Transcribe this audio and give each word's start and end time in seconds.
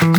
Den 0.00 0.12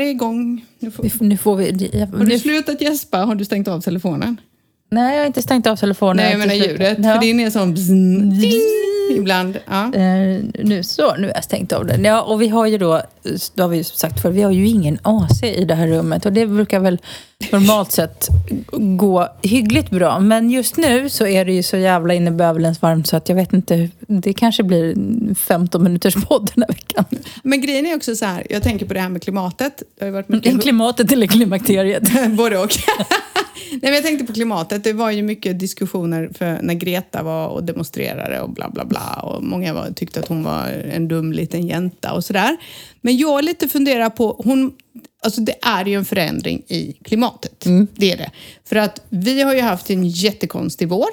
är 0.00 0.10
igång. 0.10 0.64
Nu 0.78 0.90
får... 0.90 1.24
Nu 1.24 1.36
får 1.36 1.56
vi... 1.56 1.64
Har 2.18 2.24
du 2.24 2.38
slutat 2.38 2.80
gäspa? 2.80 3.18
Har 3.18 3.34
du 3.34 3.44
stängt 3.44 3.68
av 3.68 3.80
telefonen? 3.80 4.40
nej, 4.90 5.14
jag 5.14 5.22
har 5.22 5.26
inte 5.26 5.42
stängt 5.42 5.66
av 5.66 5.76
telefonen. 5.76 6.16
Nej, 6.16 6.30
jag 6.30 6.38
menar 6.38 6.54
ljudet. 6.54 6.98
Ja. 6.98 7.14
För 7.14 7.20
din 7.20 7.40
är 7.40 7.50
som 7.50 7.74
bzzn, 7.74 8.40
ding, 8.40 8.60
ibland. 9.16 9.58
Ja. 9.66 9.94
Eh, 9.94 10.40
nu 10.64 10.82
så, 10.82 11.16
nu 11.16 11.26
har 11.26 11.34
jag 11.34 11.44
stängt 11.44 11.72
av 11.72 11.86
den. 11.86 12.04
Ja, 12.04 12.22
och 12.22 12.42
vi 12.42 12.48
har 12.48 12.66
ju 12.66 12.78
då, 12.78 13.02
det 13.54 13.62
har 13.62 13.68
vi 13.68 13.76
ju 13.76 13.84
sagt 13.84 14.22
för 14.22 14.30
vi 14.30 14.42
har 14.42 14.50
ju 14.50 14.66
ingen 14.66 14.98
AC 15.02 15.42
i 15.42 15.64
det 15.64 15.74
här 15.74 15.88
rummet 15.88 16.26
och 16.26 16.32
det 16.32 16.46
brukar 16.46 16.80
väl 16.80 16.98
normalt 17.52 17.92
sett 17.92 18.28
gå 18.72 19.28
hyggligt 19.42 19.90
bra. 19.90 20.20
Men 20.20 20.50
just 20.50 20.76
nu 20.76 21.08
så 21.08 21.26
är 21.26 21.44
det 21.44 21.52
ju 21.52 21.62
så 21.62 21.76
jävla 21.76 22.14
in 22.14 22.28
i 22.28 22.30
bövlens 22.30 22.82
varmt 22.82 23.06
så 23.06 23.16
att 23.16 23.28
jag 23.28 23.36
vet 23.36 23.52
inte, 23.52 23.90
det 24.06 24.32
kanske 24.32 24.62
blir 24.62 24.94
15 25.34 25.84
minuters 25.84 26.14
podd 26.14 26.50
den 26.54 26.64
här 26.68 26.74
veckan. 26.74 27.04
Men 27.42 27.60
grejen 27.60 27.86
är 27.86 27.96
också 27.96 28.16
så 28.16 28.24
här, 28.24 28.46
jag 28.50 28.62
tänker 28.62 28.86
på 28.86 28.94
det 28.94 29.00
här 29.00 29.08
med 29.08 29.22
klimatet. 29.22 29.82
Det 29.98 30.04
har 30.04 30.12
varit 30.12 30.28
mycket... 30.28 30.62
Klimatet 30.62 31.12
eller 31.12 31.26
klimakteriet. 31.26 32.02
Både 32.36 32.58
och. 32.58 32.70
Nej, 33.70 33.80
men 33.82 33.94
jag 33.94 34.02
tänkte 34.02 34.26
på 34.26 34.32
klimatet. 34.32 34.84
Det 34.84 34.92
var 34.92 35.10
ju 35.10 35.22
mycket 35.22 35.58
diskussioner 35.58 36.30
för 36.34 36.58
när 36.62 36.74
Greta 36.74 37.22
var 37.22 37.48
och 37.48 37.64
demonstrerade 37.64 38.40
och 38.40 38.50
bla 38.50 38.70
bla 38.70 38.84
bla. 38.84 39.20
Och 39.22 39.42
många 39.42 39.74
var, 39.74 39.90
tyckte 39.90 40.20
att 40.20 40.28
hon 40.28 40.44
var 40.44 40.66
en 40.92 41.08
dum 41.08 41.32
liten 41.32 41.66
jänta 41.66 42.12
och 42.12 42.24
sådär. 42.24 42.56
Men 43.04 43.16
jag 43.16 43.44
lite 43.44 43.68
funderar 43.68 44.10
på, 44.10 44.40
hon, 44.44 44.72
alltså 45.22 45.40
det 45.40 45.54
är 45.62 45.84
ju 45.84 45.94
en 45.94 46.04
förändring 46.04 46.62
i 46.68 46.92
klimatet. 47.04 47.64
Det 47.96 48.12
är 48.12 48.16
det. 48.16 48.30
För 48.64 48.76
att 48.76 49.00
vi 49.08 49.42
har 49.42 49.54
ju 49.54 49.60
haft 49.60 49.90
en 49.90 50.08
jättekonstig 50.08 50.88
vår. 50.88 51.08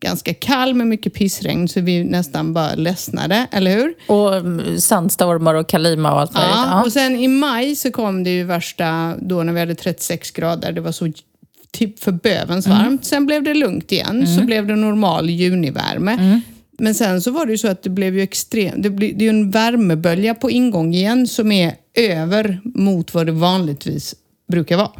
Ganska 0.00 0.34
kall 0.34 0.74
med 0.74 0.86
mycket 0.86 1.14
pissregn 1.14 1.68
så 1.68 1.80
vi 1.80 2.04
nästan 2.04 2.52
bara 2.52 2.74
ledsnade, 2.74 3.46
eller 3.52 3.76
hur? 3.76 3.94
Och 4.06 4.36
mm, 4.36 4.80
sandstormar 4.80 5.54
och 5.54 5.68
kalima 5.68 6.12
och 6.12 6.20
allt 6.20 6.34
möjligt. 6.34 6.52
Ja, 6.54 6.66
Ja. 6.70 6.82
och 6.84 6.92
sen 6.92 7.16
i 7.16 7.28
maj 7.28 7.76
så 7.76 7.90
kom 7.90 8.24
det 8.24 8.30
ju 8.30 8.44
värsta, 8.44 9.14
då 9.20 9.42
när 9.42 9.52
vi 9.52 9.60
hade 9.60 9.74
36 9.74 10.30
grader, 10.30 10.72
det 10.72 10.80
var 10.80 10.92
så 10.92 11.12
typ 11.70 11.98
för 11.98 12.12
bövens 12.12 12.66
varmt. 12.66 13.04
Sen 13.04 13.26
blev 13.26 13.42
det 13.42 13.54
lugnt 13.54 13.92
igen, 13.92 14.36
så 14.36 14.44
blev 14.44 14.66
det 14.66 14.76
normal 14.76 15.30
junivärme. 15.30 16.40
Men 16.78 16.94
sen 16.94 17.22
så 17.22 17.30
var 17.30 17.46
det 17.46 17.52
ju 17.52 17.58
så 17.58 17.68
att 17.68 17.82
det 17.82 17.90
blev 17.90 18.14
ju 18.14 18.22
extremt, 18.22 18.82
det, 18.82 18.90
blir, 18.90 19.14
det 19.14 19.24
är 19.24 19.32
ju 19.32 19.38
en 19.38 19.50
värmebölja 19.50 20.34
på 20.34 20.50
ingång 20.50 20.94
igen 20.94 21.26
som 21.26 21.52
är 21.52 21.74
över 21.94 22.60
mot 22.64 23.14
vad 23.14 23.26
det 23.26 23.32
vanligtvis 23.32 24.14
brukar 24.48 24.76
vara. 24.76 24.92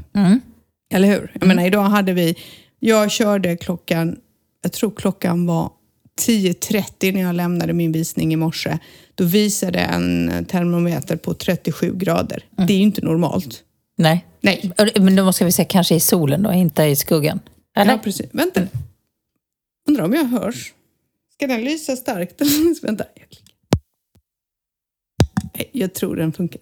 Eller 0.94 1.08
hur? 1.08 1.32
Jag 1.40 1.48
menar 1.48 1.66
idag 1.66 1.82
hade 1.82 2.12
vi, 2.12 2.36
jag 2.78 3.10
körde 3.10 3.56
klockan, 3.56 4.16
jag 4.62 4.72
tror 4.72 4.90
klockan 4.96 5.46
var 5.46 5.70
10.30 6.20 7.12
när 7.12 7.20
jag 7.20 7.34
lämnade 7.34 7.72
min 7.72 7.92
visning 7.92 8.32
i 8.32 8.36
morse. 8.36 8.78
Då 9.14 9.24
visade 9.24 9.78
en 9.78 10.44
termometer 10.44 11.16
på 11.16 11.34
37 11.34 11.94
grader. 11.94 12.44
Det 12.56 12.72
är 12.72 12.76
ju 12.76 12.82
inte 12.82 13.00
normalt. 13.00 13.62
Nej. 13.98 14.26
Nej. 14.40 14.72
Men 15.00 15.16
då 15.16 15.32
ska 15.32 15.44
vi 15.44 15.52
säga 15.52 15.66
kanske 15.66 15.94
i 15.94 16.00
solen 16.00 16.42
då, 16.42 16.52
inte 16.52 16.82
i 16.82 16.96
skuggan. 16.96 17.40
Eller? 17.76 17.92
Ja, 17.92 17.98
precis. 17.98 18.26
Vänta. 18.32 18.60
Undrar 19.88 20.04
om 20.04 20.12
jag 20.12 20.24
hörs? 20.24 20.72
Ska 21.42 21.46
den 21.46 21.64
lysa 21.64 21.96
starkt? 21.96 22.40
Vänta. 22.82 23.04
Jag, 23.14 23.28
klickar. 23.28 23.54
Nej, 25.54 25.70
jag 25.72 25.94
tror 25.94 26.16
den 26.16 26.32
funkar. 26.32 26.60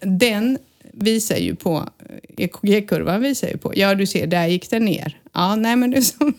Den- 0.00 0.58
visar 0.94 1.36
ju 1.36 1.54
på, 1.54 1.88
EKG-kurvan 2.36 3.20
visar 3.20 3.48
ju 3.48 3.56
på, 3.56 3.72
ja 3.76 3.94
du 3.94 4.06
ser, 4.06 4.26
där 4.26 4.46
gick 4.46 4.70
den 4.70 4.84
ner. 4.84 5.20
Ja, 5.32 5.56
nej 5.56 5.76
men 5.76 5.90
det 5.90 5.96
är 5.96 6.00
som... 6.18 6.34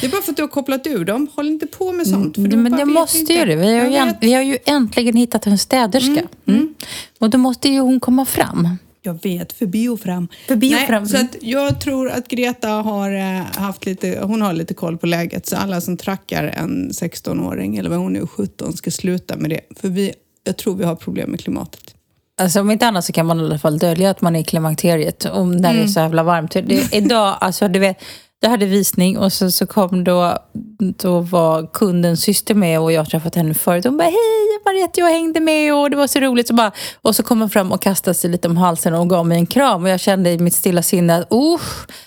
Det 0.00 0.06
är 0.06 0.10
bara 0.10 0.22
för 0.22 0.30
att 0.30 0.36
du 0.36 0.42
har 0.42 0.48
kopplat 0.48 0.86
ur 0.86 1.04
dem. 1.04 1.28
Håll 1.34 1.46
inte 1.46 1.66
på 1.66 1.92
med 1.92 2.06
sånt. 2.06 2.34
För 2.34 2.44
Mm, 2.44 2.62
Men 2.62 2.76
vet 2.76 2.88
måste 2.88 3.18
inte. 3.18 3.32
ju 3.32 3.44
det. 3.44 3.56
Vi 3.56 3.74
har 3.78 4.06
ju, 4.06 4.12
vi 4.20 4.32
har 4.32 4.42
ju 4.42 4.58
äntligen 4.64 5.16
hittat 5.16 5.46
en 5.46 5.58
städerska. 5.58 6.22
Mm. 6.46 6.74
Och 7.18 7.30
då 7.30 7.38
måste 7.38 7.68
ju 7.68 7.80
hon 7.80 8.00
komma 8.00 8.24
fram. 8.26 8.68
Jag 9.02 9.22
vet, 9.22 9.52
förbi 9.52 9.88
och 9.88 10.00
fram. 10.00 10.28
Förbi 10.48 10.74
och 10.74 10.90
Nej. 10.90 11.06
Så 11.06 11.16
att 11.16 11.36
jag 11.40 11.80
tror 11.80 12.10
att 12.10 12.28
Greta 12.28 12.68
har 12.68 13.12
eh, 13.12 13.42
haft 13.42 13.86
lite, 13.86 14.20
hon 14.22 14.42
har 14.42 14.52
lite 14.52 14.74
koll 14.74 14.98
på 14.98 15.06
läget. 15.06 15.46
Så 15.46 15.56
alla 15.56 15.80
som 15.80 15.96
trackar 15.96 16.44
en 16.44 16.90
16-åring, 16.90 17.76
eller 17.76 17.90
vad 17.90 17.98
hon 17.98 18.12
nu 18.12 18.20
är, 18.20 18.26
17, 18.26 18.72
ska 18.72 18.90
sluta 18.90 19.36
med 19.36 19.50
det. 19.50 19.60
För 19.76 19.88
vi, 19.88 20.12
jag 20.44 20.56
tror 20.56 20.76
vi 20.76 20.84
har 20.84 20.96
problem 20.96 21.30
med 21.30 21.40
klimatet. 21.40 21.94
Alltså 22.40 22.60
om 22.60 22.70
inte 22.70 22.86
annat 22.86 23.04
så 23.04 23.12
kan 23.12 23.26
man 23.26 23.40
i 23.40 23.42
alla 23.42 23.58
fall 23.58 23.78
dölja 23.78 24.10
att 24.10 24.20
man 24.20 24.36
är 24.36 24.40
i 24.40 24.44
klimakteriet 24.44 25.24
om 25.24 25.52
när 25.52 25.74
det 25.74 25.80
är 25.80 25.86
så 25.86 26.00
jävla 26.00 26.22
varmt. 26.22 26.52
Det, 26.52 26.94
idag, 26.94 27.36
alltså 27.40 27.68
du 27.68 27.78
vet, 27.78 28.02
jag 28.42 28.50
hade 28.50 28.66
visning 28.66 29.18
och 29.18 29.32
så, 29.32 29.50
så 29.50 29.66
kom 29.66 30.04
då, 30.04 30.38
då 30.78 31.20
var 31.20 31.66
kundens 31.72 32.22
syster 32.22 32.54
med 32.54 32.80
och 32.80 32.92
jag 32.92 33.00
har 33.00 33.06
träffat 33.06 33.34
henne 33.34 33.54
förut. 33.54 33.84
Hon 33.84 33.96
bara, 33.96 34.04
hej 34.04 34.60
Mariette, 34.64 35.00
jag 35.00 35.10
hängde 35.10 35.40
med 35.40 35.74
och 35.74 35.90
det 35.90 35.96
var 35.96 36.06
så 36.06 36.20
roligt. 36.20 36.48
Så 36.48 36.54
bara, 36.54 36.72
och 37.02 37.16
så 37.16 37.22
kom 37.22 37.40
hon 37.40 37.50
fram 37.50 37.72
och 37.72 37.82
kastade 37.82 38.14
sig 38.14 38.30
lite 38.30 38.48
om 38.48 38.56
halsen 38.56 38.94
och 38.94 39.10
gav 39.10 39.26
mig 39.26 39.38
en 39.38 39.46
kram. 39.46 39.82
Och 39.82 39.88
jag 39.88 40.00
kände 40.00 40.30
i 40.30 40.38
mitt 40.38 40.54
stilla 40.54 40.82
sinne 40.82 41.16
att, 41.16 41.32
uh, 41.32 41.60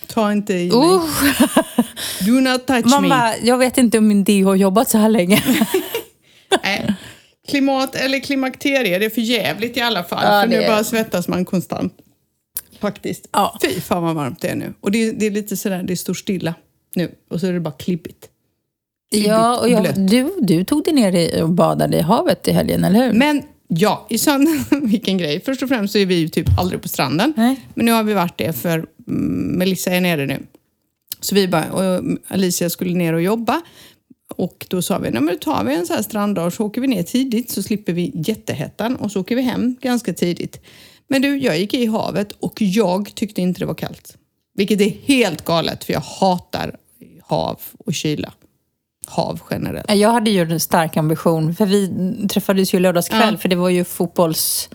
Ta 0.07 0.31
inte 0.31 0.53
i 0.53 0.71
mig. 0.71 0.79
uh. 0.79 1.01
Do 2.25 2.31
not 2.31 2.65
touch 2.67 2.85
me. 2.85 2.91
Mamma, 2.91 3.33
jag 3.41 3.57
vet 3.57 3.77
inte 3.77 3.97
om 3.97 4.07
min 4.07 4.23
DO 4.23 4.45
har 4.45 4.55
jobbat 4.55 4.89
så 4.89 4.97
här 4.97 5.09
länge. 5.09 5.43
Klimat 7.47 7.95
eller 7.95 8.19
klimakterie, 8.19 8.99
det 8.99 9.05
är 9.05 9.09
för 9.09 9.21
jävligt 9.21 9.77
i 9.77 9.81
alla 9.81 10.03
fall. 10.03 10.23
Ja, 10.23 10.41
för 10.41 10.47
nu 10.47 10.67
bara 10.67 10.83
svettas 10.83 11.27
man 11.27 11.45
konstant. 11.45 11.93
Faktiskt. 12.83 13.27
Ja. 13.31 13.59
Fy 13.61 13.81
fan 13.81 14.03
vad 14.03 14.15
varmt 14.15 14.41
det 14.41 14.47
är 14.47 14.55
nu. 14.55 14.73
Och 14.79 14.91
det, 14.91 15.11
det 15.11 15.25
är 15.25 15.31
lite 15.31 15.57
sådär, 15.57 15.83
det 15.83 15.97
står 15.97 16.13
stilla 16.13 16.53
nu. 16.95 17.11
Och 17.29 17.39
så 17.39 17.47
är 17.47 17.53
det 17.53 17.59
bara 17.59 17.73
klibbigt. 17.73 18.29
ja, 19.11 19.59
och 19.59 19.69
jag, 19.69 20.07
du, 20.07 20.33
du 20.41 20.63
tog 20.63 20.83
dig 20.83 20.93
ner 20.93 21.43
och 21.43 21.49
badade 21.49 21.97
i 21.97 22.01
havet 22.01 22.47
i 22.47 22.51
helgen, 22.51 22.83
eller 22.83 23.05
hur? 23.05 23.13
Men 23.13 23.43
ja, 23.67 24.07
i 24.09 24.17
söndag, 24.17 24.65
vilken 24.81 25.17
grej. 25.17 25.41
Först 25.45 25.63
och 25.63 25.69
främst 25.69 25.93
så 25.93 25.99
är 25.99 26.05
vi 26.05 26.15
ju 26.15 26.27
typ 26.27 26.59
aldrig 26.59 26.81
på 26.81 26.87
stranden. 26.87 27.33
Nej. 27.37 27.55
Men 27.73 27.85
nu 27.85 27.91
har 27.91 28.03
vi 28.03 28.13
varit 28.13 28.37
det 28.37 28.53
för 28.53 28.77
mm, 29.07 29.57
Melissa 29.57 29.91
är 29.91 30.01
nere 30.01 30.25
nu. 30.25 30.39
Så 31.19 31.35
vi 31.35 31.47
bara, 31.47 31.71
och 31.71 32.03
Alicia 32.27 32.69
skulle 32.69 32.95
ner 32.95 33.13
och 33.13 33.21
jobba. 33.21 33.61
Och 34.35 34.65
då 34.69 34.81
sa 34.81 34.97
vi, 34.97 35.11
nej 35.11 35.21
men 35.21 35.33
då 35.33 35.39
tar 35.39 35.63
vi 35.63 35.75
en 35.75 35.87
sån 35.87 35.95
här 35.95 36.03
stranddag 36.03 36.51
så 36.51 36.65
åker 36.65 36.81
vi 36.81 36.87
ner 36.87 37.03
tidigt 37.03 37.51
så 37.51 37.63
slipper 37.63 37.93
vi 37.93 38.11
jättehettan 38.15 38.95
och 38.95 39.11
så 39.11 39.21
åker 39.21 39.35
vi 39.35 39.41
hem 39.41 39.75
ganska 39.81 40.13
tidigt. 40.13 40.59
Men 41.07 41.21
du, 41.21 41.37
jag 41.37 41.59
gick 41.59 41.73
i 41.73 41.85
havet 41.85 42.31
och 42.39 42.61
jag 42.61 43.11
tyckte 43.15 43.41
inte 43.41 43.59
det 43.59 43.65
var 43.65 43.73
kallt. 43.75 44.17
Vilket 44.55 44.81
är 44.81 44.89
helt 45.05 45.45
galet 45.45 45.83
för 45.83 45.93
jag 45.93 45.99
hatar 46.01 46.75
hav 47.21 47.59
och 47.85 47.93
kyla. 47.93 48.33
Hav 49.07 49.39
generellt. 49.51 49.91
Jag 49.95 50.09
hade 50.11 50.29
ju 50.31 50.41
en 50.41 50.59
stark 50.59 50.97
ambition, 50.97 51.55
för 51.55 51.65
vi 51.65 51.91
träffades 52.29 52.73
ju 52.73 52.79
lördagskväll, 52.79 53.29
Ja. 53.33 53.37
för 53.37 53.49
det 53.49 53.55
var 53.55 53.69
ju 53.69 53.83
fotbolls... 53.83 54.69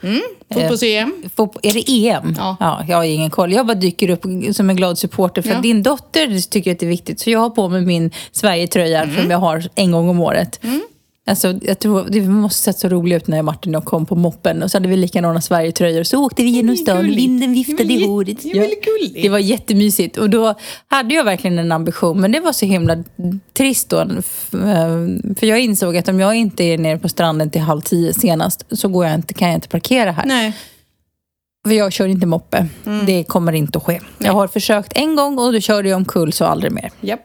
Fotbolls-EM. 0.54 1.12
Fotbo- 1.36 1.58
är 1.62 1.72
det 1.72 1.90
EM? 2.08 2.34
Ja. 2.38 2.84
jag 2.88 2.96
har 2.96 3.04
ingen 3.04 3.30
koll. 3.30 3.52
Jag 3.52 3.66
bara 3.66 3.74
dyker 3.74 4.10
upp 4.10 4.24
som 4.56 4.70
en 4.70 4.76
glad 4.76 4.98
supporter 4.98 5.42
för 5.42 5.50
Ja. 5.50 5.60
din 5.60 5.82
dotter 5.82 6.50
tycker 6.50 6.72
att 6.72 6.78
det 6.78 6.86
är 6.86 6.90
viktigt. 6.90 7.20
Så 7.20 7.30
jag 7.30 7.38
har 7.40 7.50
på 7.50 7.68
mig 7.68 7.80
min 7.86 8.10
Sverige-tröja 8.32 9.02
Mm. 9.02 9.16
som 9.16 9.30
jag 9.30 9.38
har 9.38 9.68
en 9.74 9.90
gång 9.92 10.08
om 10.08 10.20
året. 10.20 10.60
Alltså, 11.28 11.54
jag 11.62 11.78
tror, 11.78 12.06
det 12.10 12.20
måste 12.20 12.62
sett 12.62 12.78
så 12.78 12.88
roligt 12.88 13.22
ut 13.22 13.26
när 13.28 13.38
och 13.38 13.44
Martin 13.44 13.74
och 13.74 13.84
kom 13.84 14.06
på 14.06 14.14
moppen. 14.14 14.62
Och 14.62 14.70
så 14.70 14.76
hade 14.76 14.88
vi 14.88 14.96
likadana 14.96 15.40
Sverigetröjor. 15.40 16.02
Så 16.02 16.24
åkte 16.24 16.42
vi 16.42 16.48
genom 16.50 16.76
stan, 16.76 16.96
gulligt. 16.96 17.18
vinden 17.18 17.52
viftade 17.52 17.84
var 17.84 17.90
i 17.94 18.06
håret. 18.06 18.42
det 18.42 18.50
gulligt. 18.84 19.22
Det 19.22 19.28
var 19.28 19.38
jättemysigt. 19.38 20.16
Och 20.16 20.30
då 20.30 20.54
hade 20.88 21.14
jag 21.14 21.24
verkligen 21.24 21.58
en 21.58 21.72
ambition. 21.72 22.20
Men 22.20 22.32
det 22.32 22.40
var 22.40 22.52
så 22.52 22.66
himla 22.66 23.04
trist 23.52 23.88
då. 23.88 24.00
eh, 24.00 24.06
För 25.38 25.44
jag 25.46 25.60
insåg 25.60 25.96
att 25.96 26.08
om 26.08 26.20
jag 26.20 26.34
inte 26.34 26.64
är 26.64 26.78
nere 26.78 26.98
på 26.98 27.08
stranden 27.08 27.50
till 27.50 27.60
halv 27.60 27.80
tio 27.80 28.14
senast 28.14 28.64
så 28.70 28.88
går 28.88 29.06
jag 29.06 29.14
inte, 29.14 29.34
kan 29.34 29.48
jag 29.48 29.54
inte 29.56 29.68
parkera 29.68 30.10
här. 30.12 30.24
Nej. 30.26 30.52
För 31.66 31.74
jag 31.74 31.92
kör 31.92 32.06
inte 32.06 32.26
moppe. 32.26 32.66
Mm. 32.86 33.06
Det 33.06 33.24
kommer 33.24 33.52
inte 33.52 33.78
att 33.78 33.84
ske. 33.84 34.00
Jag 34.18 34.32
har 34.32 34.48
försökt 34.48 34.92
en 34.94 35.16
gång 35.16 35.38
och 35.38 35.52
då 35.52 35.60
körde 35.60 35.88
jag 35.88 35.96
omkull 35.96 36.32
så 36.32 36.44
aldrig 36.44 36.72
mer. 36.72 36.90
Japp. 37.00 37.20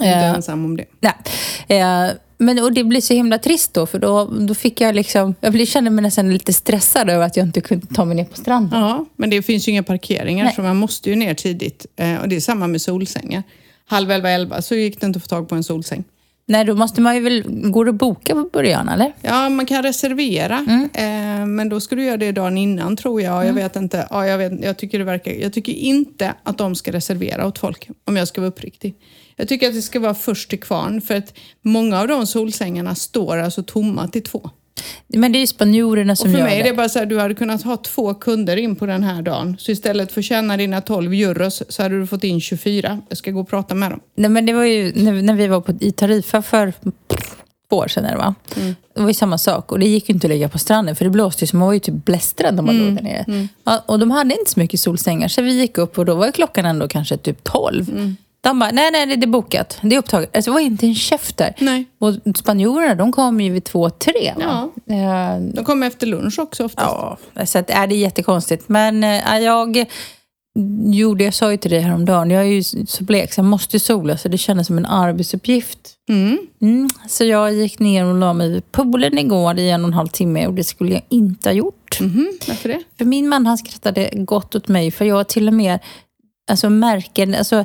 Inte 0.00 0.06
Eh, 0.10 0.34
ensam 0.34 0.64
om 0.64 0.76
det. 0.76 0.84
Nej. 1.00 1.80
Eh, 1.80 2.10
men, 2.38 2.58
och 2.58 2.72
det 2.72 2.84
blir 2.84 3.00
så 3.00 3.14
himla 3.14 3.38
trist 3.38 3.74
då, 3.74 3.86
för 3.86 3.98
då, 3.98 4.24
då 4.24 4.54
fick 4.54 4.80
jag 4.80 4.94
liksom... 4.94 5.34
Jag 5.40 5.68
kände 5.68 5.90
mig 5.90 6.02
nästan 6.02 6.32
lite 6.32 6.52
stressad 6.52 7.10
över 7.10 7.26
att 7.26 7.36
jag 7.36 7.46
inte 7.46 7.60
kunde 7.60 7.86
ta 7.86 8.04
mig 8.04 8.16
ner 8.16 8.24
på 8.24 8.36
stranden. 8.36 8.80
Ja, 8.80 9.04
men 9.16 9.30
det 9.30 9.42
finns 9.42 9.68
ju 9.68 9.72
inga 9.72 9.82
parkeringar 9.82 10.44
Nej. 10.44 10.54
så 10.54 10.62
man 10.62 10.76
måste 10.76 11.10
ju 11.10 11.16
ner 11.16 11.34
tidigt. 11.34 11.86
Eh, 11.96 12.16
och 12.16 12.28
det 12.28 12.36
är 12.36 12.40
samma 12.40 12.66
med 12.66 12.82
solsängar. 12.82 13.42
Halv 13.86 14.10
elva, 14.10 14.30
elva 14.30 14.62
så 14.62 14.74
gick 14.74 15.00
det 15.00 15.06
inte 15.06 15.16
att 15.16 15.22
få 15.22 15.28
tag 15.28 15.48
på 15.48 15.54
en 15.54 15.64
solsäng. 15.64 16.04
Nej, 16.46 16.64
då 16.64 16.74
måste 16.74 17.00
man 17.00 17.14
ju 17.14 17.20
väl... 17.20 17.42
Går 17.70 17.84
det 17.84 17.88
att 17.88 17.94
boka 17.94 18.34
på 18.34 18.48
början, 18.52 18.88
eller? 18.88 19.12
Ja, 19.22 19.48
man 19.48 19.66
kan 19.66 19.82
reservera, 19.82 20.66
Mm. 20.68 20.88
eh, 20.94 21.46
men 21.46 21.68
då 21.68 21.80
ska 21.80 21.94
du 21.96 22.04
göra 22.04 22.16
det 22.16 22.32
dagen 22.32 22.58
innan 22.58 22.96
tror 22.96 23.22
jag. 23.22 23.46
Jag 23.46 23.52
vet 23.52 23.76
inte. 23.76 24.06
Ja, 24.10 24.26
jag, 24.26 24.38
vet, 24.38 24.64
jag, 24.64 24.78
tycker 24.78 24.98
det 24.98 25.04
verkar, 25.04 25.32
jag 25.32 25.52
tycker 25.52 25.72
inte 25.72 26.34
att 26.42 26.58
de 26.58 26.74
ska 26.74 26.92
reservera 26.92 27.46
åt 27.46 27.58
folk, 27.58 27.88
om 28.04 28.16
jag 28.16 28.28
ska 28.28 28.40
vara 28.40 28.48
uppriktig. 28.48 28.94
Jag 29.38 29.48
tycker 29.48 29.68
att 29.68 29.74
det 29.74 29.82
ska 29.82 30.00
vara 30.00 30.14
först 30.14 30.50
till 30.50 30.60
kvarn, 30.60 31.00
för 31.00 31.14
att 31.14 31.34
många 31.62 32.00
av 32.00 32.08
de 32.08 32.26
solsängarna 32.26 32.94
står 32.94 33.36
alltså 33.36 33.62
tomma 33.62 34.08
till 34.08 34.22
två. 34.22 34.50
Men 35.06 35.32
det 35.32 35.38
är 35.38 35.40
ju 35.40 35.46
spanjorerna 35.46 36.16
som 36.16 36.26
Och 36.26 36.32
för 36.32 36.38
gör 36.38 36.46
mig 36.46 36.58
är 36.60 36.64
det. 36.64 36.70
det 36.70 36.76
bara 36.76 36.88
så 36.88 36.98
här, 36.98 37.06
du 37.06 37.18
hade 37.20 37.34
kunnat 37.34 37.62
ha 37.62 37.76
två 37.76 38.14
kunder 38.14 38.56
in 38.56 38.76
på 38.76 38.86
den 38.86 39.02
här 39.02 39.22
dagen. 39.22 39.56
Så 39.58 39.70
istället 39.72 40.12
för 40.12 40.20
att 40.20 40.24
tjäna 40.24 40.56
dina 40.56 40.80
12 40.80 41.12
euros 41.12 41.62
så 41.68 41.82
hade 41.82 41.98
du 42.00 42.06
fått 42.06 42.24
in 42.24 42.40
24. 42.40 43.00
Jag 43.08 43.18
ska 43.18 43.30
gå 43.30 43.40
och 43.40 43.48
prata 43.48 43.74
med 43.74 43.90
dem. 43.90 44.00
Nej, 44.16 44.30
men 44.30 44.46
det 44.46 44.52
var 44.52 44.64
ju 44.64 44.92
när, 44.94 45.22
när 45.22 45.34
vi 45.34 45.46
var 45.46 45.60
på, 45.60 45.72
i 45.80 45.92
Tarifa 45.92 46.42
för 46.42 46.72
två 47.70 47.76
år 47.76 47.88
sedan. 47.88 48.02
Det, 48.04 48.16
va? 48.16 48.34
Mm. 48.56 48.74
det 48.94 49.00
var 49.00 49.08
ju 49.08 49.14
samma 49.14 49.38
sak. 49.38 49.72
Och 49.72 49.78
det 49.78 49.86
gick 49.88 50.08
ju 50.08 50.14
inte 50.14 50.26
att 50.26 50.30
ligga 50.30 50.48
på 50.48 50.58
stranden 50.58 50.96
för 50.96 51.04
det 51.04 51.10
blåste 51.10 51.44
ju 51.44 51.46
så 51.46 51.56
man 51.56 51.66
var 51.66 51.74
ju 51.74 51.80
typ 51.80 52.04
blästrad 52.04 52.54
när 52.54 52.62
man 52.62 52.74
Mm. 52.76 52.86
låg 52.88 52.96
där 52.96 53.02
nere. 53.02 53.48
Ja, 53.64 53.82
och 53.86 53.98
de 53.98 54.10
hade 54.10 54.34
inte 54.38 54.50
så 54.50 54.60
mycket 54.60 54.80
solsängar 54.80 55.28
så 55.28 55.42
vi 55.42 55.52
gick 55.60 55.78
upp 55.78 55.98
och 55.98 56.04
då 56.04 56.14
var 56.14 56.32
klockan 56.32 56.64
ändå 56.66 56.88
kanske 56.88 57.16
typ 57.16 57.44
12. 57.44 57.88
Mm. 57.90 58.16
De 58.40 58.58
bara, 58.58 58.70
nej 58.70 58.90
nej 58.92 59.06
det 59.06 59.24
är 59.24 59.26
bokat. 59.26 59.78
Det 59.82 59.94
är 59.94 59.98
upptaget. 59.98 60.36
Alltså, 60.36 60.50
det 60.50 60.54
var 60.54 60.60
inte 60.60 60.86
en 60.86 60.94
käft 60.94 61.36
där. 61.36 61.54
Nej. 61.58 61.84
Och 61.98 62.36
spanjorerna 62.36 62.94
de 62.94 63.12
kom 63.12 63.40
ju 63.40 63.52
vid 63.52 63.64
två, 63.64 63.90
tre. 63.90 64.34
Va? 64.36 64.70
Eh, 64.90 65.40
De 65.54 65.64
kommer 65.64 65.86
efter 65.86 66.06
lunch 66.06 66.38
också 66.38 66.64
oftast. 66.64 67.18
Ja, 67.34 67.46
så 67.46 67.58
att, 67.58 67.70
äh, 67.70 67.86
det 67.88 67.94
är 67.94 67.98
jättekonstigt. 67.98 68.68
Men 68.68 69.04
äh, 69.04 69.38
jag 69.38 69.86
gjorde, 70.92 71.24
jag 71.24 71.34
sa 71.34 71.50
ju 71.50 71.56
till 71.56 71.70
dig 71.70 71.80
häromdagen, 71.80 72.30
jag 72.30 72.42
är 72.42 72.46
ju 72.46 72.62
så 72.86 73.04
blek 73.04 73.32
så 73.32 73.38
jag 73.38 73.44
måste 73.44 73.80
sola 73.80 74.16
så 74.18 74.28
det 74.28 74.38
kändes 74.38 74.66
som 74.66 74.78
en 74.78 74.86
arbetsuppgift. 74.86 75.78
Mm. 76.08 76.38
Mm, 76.62 76.88
så 77.08 77.24
jag 77.24 77.54
gick 77.54 77.78
ner 77.78 78.04
och 78.04 78.14
la 78.14 78.32
mig 78.32 78.50
vid 78.50 78.72
poolen 78.72 79.18
igår 79.18 79.58
i 79.58 79.70
en 79.70 79.84
och 79.84 79.88
en 79.88 79.94
halv 79.94 80.08
timme 80.08 80.46
och 80.46 80.54
det 80.54 80.64
skulle 80.64 80.92
jag 80.92 81.02
inte 81.08 81.48
ha 81.48 81.54
gjort. 81.54 82.00
Mhm, 82.00 82.38
Varför 82.48 82.68
det? 82.68 82.80
För 82.98 83.04
min 83.04 83.28
man 83.28 83.46
han 83.46 83.58
skrattade 83.58 84.10
gott 84.14 84.54
åt 84.54 84.68
mig 84.68 84.90
för 84.90 85.04
jag 85.04 85.14
har 85.14 85.24
till 85.24 85.48
och 85.48 85.54
med 85.54 85.78
alltså, 86.50 86.70
märken, 86.70 87.34
alltså, 87.34 87.64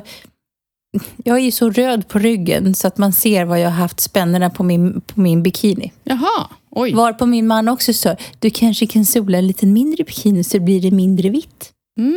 jag 1.24 1.36
är 1.36 1.40
ju 1.42 1.50
så 1.50 1.70
röd 1.70 2.08
på 2.08 2.18
ryggen 2.18 2.74
så 2.74 2.86
att 2.86 2.98
man 2.98 3.12
ser 3.12 3.44
vad 3.44 3.60
jag 3.60 3.64
har 3.70 3.76
haft 3.76 4.00
spännerna 4.00 4.50
på 4.50 4.62
min, 4.62 5.00
på 5.00 5.20
min 5.20 5.42
bikini. 5.42 5.92
Jaha, 6.04 6.48
oj. 6.70 6.94
Var 6.94 7.12
på 7.12 7.26
min 7.26 7.46
man 7.46 7.68
också 7.68 7.92
sa, 7.92 8.16
du 8.38 8.50
kanske 8.50 8.86
kan 8.86 9.04
sola 9.04 9.38
en 9.38 9.46
lite 9.46 9.66
mindre 9.66 10.04
bikini 10.04 10.44
så 10.44 10.60
blir 10.60 10.80
det 10.80 10.90
mindre 10.90 11.28
vitt. 11.30 11.70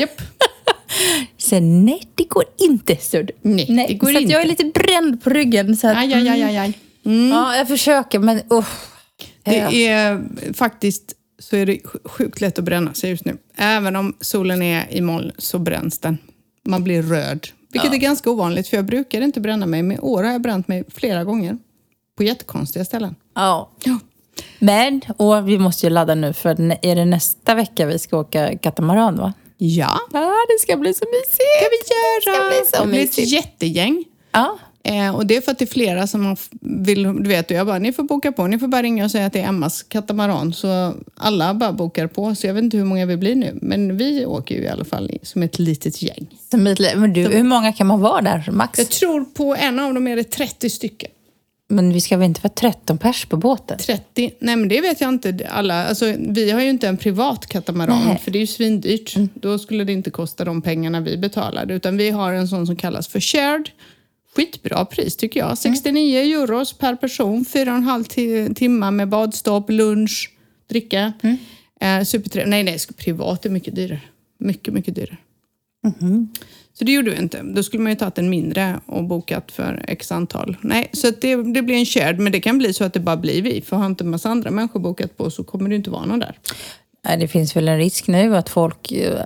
Japp. 0.00 0.22
Så 1.38 1.60
nej, 1.60 2.00
det 2.14 2.24
går 2.24 2.44
inte. 2.58 2.96
Så, 2.96 3.16
Nej, 3.42 3.66
nej, 3.68 3.86
det 3.88 3.94
går 3.94 4.12
så 4.12 4.18
inte. 4.18 4.32
jag 4.32 4.42
är 4.42 4.46
lite 4.46 4.64
bränd 4.64 5.22
på 5.24 5.30
ryggen. 5.30 5.76
Så 5.76 5.88
att, 5.88 5.96
Aj, 5.96 6.14
aj, 6.14 6.28
aj, 6.28 6.56
aj. 6.56 6.78
Mm. 7.04 7.28
Ja, 7.28 7.56
jag 7.56 7.68
försöker 7.68 8.18
men 8.18 8.40
oh, 8.50 8.66
Det 9.42 9.86
är 9.86 10.24
faktiskt 10.54 11.14
så 11.38 11.56
är 11.56 11.66
det 11.66 11.72
sj- 11.72 12.08
sjukt 12.08 12.40
lätt 12.40 12.58
att 12.58 12.64
bränna 12.64 12.94
sig 12.94 13.10
just 13.10 13.24
nu. 13.24 13.36
Även 13.56 13.96
om 13.96 14.16
solen 14.20 14.62
är 14.62 14.86
i 14.90 15.00
moln 15.00 15.32
så 15.38 15.58
bränns 15.58 15.98
den. 15.98 16.18
Man 16.68 16.84
blir 16.84 17.02
röd. 17.02 17.46
Vilket 17.72 17.92
är 17.92 17.96
ganska 17.96 18.30
ovanligt 18.30 18.68
för 18.68 18.76
jag 18.76 18.84
brukar 18.84 19.20
inte 19.20 19.40
bränna 19.40 19.66
mig. 19.66 19.82
Men 19.82 19.96
i 19.96 20.00
år 20.00 20.22
har 20.22 20.32
jag 20.32 20.40
bränt 20.42 20.68
mig 20.68 20.84
flera 20.94 21.24
gånger. 21.24 21.58
På 22.16 22.22
jättekonstiga 22.22 22.84
ställen. 22.84 23.14
ja. 23.34 23.70
Ja. 23.84 23.98
Men, 24.58 25.00
och 25.16 25.48
vi 25.48 25.58
måste 25.58 25.86
ju 25.86 25.90
ladda 25.90 26.14
nu 26.14 26.32
för 26.32 26.50
är 26.82 26.94
det 26.96 27.04
nästa 27.04 27.54
vecka 27.54 27.86
vi 27.86 27.98
ska 27.98 28.18
åka 28.18 28.58
katamaran 28.58 29.16
va? 29.16 29.32
Ja, 29.56 29.98
Ja, 30.12 30.34
det 30.48 30.60
ska 30.60 30.76
bli 30.76 30.94
så 30.94 31.04
mysigt. 31.12 31.38
det 31.38 31.86
ska 31.86 31.94
vi 32.30 32.30
göra. 32.32 32.50
Det 32.50 32.66
ska 32.66 32.68
bli 32.68 32.78
så 32.78 32.84
det 32.84 32.88
blir 32.90 33.24
ett 33.24 33.32
jättegäng. 33.32 34.04
Ja, 34.32 34.58
Eh, 34.84 35.14
och 35.16 35.26
det 35.26 35.36
är 35.36 35.40
för 35.40 35.52
att 35.52 35.58
det 35.58 35.64
är 35.64 35.66
flera 35.66 36.06
som 36.06 36.36
vill, 36.60 37.02
du 37.02 37.28
vet, 37.28 37.50
och 37.50 37.56
jag 37.56 37.66
bara, 37.66 37.78
ni 37.78 37.92
får 37.92 38.02
boka 38.02 38.32
på, 38.32 38.46
ni 38.46 38.58
får 38.58 38.68
bara 38.68 38.82
ringa 38.82 39.04
och 39.04 39.10
säga 39.10 39.26
att 39.26 39.32
det 39.32 39.40
är 39.40 39.48
Emmas 39.48 39.82
katamaran. 39.82 40.52
Så 40.52 40.94
alla 41.16 41.54
bara 41.54 41.72
bokar 41.72 42.06
på, 42.06 42.34
så 42.34 42.46
jag 42.46 42.54
vet 42.54 42.64
inte 42.64 42.76
hur 42.76 42.84
många 42.84 43.06
vi 43.06 43.16
blir 43.16 43.34
nu. 43.34 43.58
Men 43.62 43.96
vi 43.96 44.26
åker 44.26 44.54
ju 44.54 44.62
i 44.62 44.68
alla 44.68 44.84
fall 44.84 45.10
som 45.22 45.42
ett 45.42 45.58
litet 45.58 46.02
gäng. 46.02 46.26
som 46.50 46.66
ett 46.66 46.78
li- 46.78 46.96
men 46.96 47.12
du, 47.12 47.22
hur 47.28 47.42
många 47.44 47.72
kan 47.72 47.86
man 47.86 48.00
vara 48.00 48.22
där 48.22 48.48
max? 48.52 48.78
Jag 48.78 48.88
tror 48.88 49.24
på 49.24 49.56
en 49.56 49.78
av 49.78 49.94
dem 49.94 50.06
är 50.06 50.16
det 50.16 50.24
30 50.24 50.70
stycken. 50.70 51.10
Men 51.72 51.92
vi 51.92 52.00
ska 52.00 52.16
väl 52.16 52.26
inte 52.26 52.40
vara 52.42 52.52
13 52.54 52.98
pers 52.98 53.24
på 53.26 53.36
båten? 53.36 53.78
30? 53.78 54.30
Nej 54.40 54.56
men 54.56 54.68
det 54.68 54.80
vet 54.80 55.00
jag 55.00 55.08
inte. 55.08 55.48
Alla, 55.50 55.86
alltså, 55.86 56.14
vi 56.18 56.50
har 56.50 56.60
ju 56.60 56.68
inte 56.70 56.88
en 56.88 56.96
privat 56.96 57.46
katamaran 57.46 58.02
Nej. 58.06 58.20
för 58.24 58.30
det 58.30 58.38
är 58.38 58.40
ju 58.40 58.46
svindyrt. 58.46 59.14
Då 59.34 59.58
skulle 59.58 59.84
det 59.84 59.92
inte 59.92 60.10
kosta 60.10 60.44
de 60.44 60.62
pengarna 60.62 61.00
vi 61.00 61.16
betalade. 61.16 61.74
Utan 61.74 61.96
vi 61.96 62.10
har 62.10 62.32
en 62.32 62.48
sån 62.48 62.66
som 62.66 62.76
kallas 62.76 63.08
för 63.08 63.20
shared. 63.20 63.68
Skitbra 64.36 64.84
pris 64.84 65.16
tycker 65.16 65.40
jag. 65.40 65.58
69 65.58 66.18
euros 66.18 66.72
per 66.72 66.96
person, 66.96 67.44
fyra 67.44 67.70
och 67.70 67.76
en 67.76 67.82
halv 67.84 68.04
ti- 68.04 68.54
timme 68.54 68.90
med 68.90 69.08
badstopp, 69.08 69.70
lunch, 69.70 70.30
dricka. 70.68 71.12
Eh, 71.80 72.02
supertrevligt. 72.04 72.50
Nej, 72.50 72.62
nej, 72.62 72.78
privat 72.96 73.46
är 73.46 73.50
mycket 73.50 73.74
dyrare. 73.74 74.00
Mycket, 74.38 74.74
mycket 74.74 74.94
dyrare. 74.94 75.16
Så 76.72 76.84
det 76.84 76.92
gjorde 76.92 77.10
vi 77.10 77.16
inte. 77.16 77.42
Då 77.42 77.62
skulle 77.62 77.82
man 77.82 77.92
ju 77.92 77.96
tagit 77.98 78.18
en 78.18 78.30
mindre 78.30 78.80
och 78.86 79.04
bokat 79.04 79.52
för 79.52 79.84
x 79.88 80.12
antal. 80.12 80.56
Nej, 80.60 80.88
så 80.92 81.10
det, 81.20 81.36
det 81.52 81.62
blir 81.62 81.74
en 81.76 81.86
shared, 81.86 82.18
men 82.18 82.32
det 82.32 82.40
kan 82.40 82.58
bli 82.58 82.72
så 82.72 82.84
att 82.84 82.92
det 82.92 83.00
bara 83.00 83.16
blir 83.16 83.42
vi. 83.42 83.60
För 83.62 83.76
har 83.76 83.86
inte 83.86 84.04
en 84.04 84.10
massa 84.10 84.28
andra 84.30 84.50
människor 84.50 84.80
bokat 84.80 85.16
på 85.16 85.30
så 85.30 85.44
kommer 85.44 85.68
det 85.70 85.76
inte 85.76 85.90
vara 85.90 86.06
någon 86.06 86.18
där. 86.18 86.38
Nej, 87.04 87.16
Det 87.18 87.28
finns 87.28 87.56
väl 87.56 87.68
en 87.68 87.78
risk 87.78 88.06
nu 88.08 88.36
att 88.36 88.48
folk 88.48 88.92
eh, 88.92 89.22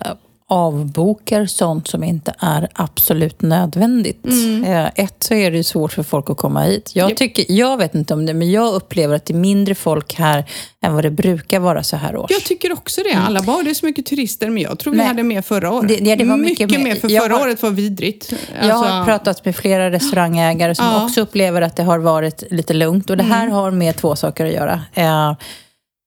avbokar 0.49 1.47
sånt 1.47 1.89
som 1.89 2.05
inte 2.05 2.35
är 2.39 2.69
absolut 2.75 3.43
nödvändigt. 3.43 4.27
Eh, 4.67 4.87
Ett 5.05 5.15
så 5.23 5.35
är 5.35 5.51
det 5.51 5.57
ju 5.57 5.63
svårt 5.63 5.93
för 5.93 6.03
folk 6.03 6.31
att 6.31 6.37
komma 6.37 6.63
hit. 6.63 6.91
Jag, 6.95 7.17
tycker, 7.17 7.45
jag 7.49 7.77
vet 7.77 7.95
inte 7.95 8.15
om 8.15 8.27
det, 8.27 8.35
men 8.35 8.51
jag 8.51 8.75
upplever 8.75 9.17
att 9.17 9.25
det 9.27 9.33
är 9.33 9.39
mindre 9.39 9.75
folk 9.75 10.15
här 10.15 10.45
än 10.85 10.95
vad 10.95 11.05
det 11.05 11.11
brukar 11.11 11.61
vara 11.61 11.83
så 11.83 11.97
här 11.97 12.17
års. 12.17 12.31
Jag 12.31 12.43
tycker 12.45 12.73
också 12.73 13.01
det. 13.05 13.15
Alla 13.27 13.43
bara, 13.43 13.63
det 13.63 13.71
är 13.71 13.75
så 13.75 13.87
mycket 13.87 14.07
turister, 14.07 14.51
men 14.51 14.63
jag 14.63 14.79
tror 14.79 14.93
vi 14.93 14.99
Nej. 14.99 15.07
hade 15.07 15.23
mer 15.23 15.43
förra 15.43 15.73
året. 15.73 15.89
Det- 15.89 15.97
det- 15.97 16.17
det 16.17 16.25
var 16.25 16.37
mycket 16.37 16.71
mycket 16.71 16.85
mer. 16.85 16.95
för 16.95 17.09
förra 17.09 17.35
har- 17.35 17.43
året 17.47 17.63
var 17.63 17.71
vidrigt. 17.71 18.33
Jag 18.63 18.75
har 18.75 18.85
Alltså, 18.87 19.05
pratat 19.05 19.45
med 19.45 19.57
flera 19.57 19.91
restaurangägare 19.91 20.75
som 20.75 20.87
Ja. 20.87 21.05
också 21.05 21.21
upplever 21.21 21.63
att 21.63 21.77
det 21.77 21.83
har 21.83 21.99
varit 21.99 22.45
lite 22.51 22.75
lugnt. 22.75 23.11
Och 23.11 23.17
det 23.17 23.23
här 23.25 23.49
har 23.49 23.71
med 23.71 23.97
två 23.97 24.17
saker 24.17 24.47
att 24.47 24.53
göra. 24.53 24.81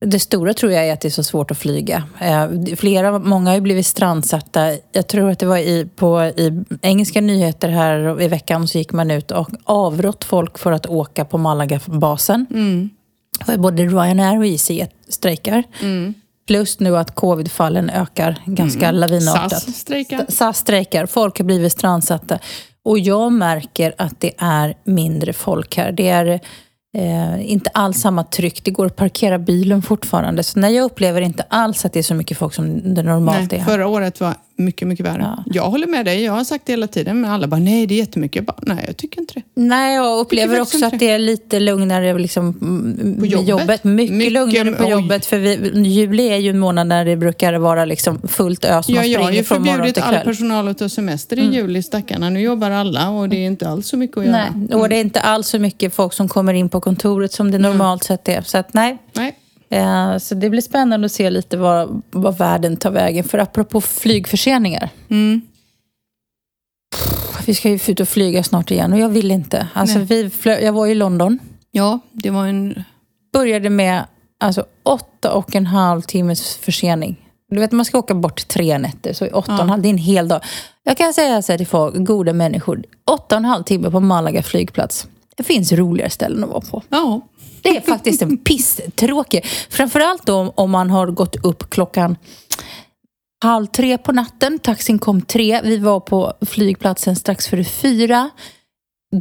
Det 0.06 0.20
stora 0.20 0.54
tror 0.54 0.72
jag 0.72 0.88
är 0.88 0.94
att 0.94 1.02
det 1.02 1.08
är 1.08 1.10
så 1.10 1.24
svårt 1.24 1.52
att 1.52 1.58
flyga. 1.58 2.04
Eh, 2.20 2.76
Flera, 2.76 3.20
många 3.20 3.50
har 3.50 3.56
ju 3.56 3.62
blivit 3.62 3.86
strandsatta. 3.86 4.72
Jag 4.92 5.08
tror 5.08 5.30
att 5.30 5.40
det 5.40 5.46
var 5.46 5.58
i, 5.58 5.90
på, 5.96 6.24
i 6.24 6.64
engelska 6.82 7.22
nyheter 7.22 7.70
här 7.70 8.22
i 8.22 8.28
veckan 8.28 8.68
så 8.68 8.78
gick 8.78 8.92
man 8.92 9.12
ut 9.12 9.32
och 9.32 9.50
avrått 9.64 10.24
folk 10.24 10.58
för 10.58 10.72
att 10.72 10.86
åka 10.86 11.26
på 11.26 11.38
Malaga-basen. 11.38 12.46
Mm. 12.50 12.90
För 13.46 13.58
Både 13.58 13.84
Ryanair 13.84 14.38
och 14.38 14.46
EasyJet 14.46 14.92
strejkar. 15.10 15.64
Mm. 15.82 16.14
Plus 16.48 16.80
nu 16.80 16.98
att 16.98 17.16
covidfallen 17.16 17.90
ökar 17.90 18.42
ganska 18.46 18.92
lavinartat. 18.92 19.52
SAS 19.52 19.76
strejkar. 19.76 20.26
SAS 20.30 20.58
strejkar, 20.58 21.06
folk 21.06 21.38
har 21.38 21.46
blivit 21.46 21.72
strandsatta. 21.72 22.40
Och 22.84 23.00
jag 23.00 23.32
märker 23.32 23.94
att 23.98 24.20
det 24.20 24.32
är 24.38 24.78
mindre 24.84 25.34
folk 25.34 25.78
här. 25.78 25.92
Det 25.92 26.10
är 26.10 26.40
eh, 26.98 27.52
inte 27.52 27.70
alls 27.70 28.02
samma 28.02 28.24
tryck. 28.24 28.64
Det 28.64 28.72
går 28.72 28.86
att 28.86 28.96
parkera 28.96 29.40
bilen 29.40 29.82
fortfarande. 29.82 30.44
Så 30.44 30.60
nej, 30.60 30.76
jag 30.76 30.84
upplever 30.84 31.22
inte 31.22 31.44
alls 31.50 31.86
att 31.86 31.94
det 31.94 32.00
är 32.00 32.04
så 32.04 32.16
mycket 32.16 32.38
folk 32.38 32.54
som 32.54 32.94
det 32.96 33.04
normalt 33.04 33.52
Nej, 33.52 33.60
är. 33.60 33.66
förra 33.66 33.88
året 33.88 34.20
var 34.20 34.36
mycket, 34.58 34.88
mycket 34.88 35.06
värre. 35.06 35.22
Ja. 35.22 35.44
Jag 35.54 35.64
håller 35.70 35.88
med 35.88 36.06
dig. 36.06 36.24
Jag 36.24 36.34
har 36.34 36.44
sagt 36.44 36.66
det 36.66 36.74
hela 36.74 36.88
tiden, 36.88 37.22
men 37.22 37.32
alla 37.32 37.48
bara, 37.48 37.60
nej, 37.60 37.86
det 37.88 37.94
är 37.96 37.98
jättemycket. 38.00 38.36
Jag 38.36 38.46
bara, 38.46 38.58
nej, 38.62 38.84
jag 38.88 38.98
tycker 38.98 39.22
inte 39.22 39.34
det. 39.34 39.42
Nej, 39.56 39.96
jag 39.96 40.20
upplever 40.20 40.58
faktiskt 40.58 40.84
också 40.84 40.96
att 40.96 41.00
det 41.00 41.10
är 41.10 41.20
lite 41.20 41.60
lugnare 41.60 42.20
liksom, 42.20 42.46
mm, 42.62 43.16
På 43.16 43.22
med 43.22 43.48
jobbet? 43.50 43.84
Mycket, 43.84 44.16
Mycket- 44.16 44.34
lugnare 44.34 44.72
på 44.72 44.84
oj. 44.84 44.90
jobbet. 44.90 45.26
För 45.26 45.38
vi, 45.38 45.72
juli 45.90 46.30
är 46.30 46.38
ju 46.38 46.50
en 46.50 46.60
månad 46.60 46.88
när 46.88 47.06
det 47.06 47.16
brukar 47.16 47.54
vara 47.54 47.86
liksom 47.86 48.22
fullt 48.28 48.66
ös. 48.66 48.90
Ja, 48.90 49.06
jag 49.06 49.20
har 49.22 49.32
ju 49.32 49.44
förbjudit 49.44 49.98
all 49.98 50.16
personal 50.16 50.68
att 50.68 50.78
ta 50.78 50.90
semester 50.90 51.40
i 51.40 51.46
juli, 51.56 51.84
stackarna. 51.84 52.30
Nu 52.30 52.40
jobbar 52.42 52.72
alla 52.72 53.10
och 53.10 53.30
det 53.30 53.36
är 53.38 53.46
inte 53.48 53.70
alls 53.70 53.88
så 53.88 53.98
mycket 53.98 54.18
att 54.18 54.26
göra. 54.26 54.46
Nej, 54.56 54.76
och 54.76 54.90
det 54.90 54.96
är 54.96 55.02
inte 55.02 55.20
alls 55.20 55.48
så 55.48 55.60
mycket 55.60 55.94
folk 55.94 56.14
som 56.14 56.28
kommer 56.28 56.54
in 56.54 56.70
på 56.70 56.82
kontoret 56.82 57.34
som 57.34 57.52
det 57.52 57.58
normalt 57.58 58.04
sett 58.04 58.30
är. 58.30 58.42
Så 58.42 58.58
att 58.58 58.74
nej. 58.74 58.98
Nej. 59.14 59.36
Eh, 59.70 60.18
Så 60.18 60.36
det 60.36 60.50
blir 60.50 60.62
spännande 60.62 61.06
att 61.06 61.12
se 61.12 61.30
lite 61.30 61.58
vad, 61.58 62.02
vad 62.12 62.38
världen 62.38 62.78
tar 62.78 62.92
vägen. 62.92 63.24
För 63.24 63.38
apropå 63.38 63.82
flygförseningar. 63.82 64.90
Mm. 65.10 65.42
Vi 67.46 67.54
ska 67.56 67.70
ju 67.70 67.80
ut 67.88 68.00
och 68.00 68.10
flyga 68.10 68.44
snart 68.44 68.72
igen 68.72 68.94
och 68.94 69.00
jag 69.00 69.10
vill 69.10 69.32
inte. 69.32 69.68
Alltså, 69.74 69.98
Nej. 69.98 70.08
vi 70.08 70.30
flö- 70.30 70.64
jag 70.64 70.74
var 70.74 70.88
i 70.88 70.96
London. 70.96 71.40
Ja, 71.72 72.00
det 72.12 72.30
var 72.30 72.46
en... 72.48 72.84
Började 73.34 73.70
med 73.70 74.04
alltså, 74.40 74.66
åtta 74.84 75.34
och 75.34 75.56
en 75.56 75.66
halv 75.66 76.02
timmes 76.02 76.56
försening. 76.58 77.24
Du 77.50 77.60
vet, 77.60 77.72
man 77.72 77.86
ska 77.86 77.98
åka 77.98 78.14
bort 78.16 78.48
tre 78.48 78.78
nätter, 78.78 79.14
så 79.14 79.26
i 79.26 79.30
åtta 79.30 79.54
och 79.54 79.60
en 79.62 79.70
halv, 79.70 79.82
det 79.82 79.88
är 79.88 79.90
en 79.90 79.98
hel 79.98 80.28
dag. 80.28 80.42
Jag 80.84 80.98
kan 80.98 81.14
säga 81.14 81.42
så 81.42 81.52
här 81.54 81.58
till 81.58 81.68
folk, 81.68 81.96
goda 81.98 82.34
människor, 82.34 82.84
åtta 83.12 83.36
och 83.36 83.40
en 83.40 83.46
halv 83.46 83.64
timme 83.64 83.92
på 83.92 84.00
Malaga 84.00 84.44
flygplats. 84.44 85.08
Det 85.38 85.44
finns 85.44 85.72
roligare 85.72 86.10
ställen 86.10 86.44
att 86.44 86.50
vara 86.50 86.62
på. 86.62 86.84
Ja. 86.90 87.22
Det 87.62 87.78
är 87.78 87.82
faktiskt 87.82 88.22
en 88.22 88.38
pisstråkig. 88.38 89.46
Framförallt 89.70 90.26
då 90.26 90.54
om- 90.56 90.72
man 90.72 90.90
har 90.90 91.08
gått 91.08 91.36
upp 91.36 91.70
klockan 91.70 92.18
halv 93.44 93.66
tre 93.66 93.98
på 93.98 94.12
natten. 94.12 94.60
Taxin 94.60 95.00
kom 95.00 95.22
tre. 95.22 95.62
Vi 95.64 95.78
var 95.78 96.00
på 96.00 96.34
flygplatsen 96.42 97.16
strax 97.16 97.48
före 97.48 97.64
fyra. 97.64 98.30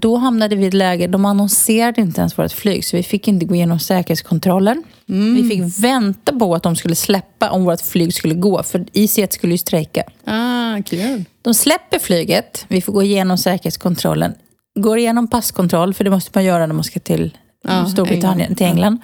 Då 0.01 0.17
hamnade 0.17 0.57
vi 0.57 0.65
i 0.65 0.69
ett 0.69 0.75
läge, 0.75 1.07
de 1.07 1.25
annonserade 1.25 2.01
inte 2.01 2.21
ens 2.21 2.39
vårt 2.39 2.53
flyg 2.53 2.85
så 2.85 2.97
vi 2.97 3.03
fick 3.03 3.29
inte 3.29 3.47
gå 3.47 3.55
igenom 3.55 3.79
säkerhetskontrollen. 3.79 4.83
Vi 5.07 5.49
fick 5.51 5.85
vänta 5.85 6.33
på 6.39 6.55
att 6.55 6.63
de 6.63 6.77
skulle 6.77 6.95
släppa 6.95 7.51
om 7.51 7.65
vårt 7.65 7.81
flyg 7.81 8.15
skulle 8.15 8.35
gå 8.35 8.63
för 8.63 8.79
IC1 8.93 9.33
skulle 9.33 9.53
ju 9.55 9.59
strejka. 9.59 10.03
Ah, 10.25 10.83
kul. 10.83 11.25
De 11.43 11.55
släpper 11.55 11.99
flyget, 11.99 12.65
vi 12.69 12.81
får 12.81 12.93
gå 12.93 13.03
igenom 13.03 13.39
säkerhetskontrollen. 13.39 14.35
Går 14.79 14.99
igenom 14.99 15.29
passkontroll, 15.29 15.95
för 15.95 16.05
det 16.05 16.11
måste 16.11 16.31
man 16.35 16.45
göra 16.45 16.67
när 16.67 16.75
man 16.75 16.85
ska 16.85 17.01
till 17.01 17.37
Ja, 17.69 17.87
Storbritannien, 17.89 18.41
England. 18.41 18.57
till 18.57 18.67
England. 18.67 18.99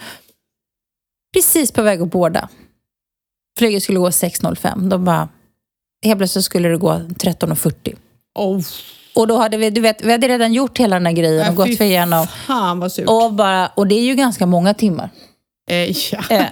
Precis 1.35 1.73
på 1.73 1.83
väg 1.83 2.03
att 2.03 2.11
båda. 2.11 2.49
Flyget 3.59 3.83
skulle 3.83 3.99
gå 3.99 4.09
6.05. 4.11 4.89
De 4.89 5.05
bara, 5.05 5.29
helt 6.05 6.19
plötsligt 6.19 6.45
skulle 6.45 6.69
det 6.69 6.77
gå 6.77 6.93
13.40. 6.93 7.97
Oh, 8.35 8.63
Och 9.15 9.27
då 9.27 9.39
hade 9.39 9.57
vi, 9.57 9.71
du 9.71 9.81
vet, 9.81 10.03
vi 10.05 10.13
hade 10.13 10.29
redan 10.29 10.53
gjort 10.53 10.79
hela 10.79 10.97
den 10.97 11.07
här 11.07 11.13
grejen 11.13 11.41
och 11.41 11.47
äh, 11.47 11.55
gått 11.55 11.77
för 11.79 11.85
igenom. 11.85 12.27
Fan 12.27 12.79
vad 12.81 12.93
surt. 12.93 13.09
Och, 13.09 13.33
bara, 13.33 13.67
och 13.69 13.87
det 13.87 13.95
är 13.95 14.03
ju 14.05 14.15
ganska 14.15 14.47
många 14.47 14.75
timmar. 14.75 15.11
Eh, 15.71 15.91
ja. 16.13 16.21
Eh, 16.31 16.45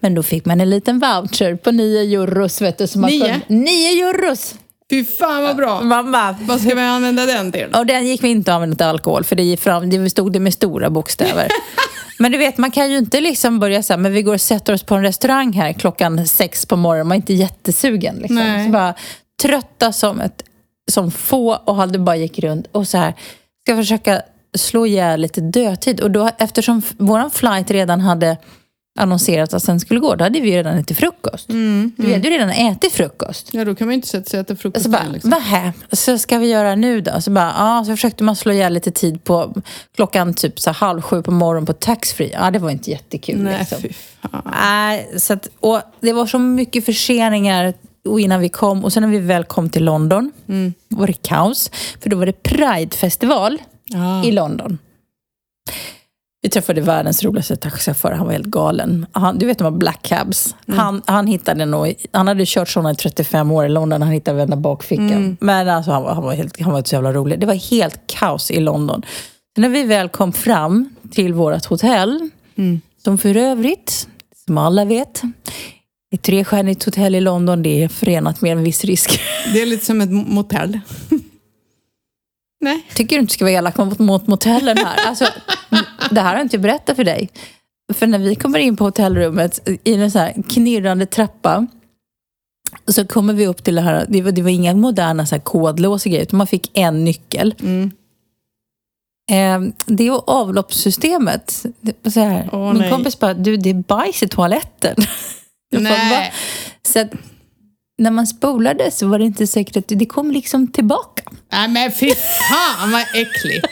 Men 0.00 0.14
då 0.14 0.22
fick 0.22 0.44
man 0.44 0.60
en 0.60 0.70
liten 0.70 0.98
voucher 0.98 1.56
på 1.56 1.70
9 1.70 2.00
euros. 2.20 2.60
Vet 2.62 2.78
du, 2.78 2.86
som 2.86 3.00
man 3.00 3.10
Nio? 3.10 3.20
kunde- 3.20 3.62
9 3.64 4.08
euros! 4.08 4.54
Fy 4.92 5.04
fan 5.04 5.42
vad 5.42 5.56
bra. 5.56 5.82
Bara, 5.84 6.36
Vad 6.40 6.60
ska 6.60 6.74
vi 6.74 6.80
använda 6.80 7.26
den 7.26 7.52
till? 7.52 7.74
och 7.74 7.86
den 7.86 8.06
gick 8.06 8.24
vi 8.24 8.28
inte 8.28 8.50
att 8.50 8.54
använda 8.54 8.76
till 8.76 8.86
alkohol 8.86 9.24
för 9.24 9.36
det, 9.36 9.42
gick 9.42 9.60
fram, 9.60 9.90
det 9.90 10.10
stod 10.10 10.32
det 10.32 10.40
med 10.40 10.52
stora 10.52 10.90
bokstäver. 10.90 11.48
Men 12.18 12.32
du 12.32 12.38
vet, 12.38 12.58
man 12.58 12.70
kan 12.70 12.90
ju 12.90 12.98
inte 12.98 13.20
liksom 13.20 13.60
börja 13.60 13.82
här, 13.88 13.96
men 13.96 14.12
vi 14.12 14.22
går 14.22 14.34
och 14.34 14.40
sätter 14.40 14.72
oss 14.72 14.82
på 14.82 14.94
en 14.94 15.02
restaurang 15.02 15.52
här 15.52 15.72
klockan 15.72 16.26
sex 16.26 16.66
på 16.66 16.76
morgonen. 16.76 17.06
Man 17.08 17.14
är 17.14 17.16
inte 17.16 17.34
jättesugen. 17.34 18.16
Liksom. 18.16 18.36
Nej. 18.36 18.66
Så 18.66 18.72
bara, 18.72 18.94
trötta 19.42 19.92
som, 19.92 20.20
ett, 20.20 20.42
som 20.90 21.10
få 21.10 21.54
och 21.64 21.76
hade 21.76 21.98
bara 21.98 22.16
gick 22.16 22.38
runt 22.38 22.66
och 22.72 22.88
så 22.88 22.98
här, 22.98 23.14
ska 23.66 23.76
försöka 23.76 24.22
slå 24.56 24.86
ihjäl 24.86 25.20
lite 25.20 25.40
dödtid. 25.40 26.00
Och 26.00 26.10
då, 26.10 26.30
eftersom 26.38 26.82
våran 26.98 27.30
flight 27.30 27.70
redan 27.70 28.00
hade 28.00 28.36
annonserat 28.98 29.54
att 29.54 29.66
den 29.66 29.80
skulle 29.80 30.00
gå, 30.00 30.14
då 30.14 30.24
hade 30.24 30.40
vi 30.40 30.50
ju 30.50 30.56
redan 30.56 30.78
ätit 30.78 30.98
frukost. 30.98 31.50
Vi 31.96 32.12
hade 32.12 32.28
ju 32.28 32.34
redan 32.34 32.50
ätit 32.50 32.92
frukost. 32.92 33.48
Ja, 33.52 33.64
då 33.64 33.74
kan 33.74 33.86
man 33.86 33.92
ju 33.92 33.96
inte 33.96 34.08
sätta 34.08 34.30
sig 34.30 34.40
och 34.40 34.46
äta 34.46 34.56
frukost 34.56 34.84
Så 34.84 34.90
bara, 34.90 35.00
igen, 35.02 35.12
liksom. 35.12 35.30
vad 35.30 35.42
här? 35.42 35.72
Så 35.92 36.18
ska 36.18 36.38
vi 36.38 36.46
göra 36.50 36.74
nu 36.74 37.00
då? 37.00 37.20
Så, 37.20 37.30
bara, 37.30 37.54
ja, 37.58 37.84
så 37.86 37.90
försökte 37.92 38.24
man 38.24 38.36
slå 38.36 38.52
ihjäl 38.52 38.72
lite 38.72 38.90
tid 38.90 39.24
på 39.24 39.54
klockan 39.96 40.34
typ 40.34 40.60
så 40.60 40.70
halv 40.70 41.02
sju 41.02 41.22
på 41.22 41.30
morgonen 41.30 41.66
på 41.66 41.72
taxfree. 41.72 42.30
Ja, 42.32 42.50
det 42.50 42.58
var 42.58 42.70
inte 42.70 42.90
jättekul. 42.90 43.38
Nej, 43.42 43.58
liksom. 43.58 43.78
fy 43.82 43.92
fan. 43.92 44.42
Nej, 44.62 45.10
så 45.16 45.32
att, 45.32 45.48
och 45.60 45.80
det 46.00 46.12
var 46.12 46.26
så 46.26 46.38
mycket 46.38 46.84
förseningar 46.84 47.74
och 48.08 48.20
innan 48.20 48.40
vi 48.40 48.48
kom. 48.48 48.84
Och 48.84 48.92
sen 48.92 49.02
när 49.02 49.10
vi 49.10 49.18
väl 49.18 49.44
kom 49.44 49.70
till 49.70 49.84
London 49.84 50.32
var 50.88 51.06
det 51.06 51.22
kaos. 51.22 51.70
För 52.00 52.10
då 52.10 52.16
var 52.16 52.26
det 52.26 52.42
Pride-festival 52.42 53.58
Ja. 53.84 54.24
i 54.24 54.32
London. 54.32 54.78
Vi 56.44 56.48
träffade 56.48 56.80
världens 56.80 57.24
roligaste 57.24 57.56
taxichaufför. 57.56 58.12
Han 58.12 58.26
var 58.26 58.32
helt 58.32 58.46
galen. 58.46 59.06
Han, 59.12 59.38
du 59.38 59.46
vet 59.46 59.58
de 59.58 59.64
här 59.64 59.70
black 59.70 60.02
cabs. 60.02 60.54
Han, 60.76 61.02
han 61.06 61.26
hittade 61.26 61.66
nog, 61.66 61.94
han 62.12 62.28
hade 62.28 62.44
kört 62.46 62.68
sådana 62.68 62.90
i 62.90 62.94
35 62.94 63.50
år 63.50 63.66
i 63.66 63.68
London. 63.68 64.02
Han 64.02 64.10
hittade 64.10 64.36
varenda 64.36 64.56
bakficka. 64.56 65.02
Men 65.40 65.68
alltså, 65.68 65.90
han, 65.90 66.02
var, 66.02 66.14
han, 66.14 66.22
var 66.24 66.32
helt, 66.34 66.60
han 66.60 66.72
var 66.72 66.82
så 66.82 66.94
jävla 66.94 67.12
rolig. 67.12 67.40
Det 67.40 67.46
var 67.46 67.70
helt 67.70 68.00
kaos 68.06 68.50
i 68.50 68.60
London. 68.60 69.02
När 69.56 69.68
vi 69.68 69.82
väl 69.82 70.08
kom 70.08 70.32
fram 70.32 70.88
till 71.10 71.34
vårt 71.34 71.64
hotell, 71.64 72.30
som 73.04 73.18
för 73.18 73.36
övrigt, 73.36 74.08
som 74.46 74.58
alla 74.58 74.84
vet, 74.84 75.22
ett 76.14 76.22
trestjärnigt 76.22 76.84
hotell 76.84 77.14
i 77.14 77.20
London, 77.20 77.62
det 77.62 77.82
är 77.82 77.88
förenat 77.88 78.40
med 78.40 78.52
en 78.52 78.64
viss 78.64 78.84
risk. 78.84 79.20
Det 79.52 79.62
är 79.62 79.66
lite 79.66 79.84
som 79.84 80.00
ett 80.00 80.10
motell. 80.10 80.80
Nej. 82.62 82.86
tycker 82.94 83.16
du 83.16 83.20
inte 83.20 83.32
ska 83.32 83.44
vara 83.44 83.52
elak 83.52 83.76
mot, 83.76 83.98
mot 83.98 84.26
motellen 84.26 84.76
här. 84.76 85.08
Alltså, 85.08 85.24
det 86.10 86.20
här 86.20 86.28
har 86.28 86.34
jag 86.34 86.44
inte 86.44 86.58
berättat 86.58 86.96
för 86.96 87.04
dig. 87.04 87.30
För 87.94 88.06
när 88.06 88.18
vi 88.18 88.34
kommer 88.34 88.58
in 88.58 88.76
på 88.76 88.84
hotellrummet 88.84 89.68
i 89.84 89.94
en 89.94 90.10
så 90.10 90.18
här 90.18 90.42
knirrande 90.48 91.06
trappa 91.06 91.66
så 92.86 93.06
kommer 93.06 93.34
vi 93.34 93.46
upp 93.46 93.64
till 93.64 93.74
det 93.74 93.80
här, 93.80 94.06
det 94.08 94.22
var, 94.22 94.32
det 94.32 94.42
var 94.42 94.50
inga 94.50 94.74
moderna 94.74 95.26
så 95.26 95.34
här 95.34 95.42
kodlås 95.42 96.06
och 96.06 96.10
grejer, 96.10 96.22
utan 96.24 96.38
man 96.38 96.46
fick 96.46 96.70
en 96.78 97.04
nyckel. 97.04 97.54
Mm. 97.60 97.90
Eh, 99.30 99.72
det 99.86 100.10
och 100.10 100.28
avloppssystemet, 100.28 101.66
det 101.80 102.10
så 102.10 102.20
här, 102.20 102.48
Åh, 102.52 102.72
min 102.72 102.82
nej. 102.82 102.90
kompis 102.90 103.18
bara, 103.18 103.34
du 103.34 103.56
det 103.56 103.70
är 103.70 103.74
bajs 103.74 104.22
i 104.22 104.28
toaletten. 104.28 104.96
Bara, 105.72 105.80
Nej. 105.82 106.32
Så 106.82 107.00
att, 107.00 107.12
när 107.98 108.10
man 108.10 108.26
spolade 108.26 108.90
så 108.90 109.06
var 109.06 109.18
det 109.18 109.24
inte 109.24 109.46
säkert 109.46 109.76
att 109.76 109.84
det 109.86 110.06
kom 110.06 110.30
liksom 110.30 110.72
tillbaka. 110.72 111.22
Nej 111.52 111.68
men 111.68 111.92
fy 111.92 112.14
fan 112.14 112.92
vad 112.92 113.00
äckligt. 113.00 113.66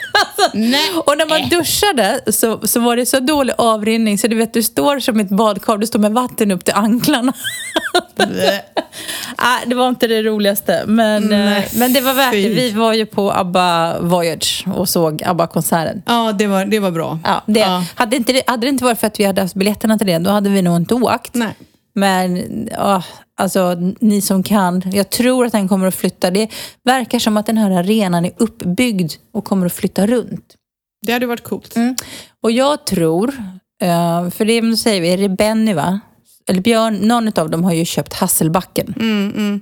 Nej. 0.53 0.89
Och 1.05 1.17
när 1.17 1.29
man 1.29 1.49
duschade 1.49 2.21
så, 2.27 2.67
så 2.67 2.79
var 2.79 2.95
det 2.95 3.05
så 3.05 3.19
dålig 3.19 3.53
avrinning 3.57 4.17
så 4.17 4.27
du 4.27 4.35
vet, 4.35 4.53
du 4.53 4.63
står 4.63 4.99
som 4.99 5.19
ett 5.19 5.29
badkar, 5.29 5.77
du 5.77 5.87
står 5.87 5.99
med 5.99 6.11
vatten 6.11 6.51
upp 6.51 6.65
till 6.65 6.73
anklarna. 6.73 7.33
Nej, 9.41 9.63
det 9.65 9.75
var 9.75 9.89
inte 9.89 10.07
det 10.07 10.23
roligaste, 10.23 10.83
men, 10.87 11.23
Nej, 11.23 11.57
eh, 11.57 11.79
men 11.79 11.93
det 11.93 12.01
var 12.01 12.13
värt 12.13 12.31
det. 12.31 12.49
Vi 12.49 12.71
var 12.71 12.93
ju 12.93 13.05
på 13.05 13.31
ABBA 13.31 13.99
Voyage 13.99 14.65
och 14.75 14.89
såg 14.89 15.23
ABBA-konserten. 15.23 16.01
Ja, 16.05 16.31
det 16.31 16.47
var, 16.47 16.65
det 16.65 16.79
var 16.79 16.91
bra. 16.91 17.19
Ja, 17.23 17.43
det, 17.45 17.59
Ja. 17.59 17.85
Hade, 17.95 18.15
inte, 18.15 18.41
hade 18.47 18.65
det 18.65 18.69
inte 18.69 18.83
varit 18.83 18.99
för 18.99 19.07
att 19.07 19.19
vi 19.19 19.23
hade 19.25 19.41
haft 19.41 19.55
biljetterna 19.55 19.97
till 19.97 20.07
det, 20.07 20.17
då 20.19 20.29
hade 20.29 20.49
vi 20.49 20.61
nog 20.61 20.75
inte 20.75 20.93
åkt. 20.95 21.33
Nej. 21.33 21.55
Men 21.93 22.69
ja, 22.71 23.03
alltså, 23.41 23.77
ni 23.99 24.21
som 24.21 24.43
kan, 24.43 24.83
jag 24.93 25.09
tror 25.09 25.45
att 25.45 25.51
den 25.51 25.67
kommer 25.67 25.87
att 25.87 25.95
flytta. 25.95 26.31
Det 26.31 26.49
verkar 26.83 27.19
som 27.19 27.37
att 27.37 27.45
den 27.45 27.57
här 27.57 27.71
arenan 27.71 28.25
är 28.25 28.31
uppbyggd 28.37 29.13
och 29.31 29.45
kommer 29.45 29.65
att 29.65 29.73
flytta 29.73 30.07
runt. 30.07 30.55
Det 31.05 31.13
hade 31.13 31.25
varit 31.25 31.43
coolt. 31.43 31.75
Mm. 31.75 31.95
Och 32.43 32.51
jag 32.51 32.85
tror, 32.85 33.29
eh, 33.81 34.29
för 34.29 34.45
det 34.45 34.61
nu 34.61 34.77
säger 34.77 35.01
vi, 35.01 35.13
är 35.13 35.17
det 35.17 35.29
Benny 35.29 35.73
va? 35.73 35.99
Eller 36.47 36.61
Björn, 36.61 36.95
någon 36.95 37.39
av 37.39 37.49
dem 37.49 37.63
har 37.63 37.73
ju 37.73 37.85
köpt 37.85 38.13
Hasselbacken. 38.13 38.93
Mm, 38.99 39.33
mm. 39.35 39.61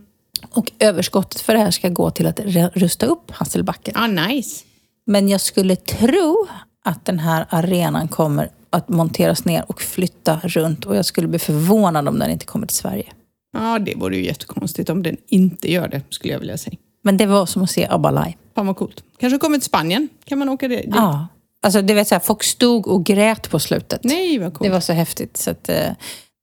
Och 0.51 0.71
överskottet 0.79 1.41
för 1.41 1.53
det 1.53 1.59
här 1.59 1.71
ska 1.71 1.89
gå 1.89 2.11
till 2.11 2.27
att 2.27 2.39
rusta 2.73 3.05
upp 3.05 3.31
Hasselbacken. 3.31 3.93
Ah, 3.97 4.07
nice. 4.07 4.65
Men 5.05 5.29
jag 5.29 5.41
skulle 5.41 5.75
tro 5.75 6.47
att 6.85 7.05
den 7.05 7.19
här 7.19 7.45
arenan 7.49 8.07
kommer 8.07 8.49
att 8.69 8.89
monteras 8.89 9.45
ner 9.45 9.65
och 9.67 9.81
flytta 9.81 10.39
runt. 10.43 10.85
Och 10.85 10.95
jag 10.95 11.05
skulle 11.05 11.27
bli 11.27 11.39
förvånad 11.39 12.07
om 12.07 12.19
den 12.19 12.31
inte 12.31 12.45
kommer 12.45 12.67
till 12.67 12.77
Sverige. 12.77 13.05
Ja, 13.53 13.79
det 13.79 13.95
vore 13.95 14.17
ju 14.17 14.25
jättekonstigt 14.25 14.89
om 14.89 15.03
den 15.03 15.17
inte 15.27 15.71
gör 15.71 15.87
det, 15.87 16.01
skulle 16.09 16.33
jag 16.33 16.39
vilja 16.39 16.57
säga. 16.57 16.77
Men 17.03 17.17
det 17.17 17.25
var 17.25 17.45
som 17.45 17.63
att 17.63 17.71
se 17.71 17.87
ABBA 17.89 18.11
live. 18.11 18.33
Fan 18.55 18.67
vad 18.67 18.75
coolt. 18.77 19.03
Kanske 19.19 19.37
kommer 19.39 19.57
till 19.57 19.65
Spanien? 19.65 20.09
Kan 20.25 20.39
man 20.39 20.49
åka 20.49 20.67
dit? 20.67 20.85
Ja. 20.87 21.27
Alltså, 21.63 21.81
det 21.81 21.93
vet 21.93 22.07
så 22.07 22.15
här, 22.15 22.19
folk 22.19 22.43
stod 22.43 22.87
och 22.87 23.05
grät 23.05 23.49
på 23.49 23.59
slutet. 23.59 24.03
Nej, 24.03 24.39
vad 24.39 24.53
coolt. 24.53 24.63
Det 24.67 24.73
var 24.73 24.79
så 24.79 24.93
häftigt. 24.93 25.37
Så 25.37 25.51
att, 25.51 25.69
eh, 25.69 25.91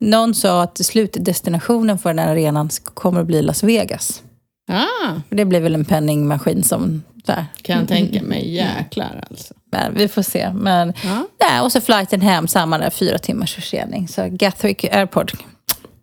någon 0.00 0.34
sa 0.34 0.62
att 0.62 0.86
slutdestinationen 0.86 1.98
för 1.98 2.10
den 2.10 2.18
här 2.18 2.28
arenan 2.32 2.70
kommer 2.84 3.20
att 3.20 3.26
bli 3.26 3.42
Las 3.42 3.62
Vegas. 3.62 4.22
Ah, 4.68 5.12
Det 5.30 5.44
blir 5.44 5.60
väl 5.60 5.74
en 5.74 5.84
penningmaskin 5.84 6.62
som... 6.62 7.02
Här. 7.28 7.46
kan 7.62 7.78
jag 7.78 7.88
tänka 7.88 8.22
mig. 8.22 8.54
Jäklar 8.54 9.24
alltså. 9.30 9.54
Men 9.72 9.94
vi 9.94 10.08
får 10.08 10.22
se. 10.22 10.52
Men, 10.52 10.92
Ja. 11.04 11.26
nej, 11.40 11.60
och 11.60 11.72
så 11.72 11.80
flighten 11.80 12.20
hem, 12.20 12.48
samma 12.48 12.78
där, 12.78 12.90
fyra 12.90 13.18
timmars 13.18 13.54
försening. 13.54 14.08
Så 14.08 14.28
Gatwick 14.30 14.84
Airport, 14.84 15.32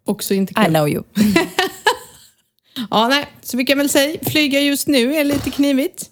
Också 0.05 0.33
inte 0.33 0.51
I 0.51 0.55
kul. 0.65 0.73
know 0.73 0.89
you. 0.89 1.03
Ja, 2.89 3.07
nej. 3.07 3.25
Så 3.41 3.57
vi 3.57 3.65
kan 3.65 3.77
väl 3.77 3.89
säga, 3.89 4.17
flyga 4.21 4.59
just 4.59 4.87
nu 4.87 5.15
är 5.15 5.23
lite 5.23 5.49
knivigt. 5.51 6.09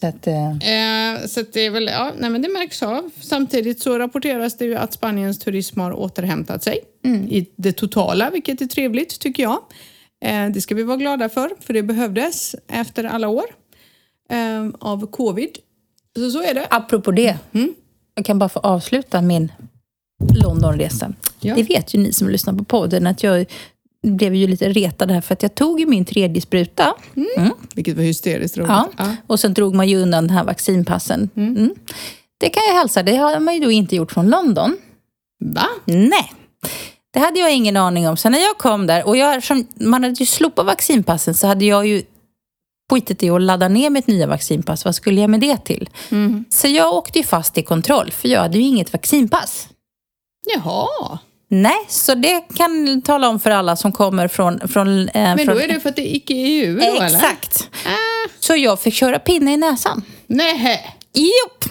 Så 0.00 0.06
att, 0.06 0.26
eh, 0.26 0.50
Eh, 0.50 1.26
så 1.26 1.40
att 1.40 1.52
det 1.52 1.60
är 1.60 1.70
väl, 1.70 1.86
ja, 1.92 2.12
nej 2.18 2.30
men 2.30 2.42
det 2.42 2.48
märks 2.48 2.82
av. 2.82 3.10
Samtidigt 3.20 3.80
så 3.82 3.98
rapporteras 3.98 4.56
det 4.56 4.64
ju 4.64 4.76
att 4.76 4.92
Spaniens 4.92 5.38
turism 5.38 5.80
har 5.80 5.92
återhämtat 5.92 6.62
sig 6.64 6.78
i 7.28 7.46
det 7.56 7.72
totala, 7.72 8.30
vilket 8.30 8.60
är 8.60 8.66
trevligt 8.66 9.20
tycker 9.20 9.42
jag. 9.42 9.58
Eh, 10.24 10.46
det 10.50 10.60
ska 10.60 10.74
vi 10.74 10.82
vara 10.82 10.96
glada 10.96 11.28
för, 11.28 11.50
för 11.60 11.72
det 11.74 11.82
behövdes 11.82 12.54
efter 12.68 13.04
alla 13.04 13.28
år 13.28 13.44
eh, 14.30 14.66
av 14.78 15.06
covid. 15.10 15.50
Så 16.16 16.30
så 16.30 16.42
är 16.42 16.54
det. 16.54 16.66
apropå 16.70 17.10
det, 17.10 17.36
jag 18.14 18.24
kan 18.24 18.38
bara 18.38 18.48
få 18.48 18.58
avsluta 18.58 19.22
min 19.22 19.52
Londonresa. 20.42 21.12
Ja. 21.44 21.54
Det 21.54 21.62
vet 21.62 21.94
ju 21.94 21.98
ni 21.98 22.12
som 22.12 22.28
lyssnar 22.28 22.54
på 22.54 22.64
podden 22.64 23.06
att 23.06 23.22
jag 23.22 23.46
blev 24.02 24.34
ju 24.34 24.46
lite 24.46 24.68
retad 24.68 25.10
här 25.10 25.20
för 25.20 25.32
att 25.32 25.42
jag 25.42 25.54
tog 25.54 25.80
ju 25.80 25.86
min 25.86 26.04
tredje 26.04 26.42
spruta. 26.42 26.94
Vilket 27.74 27.96
var 27.96 28.02
hysteriskt 28.02 28.56
roligt. 28.56 28.68
Ja. 28.68 28.90
Ja. 28.96 29.16
Och 29.26 29.40
sen 29.40 29.54
drog 29.54 29.74
man 29.74 29.88
ju 29.88 29.96
undan 29.96 30.26
den 30.26 30.36
här 30.36 30.44
vaccinpassen. 30.44 31.30
Mm. 31.36 31.74
Det 32.38 32.48
kan 32.48 32.62
jag 32.68 32.74
hälsa, 32.74 33.02
det 33.02 33.16
har 33.16 33.40
man 33.40 33.54
ju 33.54 33.60
då 33.60 33.70
inte 33.70 33.96
gjort 33.96 34.12
från 34.12 34.30
London. 34.30 34.76
Va? 35.44 35.66
Nej, 35.84 36.32
det 37.12 37.20
hade 37.20 37.40
jag 37.40 37.54
ingen 37.54 37.76
aning 37.76 38.08
om. 38.08 38.16
Så 38.16 38.28
när 38.28 38.38
jag 38.38 38.58
kom 38.58 38.86
där, 38.86 39.06
och 39.06 39.16
jag, 39.16 39.44
som, 39.44 39.66
man 39.74 40.04
hade 40.04 40.14
ju 40.14 40.26
slopat 40.26 40.66
vaccinpassen 40.66 41.34
så 41.34 41.46
hade 41.46 41.64
jag 41.64 41.86
ju 41.86 42.02
skitit 42.90 43.22
i 43.22 43.30
att 43.30 43.42
ladda 43.42 43.68
ner 43.68 43.90
mitt 43.90 44.06
nya 44.06 44.26
vaccinpass. 44.26 44.84
Vad 44.84 44.94
skulle 44.94 45.20
jag 45.20 45.30
med 45.30 45.40
det 45.40 45.64
till? 45.64 45.90
Så 46.48 46.68
jag 46.68 46.94
åkte 46.94 47.18
ju 47.18 47.24
fast 47.24 47.58
i 47.58 47.62
kontroll, 47.62 48.10
för 48.10 48.28
jag 48.28 48.40
hade 48.40 48.58
ju 48.58 48.64
inget 48.64 48.92
vaccinpass. 48.92 49.68
Jaha. 50.54 51.18
Nej, 51.48 51.78
så 51.88 52.14
det 52.14 52.40
kan 52.56 53.02
tala 53.02 53.28
om 53.28 53.40
för 53.40 53.50
alla 53.50 53.76
som 53.76 53.92
kommer 53.92 54.28
från... 54.28 54.68
från 54.68 55.08
eh, 55.08 55.12
Men 55.14 55.38
från, 55.38 55.54
då 55.54 55.60
är 55.60 55.68
det 55.68 55.80
för 55.80 55.88
att 55.88 55.96
det 55.96 56.08
är 56.12 56.16
icke-EU 56.16 56.76
då 56.76 56.82
eller? 56.84 57.06
Exakt. 57.06 57.68
Ah, 57.86 58.28
Så 58.40 58.56
jag 58.56 58.80
fick 58.80 58.94
köra 58.94 59.18
pinne 59.18 59.52
i 59.52 59.56
näsan. 59.56 60.02
nej. 60.26 60.96
Jopp! 61.14 61.64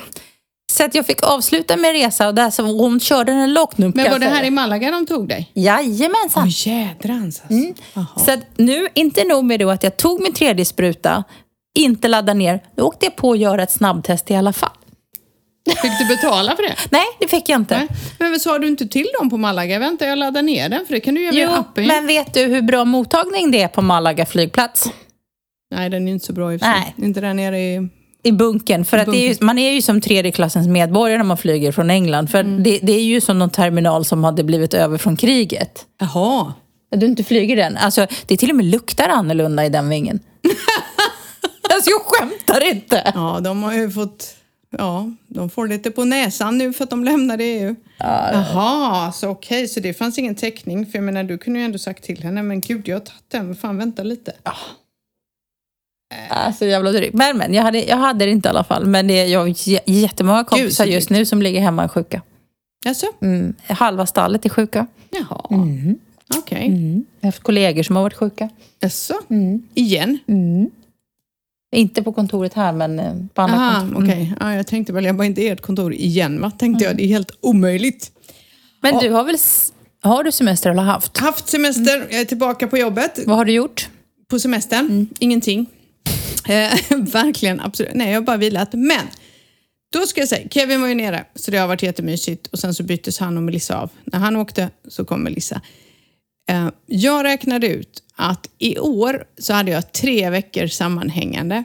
Så 0.72 0.84
att 0.84 0.96
jag 0.96 1.06
fick 1.06 1.24
avsluta 1.24 1.78
min 1.78 1.94
resa 1.94 2.28
och 2.28 2.36
där 2.36 2.50
så 2.50 2.64
hon 2.64 3.00
körde 3.00 3.48
lågt 3.48 3.78
nu. 3.78 3.92
Men 3.96 4.12
var 4.12 4.20
det 4.20 4.26
här 4.26 4.44
i 4.44 4.50
Malaga 4.52 4.92
de 4.92 5.06
tog 5.06 5.28
dig? 5.28 5.52
Jajamensan. 5.54 6.44
Åh 6.44 6.68
jädrans 6.68 7.42
alltså. 7.50 7.84
Jaha. 7.94 8.06
Så 8.26 8.32
att 8.32 8.40
nu, 8.58 8.88
inte 8.94 9.24
nog 9.24 9.46
med 9.46 9.60
då 9.60 9.70
att 9.70 9.84
jag 9.84 9.98
tog 9.98 10.22
min 10.22 10.34
tredje 10.34 10.66
spruta, 10.66 11.24
inte 11.76 12.08
ladda 12.08 12.34
ner, 12.34 12.64
då 12.76 12.84
åkte 12.84 13.06
jag 13.06 13.16
på 13.16 13.32
att 13.32 13.40
göra 13.40 13.64
ett 13.64 13.72
snabbtest 13.72 14.32
i 14.32 14.36
alla 14.36 14.54
fall. 14.54 14.70
Fick 15.82 16.00
du 16.00 16.06
betala 16.16 16.56
för 16.56 16.64
det? 16.64 16.76
Nej, 16.90 17.06
det 17.20 17.28
fick 17.28 17.50
jag 17.50 17.62
inte. 17.62 17.78
Nej. 17.78 17.88
Men 18.20 18.40
sa 18.40 18.60
du 18.60 18.68
inte 18.68 18.88
till 18.88 19.08
dem 19.20 19.30
på 19.30 19.38
Malaga? 19.38 19.80
Vänta, 19.80 20.06
jag 20.06 20.18
laddar 20.18 20.42
ner 20.42 20.70
den 20.70 20.86
för 20.86 20.94
det 20.94 21.00
kan 21.00 21.16
du 21.16 21.22
göra 21.24 21.36
Jo, 21.36 21.50
via 21.50 21.58
appen. 21.58 21.88
men 21.88 22.08
vet 22.08 22.34
du 22.34 22.42
hur 22.42 22.62
bra 22.62 22.86
mottagning 22.86 23.52
det 23.52 23.62
är 23.62 23.68
på 23.68 23.82
Malaga 23.82 24.26
flygplats? 24.26 24.92
Nej, 25.76 25.90
den 25.90 26.08
är 26.08 26.12
inte 26.12 26.26
så 26.26 26.34
bra 26.34 26.54
i 26.54 26.58
och 26.58 26.62
för 26.62 26.66
sig. 26.66 26.94
Nej. 26.98 27.08
Inte 27.08 27.22
där 27.22 27.34
nere 27.34 27.60
i... 27.60 27.90
I 28.24 28.32
bunken. 28.32 28.86
För 28.86 28.98
att 28.98 29.06
det 29.12 29.18
är 29.18 29.30
ju, 29.30 29.36
man 29.46 29.58
är 29.60 29.72
ju 29.72 29.82
som 29.82 30.02
tredje 30.02 30.32
klassens 30.32 30.68
medborgare 30.68 31.18
när 31.18 31.26
man 31.26 31.38
flyger 31.38 31.72
från 31.72 31.90
England. 31.90 32.28
För 32.32 32.44
det, 32.44 32.80
det 32.84 32.94
är 32.94 33.04
ju 33.04 33.22
som 33.22 33.40
någon 33.40 33.50
terminal 33.50 34.06
som 34.06 34.24
hade 34.24 34.44
blivit 34.44 34.74
över 34.74 34.98
från 34.98 35.18
kriget. 35.18 35.86
Jaha. 36.00 36.54
Du 36.96 37.06
inte 37.06 37.24
flyger 37.24 37.56
den. 37.56 37.78
Alltså, 37.78 38.08
det 38.28 38.38
till 38.38 38.50
och 38.50 38.56
med 38.56 38.66
luktar 38.66 39.10
annorlunda 39.10 39.66
i 39.66 39.70
den 39.70 39.90
vingen. 39.90 40.20
alltså 41.74 41.90
jag 41.90 42.02
skämtar 42.02 42.68
inte. 42.68 43.12
Ja, 43.16 43.40
de 43.44 43.64
har 43.64 43.74
ju 43.74 43.92
fått... 43.92 44.36
Ja, 44.78 45.12
de 45.28 45.50
får 45.50 45.68
lite 45.68 45.92
på 45.92 46.06
näsan 46.06 46.58
nu 46.58 46.74
för 46.74 46.84
att 46.84 46.90
de 46.90 47.04
lämnade 47.04 47.44
EU. 47.44 47.76
Jaha, 48.00 49.12
så 49.12 49.30
okej, 49.30 49.68
så 49.68 49.80
det 49.80 49.94
fanns 49.94 50.18
ingen 50.18 50.36
täckning. 50.36 50.86
För 50.86 50.98
jag 50.98 51.04
menar, 51.04 51.24
du 51.24 51.38
kunde 51.38 51.60
ju 51.60 51.66
ändå 51.66 51.78
sagt 51.78 52.04
till 52.04 52.24
henne, 52.24 52.44
men 52.44 52.62
gud, 52.62 52.88
jag 52.88 52.96
har 52.96 53.00
tagit 53.00 53.24
den. 53.28 53.56
Fan, 53.56 53.78
vänta 53.78 54.04
lite. 54.04 54.34
Alltså 56.30 56.66
jävla 56.66 56.92
drygt. 56.92 57.14
Men, 57.14 57.38
men 57.38 57.54
jag 57.54 57.64
hade, 57.64 57.84
jag 57.84 57.98
hade 57.98 58.26
det 58.26 58.32
inte 58.32 58.48
i 58.48 58.52
alla 58.52 58.64
fall. 58.64 58.86
Men 58.86 59.08
det 59.08 59.14
är, 59.20 59.26
jag 59.26 59.40
har 59.40 59.90
jättemånga 59.90 60.44
kompisar 60.44 60.86
just 60.86 61.10
nu 61.10 61.26
som 61.26 61.42
ligger 61.42 61.62
hemma 61.62 61.90
sjuka. 61.90 62.22
Jaså? 62.86 63.08
Mm. 63.22 63.54
Halva 63.68 64.06
stallet 64.06 64.46
är 64.46 64.50
sjuka. 64.50 64.88
Jaha. 65.10 65.48
Mm. 65.52 65.98
Okej. 66.38 66.66
Jag 67.20 67.28
har 67.28 67.28
haft 67.28 67.44
kollegor 67.44 67.84
som 67.84 67.96
har 67.96 68.04
varit 68.04 68.14
sjuka. 68.14 68.50
Jaså? 68.80 69.14
Igen? 69.74 70.20
Inte 71.74 72.04
på 72.04 72.14
kontoret 72.14 72.54
här, 72.54 72.74
men 72.74 73.00
eh, 73.00 73.14
på 73.34 73.42
andra 73.42 73.58
Aha, 73.58 73.80
kontor. 73.80 74.04
okej. 74.04 74.34
Ja, 74.40 74.56
jag 74.56 74.68
tänkte 74.68 74.94
väl, 74.94 75.06
jag 75.06 75.16
bara 75.16 75.26
inte 75.26 75.48
ert 75.48 75.62
kontor 75.62 75.94
igen 75.94 76.42
va? 76.42 76.52
Tänkte 76.58 76.86
jag, 76.86 76.98
det 76.98 77.04
är 77.04 77.08
helt 77.08 77.32
omöjligt. 77.42 78.12
Men 78.82 79.00
du 79.00 79.10
har 79.10 79.24
väl... 79.24 79.38
Har 80.02 80.24
du 80.24 80.32
semester 80.32 80.70
eller 80.70 80.82
haft? 80.82 81.18
Haft 81.18 81.50
semester, 81.50 82.08
jag 82.12 82.22
är 82.22 82.26
tillbaka 82.26 82.68
på 82.68 82.78
jobbet. 82.78 83.20
Vad 83.26 83.38
har 83.38 83.46
du 83.46 83.52
gjort? 83.52 83.90
På 84.30 84.40
semestern, 84.40 85.08
ingenting. 85.20 85.66
Eh, 86.48 86.74
verkligen, 87.00 87.60
absolut. 87.60 87.92
Nej, 87.94 88.08
jag 88.12 88.16
har 88.16 88.26
bara 88.26 88.38
vilat. 88.38 88.74
Men, 88.74 89.08
då 89.94 90.06
ska 90.06 90.20
jag 90.22 90.30
säga, 90.30 90.48
Kevin 90.50 90.82
var 90.82 90.88
ju 90.88 90.96
nere, 90.96 91.26
så 91.36 91.52
det 91.52 91.58
har 91.58 91.68
varit 91.68 91.84
jättemysigt. 91.84 92.48
Och 92.48 92.60
sen 92.60 92.74
så 92.74 92.84
byttes 92.84 93.20
han 93.20 93.38
och 93.38 93.44
Melissa 93.44 93.78
av. 93.80 93.90
När 94.04 94.20
han 94.20 94.36
åkte 94.36 94.70
så 94.88 95.06
kom 95.06 95.24
Melissa. 95.24 95.62
Eh, 96.50 96.70
jag 96.86 97.24
räknade 97.26 97.68
ut 97.68 98.03
att 98.16 98.50
i 98.58 98.80
år 98.80 99.26
så 99.38 99.54
hade 99.54 99.72
jag 99.72 99.92
tre 99.92 100.30
veckor 100.30 100.68
sammanhängande 100.68 101.64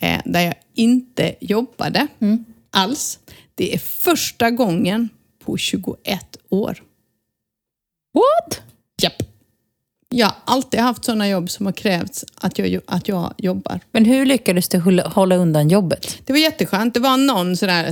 eh, 0.00 0.20
där 0.24 0.40
jag 0.40 0.54
inte 0.74 1.34
jobbade 1.40 2.06
alls. 2.70 3.18
Det 3.54 3.74
är 3.74 3.78
första 3.78 4.50
gången 4.50 5.08
på 5.44 5.56
21 5.56 6.36
år. 6.48 6.82
What? 8.14 8.60
Japp. 9.02 9.22
Jag 10.10 10.26
har 10.26 10.34
alltid 10.44 10.80
haft 10.80 11.04
sådana 11.04 11.28
jobb 11.28 11.50
som 11.50 11.66
har 11.66 11.72
krävts 11.72 12.24
att 12.34 12.58
jag, 12.58 12.80
att 12.86 13.08
jag 13.08 13.34
jobbar. 13.38 13.80
Men 13.92 14.04
hur 14.04 14.26
lyckades 14.26 14.68
du 14.68 14.78
hålla- 14.78 15.08
hålla 15.08 15.36
undan 15.36 15.68
jobbet? 15.68 16.18
Det 16.24 16.32
var 16.32 16.40
jätteskönt. 16.40 16.94
Det 16.94 17.00
var 17.00 17.16
någon 17.16 17.56
sådär, 17.56 17.84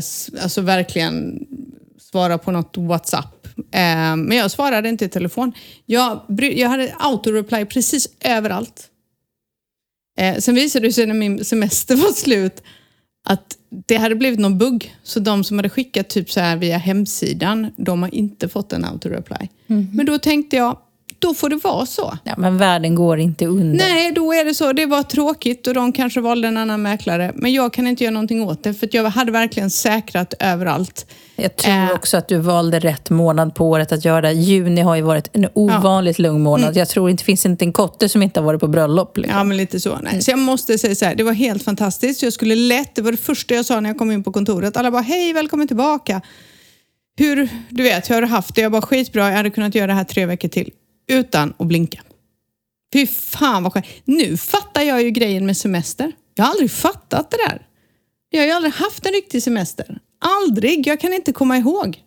alltså 0.43 0.61
verkligen 0.61 1.47
svara 1.99 2.39
på 2.39 2.51
något 2.51 2.77
WhatsApp. 2.77 3.36
Eh, 3.59 4.17
men 4.17 4.33
jag 4.33 4.51
svarade 4.51 4.89
inte 4.89 5.05
i 5.05 5.09
telefon. 5.09 5.53
Jag, 5.87 6.21
jag 6.39 6.69
hade 6.69 6.95
autoreply 6.99 7.65
precis 7.65 8.09
överallt. 8.21 8.91
Eh, 10.19 10.37
sen 10.37 10.55
visade 10.55 10.87
det 10.87 10.93
sig 10.93 11.07
när 11.07 11.15
min 11.15 11.45
semester 11.45 11.97
var 12.05 12.13
slut 12.13 12.63
att 13.29 13.57
det 13.87 13.97
hade 13.97 14.15
blivit 14.15 14.39
någon 14.39 14.59
bugg. 14.59 14.95
Så 15.03 15.21
de 15.21 15.45
som 15.45 15.59
hade 15.59 15.69
skickat 15.69 16.09
typ 16.09 16.31
så 16.31 16.41
här 16.41 16.57
via 16.57 16.79
hemsidan, 16.79 17.73
de 17.77 18.03
har 18.03 18.15
inte 18.15 18.49
fått 18.49 18.73
en 18.73 18.85
autoreply. 18.85 19.49
Men 19.93 20.07
då 20.07 20.19
tänkte 20.19 20.57
jag, 20.57 20.79
då 21.19 21.35
får 21.35 21.49
det 21.49 21.57
vara 21.57 21.87
så. 21.87 22.19
Ja, 22.25 22.35
men 22.37 22.59
världen 22.59 22.95
går 22.95 23.19
inte 23.19 23.47
under. 23.47 23.79
Nej, 23.79 24.13
då 24.13 24.33
är 24.35 24.45
det 24.45 24.55
så. 24.55 24.73
Det 24.73 24.87
var 24.87 25.03
tråkigt 25.03 25.67
och 25.67 25.75
de 25.75 25.93
kanske 25.93 26.21
valde 26.21 26.49
en 26.49 26.57
annan 26.57 26.83
mäklare. 26.83 27.33
Men 27.35 27.53
jag 27.53 27.73
kan 27.73 27.87
inte 27.87 28.05
göra 28.05 28.13
någonting 28.13 28.43
åt 28.43 28.63
det 28.65 28.75
för 28.75 28.89
jag 28.93 29.05
hade 29.05 29.33
verkligen 29.33 29.71
säkrat 29.71 30.35
överallt. 30.41 31.07
Jag 31.37 31.57
tror 31.57 31.75
Eh. 31.75 31.91
också 31.95 32.17
att 32.17 32.29
du 32.29 32.37
valde 32.39 32.79
rätt 32.79 33.11
månad 33.11 33.55
på 33.55 33.67
året 33.71 33.93
att 33.93 34.05
göra 34.05 34.21
det. 34.21 34.33
Juni 34.33 34.81
har 34.81 34.97
ju 34.97 35.03
varit 35.03 35.29
en 35.33 35.49
ovanligt 35.55 36.19
lugn 36.19 36.43
månad. 36.43 36.77
Jag 36.77 36.89
tror 36.89 37.11
inte 37.11 37.21
det 37.23 37.25
finns 37.27 37.47
inte 37.47 37.65
en 37.65 37.73
kotte 37.73 38.09
som 38.09 38.23
inte 38.23 38.41
har 38.41 38.45
varit 38.45 38.61
på 38.61 38.69
bröllop. 38.69 39.17
Liksom. 39.17 39.37
Ja, 39.39 39.45
men 39.45 39.57
lite 39.57 39.81
så. 39.81 39.99
Nej. 40.03 40.23
Så 40.23 40.31
jag 40.31 40.39
måste 40.39 40.79
säga 40.79 40.95
så 40.95 41.05
här, 41.05 41.15
det 41.15 41.23
var 41.23 41.33
helt 41.33 41.63
fantastiskt. 41.63 42.23
Jag 42.23 42.33
skulle 42.33 42.55
lätt, 42.55 42.95
det 42.95 43.03
var 43.03 43.11
det 43.13 43.19
första 43.19 43.55
jag 43.55 43.65
sa 43.67 43.81
när 43.81 43.91
jag 43.91 43.99
kom 43.99 44.11
in 44.11 44.25
på 44.25 44.33
kontoret. 44.33 44.77
Alla 44.77 44.91
bara, 44.91 45.03
hej, 45.03 45.33
välkommen 45.33 45.69
tillbaka. 45.69 46.21
Hur, 47.19 47.49
du 47.71 47.83
vet, 47.83 48.11
hur 48.11 48.15
har 48.15 48.23
du 48.23 48.29
haft 48.29 48.55
det? 48.55 48.61
Jag 48.61 48.73
bara, 48.73 48.83
skitbra, 48.83 49.29
jag 49.29 49.37
hade 49.37 49.51
kunnat 49.51 49.75
göra 49.75 49.87
det 49.87 49.93
här 49.93 50.05
tre 50.05 50.27
veckor 50.27 50.49
till. 50.49 50.71
Utan 51.07 51.55
att 51.59 51.67
blinka. 51.67 52.03
Fy 52.93 53.07
fan 53.07 53.63
vad 53.63 53.73
skönt. 53.73 53.87
Nu 54.05 54.37
fattar 54.37 54.83
jag 54.83 55.03
ju 55.03 55.11
grejen 55.11 55.47
med 55.47 55.57
semester. 55.57 56.13
Jag 56.35 56.45
har 56.45 56.51
aldrig 56.51 56.71
fattat 56.71 57.31
det 57.31 57.37
där. 57.49 57.67
Jag 58.31 58.41
har 58.41 58.47
ju 58.47 58.53
aldrig 58.53 58.75
haft 58.75 59.07
en 59.07 59.13
riktig 59.13 59.43
semester. 59.43 59.99
Aldrig. 60.19 60.87
Jag 60.87 61.01
kan 61.01 61.13
inte 61.13 61.33
komma 61.33 61.57
ihåg. 61.57 62.03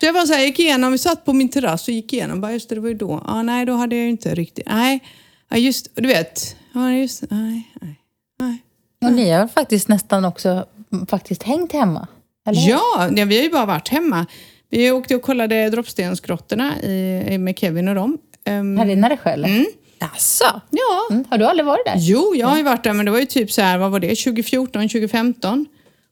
Så 0.00 0.06
jag 0.06 0.12
var 0.12 0.26
så 0.26 0.32
här, 0.32 0.40
jag 0.40 0.46
gick 0.46 0.58
igenom, 0.58 0.92
vi 0.92 0.98
satt 0.98 1.24
på 1.24 1.32
min 1.32 1.48
terrass 1.48 1.88
och 1.88 1.94
gick 1.94 2.12
igenom. 2.12 2.40
Bara, 2.40 2.52
just 2.52 2.68
det, 2.68 2.74
det 2.74 2.80
var 2.80 2.88
ju 2.88 2.94
då. 2.94 3.22
Ja, 3.26 3.42
nej, 3.42 3.66
då 3.66 3.72
hade 3.72 3.96
jag 3.96 4.02
ju 4.02 4.10
inte 4.10 4.34
riktigt. 4.34 4.66
Nej, 4.66 5.00
ja, 5.48 5.56
just 5.56 5.88
du 5.94 6.08
vet. 6.08 6.56
Ja, 6.72 6.92
just 6.92 7.22
nej, 7.30 7.72
nej, 7.80 8.00
nej. 8.38 8.62
Och 9.04 9.12
ni 9.12 9.30
har 9.30 9.48
faktiskt 9.48 9.88
nästan 9.88 10.24
också 10.24 10.66
faktiskt 11.08 11.42
hängt 11.42 11.72
hemma. 11.72 12.08
Eller? 12.46 12.68
Ja, 12.68 13.10
ja, 13.16 13.24
vi 13.24 13.36
har 13.36 13.44
ju 13.44 13.50
bara 13.50 13.66
varit 13.66 13.88
hemma. 13.88 14.26
Vi 14.72 14.90
åkte 14.90 15.16
och 15.16 15.22
kollade 15.22 15.70
droppstensgrottorna 15.70 16.80
i, 16.82 17.24
i- 17.30 17.38
med 17.38 17.58
Kevin 17.58 17.88
och 17.88 17.94
dem. 17.94 18.18
Um, 18.48 18.76
Här 18.78 18.86
inne 18.88 19.16
själv? 19.16 19.44
Mm. 19.44 19.66
Jaså? 20.00 20.60
ja, 20.70 21.06
Mm. 21.14 21.24
Har 21.30 21.38
du 21.38 21.44
aldrig 21.44 21.66
varit 21.66 21.84
där? 21.86 21.94
Jo, 21.98 22.32
jag 22.36 22.46
har 22.46 22.56
ju 22.56 22.62
varit 22.62 22.84
där, 22.84 22.92
men 22.92 23.04
det 23.06 23.12
var 23.12 23.18
ju 23.18 23.24
typ 23.26 23.52
så 23.52 23.62
här, 23.62 23.78
vad 23.78 23.90
var 23.90 24.00
det, 24.00 24.08
2014, 24.08 24.88
2015. 24.88 25.66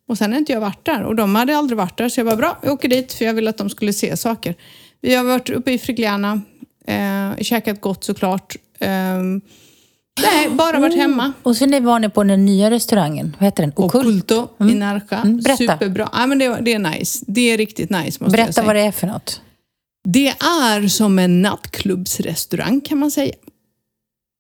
Och 0.09 0.19
sen 0.19 0.33
har 0.33 0.39
inte 0.39 0.53
jag 0.53 0.61
varit 0.61 0.85
där. 0.85 1.03
Och 1.03 1.17
de 1.17 1.35
hade 1.35 1.57
aldrig 1.57 1.77
varit 1.79 1.99
där, 1.99 2.09
så 2.09 2.21
jag 2.21 2.25
var 2.25 2.37
bra, 2.37 2.59
jag 2.63 2.73
åker 2.73 2.89
dit 2.89 3.13
för 3.13 3.25
jag 3.25 3.35
ville 3.35 3.51
att 3.51 3.59
de 3.59 3.71
skulle 3.71 3.93
se 3.93 4.17
saker. 4.17 4.55
Vi 5.01 5.15
har 5.15 5.25
varit 5.25 5.51
uppe 5.51 5.73
i 5.73 5.79
Frigliana, 5.79 6.41
eh, 6.87 7.37
käkat 7.43 7.81
gott 7.81 8.05
såklart. 8.05 8.57
Ehm, 8.79 9.41
nej, 10.23 10.49
bara 10.51 10.79
varit 10.81 10.97
hemma. 10.97 11.33
Och 11.43 11.57
så 11.57 11.67
ni 11.67 11.81
var 11.81 11.99
ni 11.99 12.09
på 12.09 12.25
den 12.25 12.45
nya 12.47 12.71
restaurangen. 12.71 13.37
Vad 13.39 13.47
heter 13.47 13.63
den? 13.63 13.73
Okult? 13.77 13.95
Occulto 13.95 14.49
i 14.61 14.75
Närja. 14.75 15.03
Mm, 15.11 15.41
berätta. 15.41 15.57
Superbra. 15.57 16.09
Ja, 16.13 16.27
men 16.27 16.39
det, 16.39 16.59
det 16.61 16.73
är 16.73 16.79
nice. 16.79 17.25
Det 17.29 17.41
är 17.41 17.59
riktigt 17.59 17.91
nice 17.91 18.05
måste 18.05 18.23
jag 18.25 18.31
Berätta 18.33 18.53
säga. 18.53 18.67
vad 18.67 18.77
det 18.77 18.81
är 18.83 18.93
för 18.93 19.07
något. 19.07 19.41
Det 20.09 20.29
är 20.29 20.89
som 20.89 21.19
en 21.19 21.43
nattklubbsrestaurang 21.43 22.81
kan 22.81 22.99
man 22.99 23.11
säga. 23.11 23.35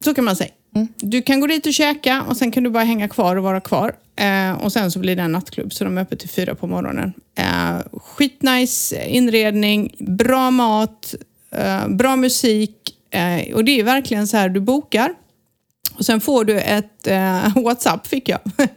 Så 0.04 0.14
kan 0.14 0.24
man 0.24 0.36
säga. 0.36 0.50
Mm. 0.74 0.88
Du 0.96 1.22
kan 1.22 1.40
gå 1.40 1.46
dit 1.46 1.66
och 1.66 1.72
käka 1.74 2.22
och 2.28 2.36
sen 2.36 2.50
kan 2.50 2.62
du 2.62 2.70
bara 2.70 2.84
hänga 2.84 3.08
kvar 3.08 3.36
och 3.36 3.42
vara 3.42 3.60
kvar. 3.60 3.92
Eh, 4.16 4.52
och 4.52 4.72
sen 4.72 4.90
så 4.90 4.98
blir 4.98 5.16
det 5.16 5.22
en 5.22 5.32
nattklubb 5.32 5.72
så 5.72 5.84
de 5.84 5.98
är 5.98 6.02
öppet 6.02 6.18
till 6.18 6.28
fyra 6.28 6.54
på 6.54 6.66
morgonen. 6.66 7.12
Eh, 7.38 7.80
skitnice 7.92 9.06
inredning, 9.08 9.94
bra 9.98 10.50
mat, 10.50 11.14
eh, 11.56 11.88
bra 11.88 12.16
musik. 12.16 12.76
Eh, 13.10 13.54
och 13.54 13.64
det 13.64 13.80
är 13.80 13.84
verkligen 13.84 14.26
så 14.26 14.36
här, 14.36 14.48
du 14.48 14.60
bokar 14.60 15.14
och 16.00 16.06
sen 16.06 16.20
får 16.20 16.44
du 16.44 16.60
ett 16.60 17.06
eh, 17.06 17.56
WhatsApp 17.64 18.06
fick 18.06 18.28
jag. 18.28 18.40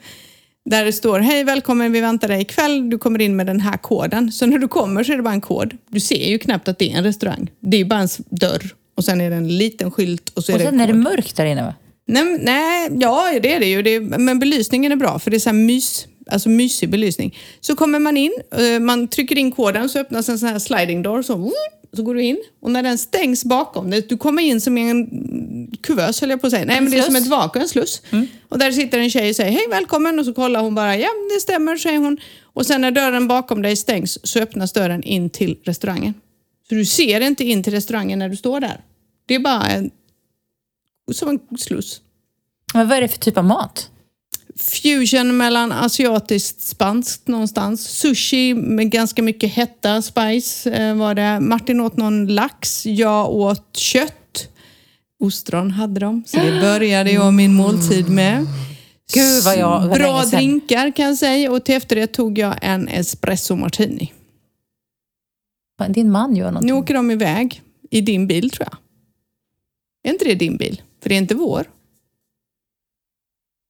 Där 0.66 0.86
det 0.86 0.94
står, 0.94 1.20
hej 1.20 1.44
välkommen, 1.44 1.92
vi 1.92 2.02
väntar 2.02 2.28
dig 2.28 2.42
ikväll. 2.42 2.90
Du 2.90 2.98
kommer 2.98 3.22
in 3.22 3.36
med 3.36 3.46
den 3.46 3.60
här 3.60 3.78
koden. 3.78 4.32
Så 4.32 4.46
när 4.46 4.58
du 4.58 4.68
kommer 4.68 5.04
så 5.04 5.12
är 5.12 5.18
det 5.18 5.24
bara 5.24 5.34
en 5.34 5.42
kod. 5.42 5.78
Du 5.90 6.00
ser 6.00 6.30
ju 6.30 6.40
knappt 6.40 6.68
att 6.68 6.80
det 6.80 6.92
är 6.92 6.98
en 6.98 7.04
restaurang. 7.04 7.52
Det 7.60 7.78
är 7.78 7.86
bara 7.86 8.00
en 8.00 8.08
dörr 8.30 8.76
och 8.96 9.06
sen 9.06 9.22
är 9.22 9.30
det 9.30 9.36
en 9.36 9.58
liten 9.58 9.92
skylt 9.92 10.30
och 10.30 10.44
så 10.44 10.52
är 10.52 10.54
Och 10.54 10.60
det 10.60 10.66
sen 10.66 10.74
en 10.74 10.82
är 10.82 10.88
det 10.88 10.94
mörkt 10.94 11.38
där 11.38 11.46
inne 11.46 11.64
va? 11.64 11.74
Nej, 12.06 12.38
nej, 12.42 12.90
ja 12.92 13.40
det 13.42 13.54
är 13.54 13.60
det 13.60 13.66
ju. 13.66 13.82
Det 13.82 13.90
är, 13.90 14.02
men 14.02 14.40
belysningen 14.40 14.92
är 14.92 14.96
bra 14.96 15.20
för 15.20 15.32
det 15.32 15.38
är 15.38 15.40
så 15.40 15.50
här 15.50 15.58
mys, 15.58 16.08
alltså 16.32 16.50
mysig 16.50 16.90
belysning. 16.90 17.38
Så 17.62 17.76
kommer 17.76 18.00
man 18.00 18.18
in, 18.18 18.34
eh, 18.58 18.80
man 18.80 19.08
trycker 19.08 19.38
in 19.38 19.52
koden 19.52 19.90
så 19.90 20.00
öppnas 20.00 20.30
en 20.30 20.40
sån 20.40 20.50
här 20.50 20.60
sliding 20.60 21.02
door. 21.02 21.22
Så, 21.22 21.52
så 21.96 22.04
går 22.04 22.16
du 22.16 22.24
in 22.24 22.44
och 22.62 22.72
när 22.72 22.84
den 22.84 22.98
stängs 22.98 23.46
bakom 23.46 23.90
dig, 23.90 24.06
du 24.10 24.18
kommer 24.18 24.44
in 24.44 24.62
som 24.62 24.78
en 24.78 25.08
kuvös 25.82 26.22
höll 26.22 26.30
jag 26.30 26.42
på 26.42 26.48
att 26.48 26.54
säga. 26.54 26.66
Nej 26.66 26.82
men 26.82 26.92
det 26.92 26.98
är 26.98 27.02
som 27.02 27.16
ett 27.16 27.28
vakuum, 27.28 27.62
en 27.62 27.70
sluss. 27.70 28.02
Och 28.50 28.60
där 28.60 28.72
sitter 28.72 29.00
en 29.00 29.10
tjej 29.10 29.30
och 29.30 29.36
säger 29.36 29.52
hej 29.52 29.68
välkommen 29.70 30.20
och 30.20 30.26
så 30.26 30.34
kollar 30.34 30.62
hon 30.62 30.76
bara, 30.76 30.98
ja 30.98 31.10
det 31.36 31.42
stämmer 31.42 31.78
säger 31.78 31.98
hon. 32.00 32.18
Och 32.44 32.66
sen 32.66 32.82
när 32.82 32.92
dörren 32.92 33.28
bakom 33.28 33.62
dig 33.62 33.76
stängs 33.76 34.20
så 34.24 34.40
öppnas 34.40 34.74
dörren 34.74 35.04
in 35.04 35.30
till 35.30 35.60
restaurangen. 35.64 36.14
Så 36.70 36.76
du 36.76 36.86
ser 36.86 37.22
inte 37.22 37.44
in 37.44 37.64
till 37.64 37.74
restaurangen 37.74 38.20
när 38.20 38.30
du 38.30 38.36
står 38.36 38.60
där. 38.60 38.82
Det 39.26 39.36
är 39.36 39.40
bara 39.40 39.68
en, 39.68 39.92
som 41.12 41.30
en 41.30 41.58
sluss 41.58 42.02
Men 42.74 42.88
vad 42.88 42.98
är 42.98 43.02
det 43.02 43.08
för 43.08 43.20
typ 43.20 43.38
av 43.38 43.46
mat? 43.46 43.90
Fusion 44.60 45.38
mellan 45.38 45.72
asiatiskt 45.72 46.62
spanskt 46.62 47.28
någonstans. 47.28 47.82
Sushi 47.82 48.54
med 48.54 48.92
ganska 48.92 49.22
mycket 49.22 49.54
hetta, 49.54 50.02
spice 50.02 50.72
eh, 50.72 50.96
var 50.96 51.16
det. 51.16 51.40
Martin 51.40 51.80
åt 51.80 51.98
någon 51.98 52.28
lax, 52.28 52.86
jag 52.86 53.32
åt 53.32 53.78
kött. 53.78 54.48
Ostron 55.20 55.72
hade 55.72 56.00
de, 56.00 56.24
så 56.28 56.38
det 56.38 56.62
började 56.62 57.12
jag 57.12 57.34
min 57.34 57.54
måltid 57.54 58.10
med. 58.10 58.46
Gud 59.14 59.44
vad 59.44 59.58
jag... 59.58 59.88
Vad 59.88 59.98
Bra 59.98 60.24
drinkar 60.24 60.96
kan 60.96 61.06
jag 61.06 61.18
säga 61.18 61.52
och 61.52 61.64
till 61.64 61.76
efterrätt 61.76 62.14
tog 62.14 62.38
jag 62.38 62.56
en 62.62 62.88
espresso 62.88 63.56
martini. 63.56 64.14
Din 65.90 66.12
man 66.12 66.36
gör 66.36 66.46
någonting. 66.46 66.68
Nu 66.68 66.74
åker 66.74 66.94
de 66.94 67.12
iväg 67.12 67.62
i 67.92 68.02
din 68.02 68.28
bil 68.28 68.50
tror 68.50 68.68
jag. 68.72 68.78
Är 70.04 70.14
inte 70.14 70.26
det 70.26 70.36
din 70.36 70.58
bil? 70.58 70.82
För 71.02 71.10
det 71.10 71.16
är 71.16 71.18
inte 71.18 71.36
vår. 71.36 71.68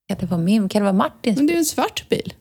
Kan 0.08 0.18
det 0.20 0.26
vara 0.26 0.42
min? 0.42 0.70
Kan 0.70 0.80
det 0.82 0.84
vara 0.84 0.94
Martins? 0.98 1.38
Men 1.38 1.48
det 1.48 1.54
är 1.54 1.58
en 1.58 1.66
svart 1.66 2.10
bil. 2.10 2.34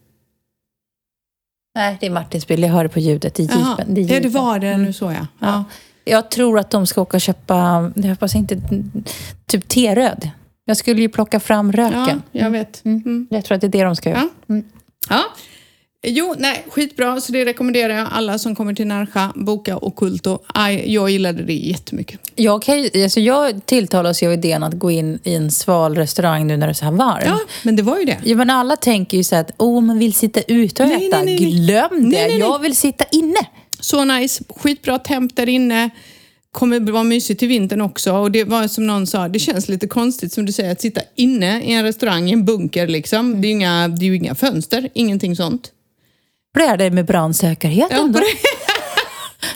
Nej, 1.74 1.96
det 2.00 2.06
är 2.06 2.10
Martins 2.10 2.46
bil. 2.46 2.62
Jag 2.62 2.68
hör 2.68 2.82
det 2.82 2.88
på 2.88 3.00
ljudet. 3.00 3.34
Det 3.34 3.42
är 3.42 3.58
jeepen. 3.58 3.94
Det 3.94 4.00
är 4.00 4.02
Ja, 4.02 4.08
det 4.08 4.14
jeepen. 4.14 4.32
var 4.32 4.58
det. 4.58 4.68
Mm. 4.68 4.82
Nu 4.82 4.92
såg 4.92 5.12
jag. 5.12 5.18
Ja. 5.20 5.26
Ja. 5.38 5.64
Jag 6.04 6.30
tror 6.30 6.58
att 6.58 6.70
de 6.70 6.86
ska 6.86 7.00
åka 7.02 7.16
och 7.16 7.20
köpa, 7.20 7.92
jag 7.96 8.08
hoppas 8.08 8.34
inte, 8.34 8.60
typ 9.46 9.68
teröd. 9.68 10.30
Jag 10.64 10.76
skulle 10.76 11.00
ju 11.02 11.08
plocka 11.08 11.40
fram 11.40 11.70
ja, 11.70 11.78
röken. 11.78 12.22
jag 12.32 12.50
vet. 12.50 12.84
Mm. 12.84 13.02
Mm. 13.06 13.26
Jag 13.30 13.44
tror 13.44 13.54
att 13.54 13.60
det 13.60 13.66
är 13.66 13.68
det 13.68 13.84
de 13.84 13.96
ska 13.96 14.10
göra. 14.10 14.28
Ja. 14.46 14.56
Ja. 15.08 15.24
Jo, 16.04 16.34
nej, 16.38 16.64
skitbra. 16.68 17.20
Så 17.20 17.32
det 17.32 17.44
rekommenderar 17.44 17.94
jag 17.98 18.08
alla 18.12 18.38
som 18.38 18.54
kommer 18.56 18.74
till 18.74 18.86
Närsja. 18.86 19.32
Boka 19.34 19.76
Occulto. 19.76 20.38
Aj, 20.46 20.92
Jag 20.94 21.10
gillade 21.10 21.42
det 21.42 21.52
jättemycket. 21.54 22.20
Jag, 22.34 22.62
kan, 22.62 22.82
ju- 22.82 23.02
alltså 23.04 23.20
jag 23.20 23.66
tilltalas 23.66 24.22
ju 24.22 24.26
av 24.26 24.32
idén 24.32 24.62
att 24.62 24.74
gå 24.74 24.90
in 24.90 25.18
i 25.24 25.34
en 25.34 25.50
sval 25.50 25.94
restaurang 25.96 26.46
nu 26.46 26.56
när 26.56 26.66
det 26.66 26.70
är 26.70 26.74
så 26.74 26.84
här 26.84 26.92
varmt. 26.92 27.22
Ja, 27.26 27.38
men 27.62 27.76
det 27.76 27.82
var 27.82 27.98
ju 27.98 28.04
det. 28.04 28.18
Ja, 28.24 28.36
men 28.36 28.50
alla 28.50 28.76
tänker 28.76 29.16
ju 29.16 29.24
så 29.24 29.34
här 29.34 29.42
att 29.42 29.50
oh, 29.58 29.80
man 29.80 29.98
vill 29.98 30.12
sitta 30.14 30.40
ute 30.42 30.82
och 30.82 30.88
Nej, 30.88 31.06
äta. 31.08 31.16
nej, 31.16 31.24
nej, 31.24 31.40
nej. 31.52 31.52
Glöm 31.66 31.88
det, 31.90 31.96
Nej, 32.00 32.10
nej, 32.10 32.28
nej. 32.28 32.38
jag 32.38 32.58
vill 32.58 32.76
sitta 32.76 33.04
inne. 33.12 33.40
Så 33.80 34.04
nice. 34.04 34.44
Skitbra 34.56 34.98
temp 34.98 35.36
där 35.36 35.48
inne. 35.48 35.90
Kommer 36.52 36.80
vara 36.80 37.04
mysigt 37.04 37.38
till 37.38 37.48
vintern 37.48 37.80
också. 37.80 38.12
Och 38.12 38.30
det 38.32 38.44
var 38.44 38.68
som 38.68 38.86
någon 38.86 39.06
sa, 39.06 39.28
det 39.28 39.38
känns 39.38 39.68
lite 39.68 39.86
konstigt 39.86 40.32
som 40.32 40.46
du 40.46 40.52
säger 40.52 40.72
att 40.72 40.80
sitta 40.80 41.00
inne 41.16 41.62
i 41.62 41.72
en 41.72 41.84
restaurang 41.84 42.28
i 42.28 42.32
en 42.32 42.44
bunker 42.44 42.86
liksom. 42.86 43.40
Det 43.40 43.46
är, 43.46 43.48
ju 43.48 43.54
inga, 43.54 43.88
det 43.88 44.04
är 44.04 44.08
ju 44.08 44.16
inga 44.16 44.34
fönster, 44.34 44.88
ingenting 44.94 45.36
sånt. 45.36 45.70
Är 46.60 46.76
det 46.76 46.90
med 46.90 47.04
brandsäkerheten 47.06 48.12
Ja, 48.14 48.20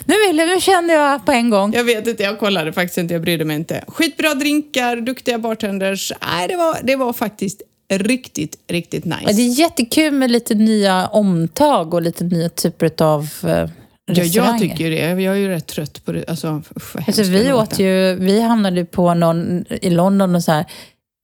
Nu, 0.05 0.15
vill, 0.27 0.37
jag- 0.37 0.47
nu 0.47 0.61
känner 0.61 0.93
jag 0.93 1.25
på 1.25 1.31
en 1.31 1.49
gång. 1.49 1.73
Jag 1.73 1.83
vet 1.83 2.07
inte, 2.07 2.23
jag 2.23 2.39
kollade 2.39 2.73
faktiskt 2.73 2.97
inte, 2.97 3.13
jag 3.13 3.21
brydde 3.21 3.45
mig 3.45 3.55
inte. 3.55 3.83
Skitbra 3.87 4.33
drinkar, 4.35 4.95
duktiga 4.95 5.37
bartenders. 5.39 6.11
Nej, 6.21 6.47
det 6.47 6.55
var, 6.55 6.77
det 6.83 6.95
var 6.95 7.13
faktiskt 7.13 7.61
riktigt, 7.93 8.55
riktigt 8.67 9.05
Ja, 9.05 9.15
nice. 9.17 9.33
Det 9.33 9.41
är 9.41 9.59
jättekul 9.59 10.13
med 10.13 10.31
lite 10.31 10.55
nya 10.55 11.07
omtag 11.07 11.93
och 11.93 12.01
lite 12.01 12.23
nya 12.23 12.49
typer 12.49 12.91
av 13.03 13.29
eh, 13.43 13.69
Ja, 14.11 14.23
jag 14.23 14.59
tycker 14.59 14.89
det. 14.89 14.95
Jag 15.21 15.33
är 15.33 15.39
ju 15.39 15.47
rätt 15.47 15.67
trött 15.67 16.05
på 16.05 16.11
det. 16.11 16.25
Alltså, 16.29 16.61
usch, 16.77 16.95
Alltså, 17.07 17.23
vi 17.23 17.53
åt 17.53 17.79
ju, 17.79 18.15
vi 18.15 18.41
hamnade 18.41 18.85
på 18.85 19.13
någon 19.13 19.65
i 19.81 19.89
London 19.89 20.35
och 20.35 20.43
så 20.43 20.51
här 20.51 20.65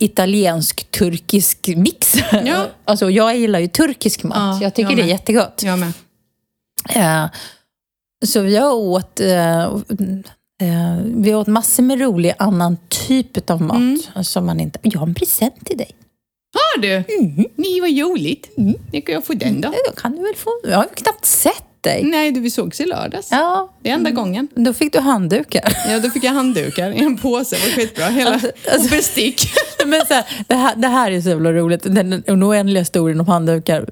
italiensk-turkisk 0.03 1.67
mix. 1.75 2.15
Ja. 2.45 2.65
Alltså, 2.85 3.09
jag 3.09 3.37
gillar 3.37 3.59
ju 3.59 3.67
turkisk 3.67 4.23
mat. 4.23 4.37
Ja, 4.37 4.59
jag 4.61 4.73
tycker 4.75 4.89
jag 4.89 4.97
det 4.97 5.03
är 5.03 5.07
jättegott. 5.07 5.61
Jag 5.63 5.79
med. 5.79 5.93
Eh, 6.89 7.25
så 8.25 8.41
vi 8.41 8.57
har 8.57 8.73
åt, 8.73 9.19
eh, 9.19 9.63
eh, 9.63 9.69
vi 11.03 11.35
åt 11.35 11.47
massor 11.47 11.83
med 11.83 11.99
rolig 12.01 12.33
annan 12.37 12.77
typ 12.87 13.49
av 13.49 13.61
mat. 13.61 13.77
Mm. 13.77 14.23
Som 14.23 14.45
man 14.45 14.59
inte, 14.59 14.79
jag 14.81 14.99
har 14.99 15.07
en 15.07 15.13
present 15.13 15.65
till 15.65 15.77
dig. 15.77 15.91
Har 16.53 16.81
du? 16.81 16.93
Mm. 16.93 17.45
Nej, 17.55 17.81
vad 17.81 17.99
roligt. 17.99 18.49
När 18.57 19.01
kan 19.01 19.15
jag 19.15 19.25
få 19.25 19.33
den 19.33 19.61
då? 19.61 19.73
Ja, 19.85 19.91
kan 19.97 20.11
du 20.11 20.23
väl 20.23 20.35
få, 20.35 20.49
jag 20.63 20.77
har 20.77 20.87
knappt 20.95 21.25
sett 21.25 21.65
dig. 21.83 22.03
Nej, 22.03 22.31
du, 22.31 22.39
vi 22.39 22.51
sågs 22.51 22.79
i 22.81 22.85
lördags. 22.85 23.27
Ja, 23.31 23.69
Det 23.81 23.89
är 23.89 23.93
enda 23.93 24.11
gången. 24.11 24.47
då 24.55 24.73
fick 24.73 24.93
du 24.93 24.99
handdukar. 24.99 25.73
Ja, 25.89 25.99
då 25.99 26.09
fick 26.09 26.23
jag 26.23 26.31
handdukar 26.31 26.91
i 26.91 26.99
en 27.03 27.17
påse. 27.17 27.55
Det 27.55 27.61
var 27.61 27.69
skitbra. 27.75 28.05
Hela, 28.05 28.31
Alltså- 28.33 28.47
och 28.83 28.89
bestick. 28.89 29.41
Men 29.85 30.05
så 30.05 30.13
här, 30.13 30.25
det, 30.47 30.55
här, 30.55 30.75
det 30.75 30.87
här 30.87 31.11
är 31.11 31.21
så 31.21 31.29
jävla 31.29 31.51
roligt. 31.51 31.83
Den, 31.83 32.23
oändliga 32.27 32.81
historien 32.81 33.19
om 33.19 33.27
handdukar. 33.27 33.85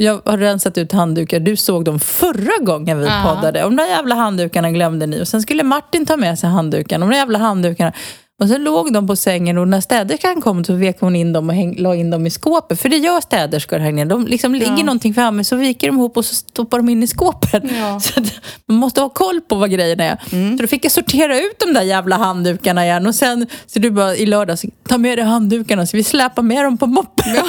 Jag 0.00 0.20
har 0.24 0.38
rensat 0.38 0.78
ut 0.78 0.92
handdukar. 0.92 1.40
Du 1.40 1.56
såg 1.56 1.84
dem 1.84 2.00
förra 2.00 2.64
gången 2.64 2.98
vi 2.98 3.04
Ja. 3.06 3.34
poddade. 3.34 3.64
Och 3.64 3.70
de 3.70 3.76
där 3.76 3.86
jävla 3.86 4.14
handdukarna 4.14 4.70
glömde 4.70 5.06
ni. 5.06 5.22
Och 5.22 5.28
sen 5.28 5.42
skulle 5.42 5.62
Martin 5.62 6.06
ta 6.06 6.16
med 6.16 6.38
sig 6.38 6.50
handdukarna. 6.50 7.06
De 7.06 7.10
där 7.10 7.18
jävla 7.18 7.38
handdukarna. 7.38 7.92
Och 8.42 8.48
så 8.48 8.58
låg 8.58 8.92
de 8.92 9.06
på 9.06 9.16
sängen 9.16 9.58
och 9.58 9.68
när 9.68 9.80
städerskan 9.80 10.40
kom 10.40 10.64
så 10.64 10.74
vek 10.74 10.96
hon 11.00 11.16
in 11.16 11.32
dem 11.32 11.48
och 11.48 11.54
häng, 11.54 11.76
la 11.78 11.94
in 11.94 12.10
dem 12.10 12.26
i 12.26 12.30
skåpet. 12.30 12.80
För 12.80 12.88
det 12.88 12.96
gör 12.96 13.20
städerskor 13.20 13.78
här 13.78 13.88
inne. 13.88 14.04
De 14.04 14.26
liksom 14.26 14.54
ligger 14.54 14.66
Ja. 14.76 14.76
någonting 14.84 15.14
framme 15.14 15.44
så 15.44 15.56
viker 15.56 15.86
de 15.86 15.96
ihop 15.96 16.16
och 16.16 16.24
så 16.24 16.34
stoppar 16.34 16.78
de 16.78 16.88
in 16.88 17.02
i 17.02 17.06
skåpet. 17.06 17.62
Ja. 17.80 18.00
Så 18.04 18.20
man 18.68 18.76
måste 18.78 19.00
ha 19.00 19.08
koll 19.08 19.40
på 19.40 19.54
vad 19.54 19.70
grejerna 19.70 20.04
är. 20.04 20.18
Så 20.56 20.62
då 20.62 20.68
fick 20.68 20.84
jag 20.84 20.92
sortera 20.92 21.38
ut 21.38 21.58
de 21.66 21.72
där 21.74 21.82
jävla 21.82 22.16
handdukarna 22.16 22.84
igen. 22.84 23.06
Och 23.06 23.14
sen, 23.14 23.46
så 23.66 23.78
du 23.78 23.90
bara 23.90 24.16
i 24.16 24.26
lördags, 24.26 24.64
ta 24.88 24.98
med 24.98 25.18
dig 25.18 25.24
handdukarna 25.24 25.86
så 25.86 25.96
vi 25.96 26.04
släpar 26.04 26.42
med 26.42 26.64
dem 26.64 26.78
på 26.78 26.86
moppen. 26.86 27.34
Ja. 27.34 27.42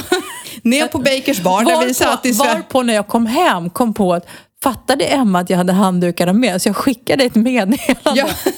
Ner 0.64 0.88
på 0.88 0.98
Bakers 0.98 1.40
bar 1.42 1.64
där 1.66 1.88
vi 1.88 1.94
satt 1.94 2.26
i 2.26 2.34
Sverige. 2.34 2.54
varpå 2.54 2.82
när 2.84 2.94
jag 2.94 3.08
kom 3.08 3.26
hem 3.26 3.70
kom 3.70 3.94
på 3.94 4.14
att 4.14 4.26
fattade 4.64 5.06
Emma 5.06 5.40
att 5.40 5.50
jag 5.50 5.58
hade 5.58 5.74
handdukarna 5.74 6.34
med 6.34 6.62
så 6.62 6.70
jag 6.70 6.76
skickade 6.76 7.24
ett 7.24 7.36
meddelande. 7.36 7.78
Ja. 8.16 8.28
så 8.38 8.50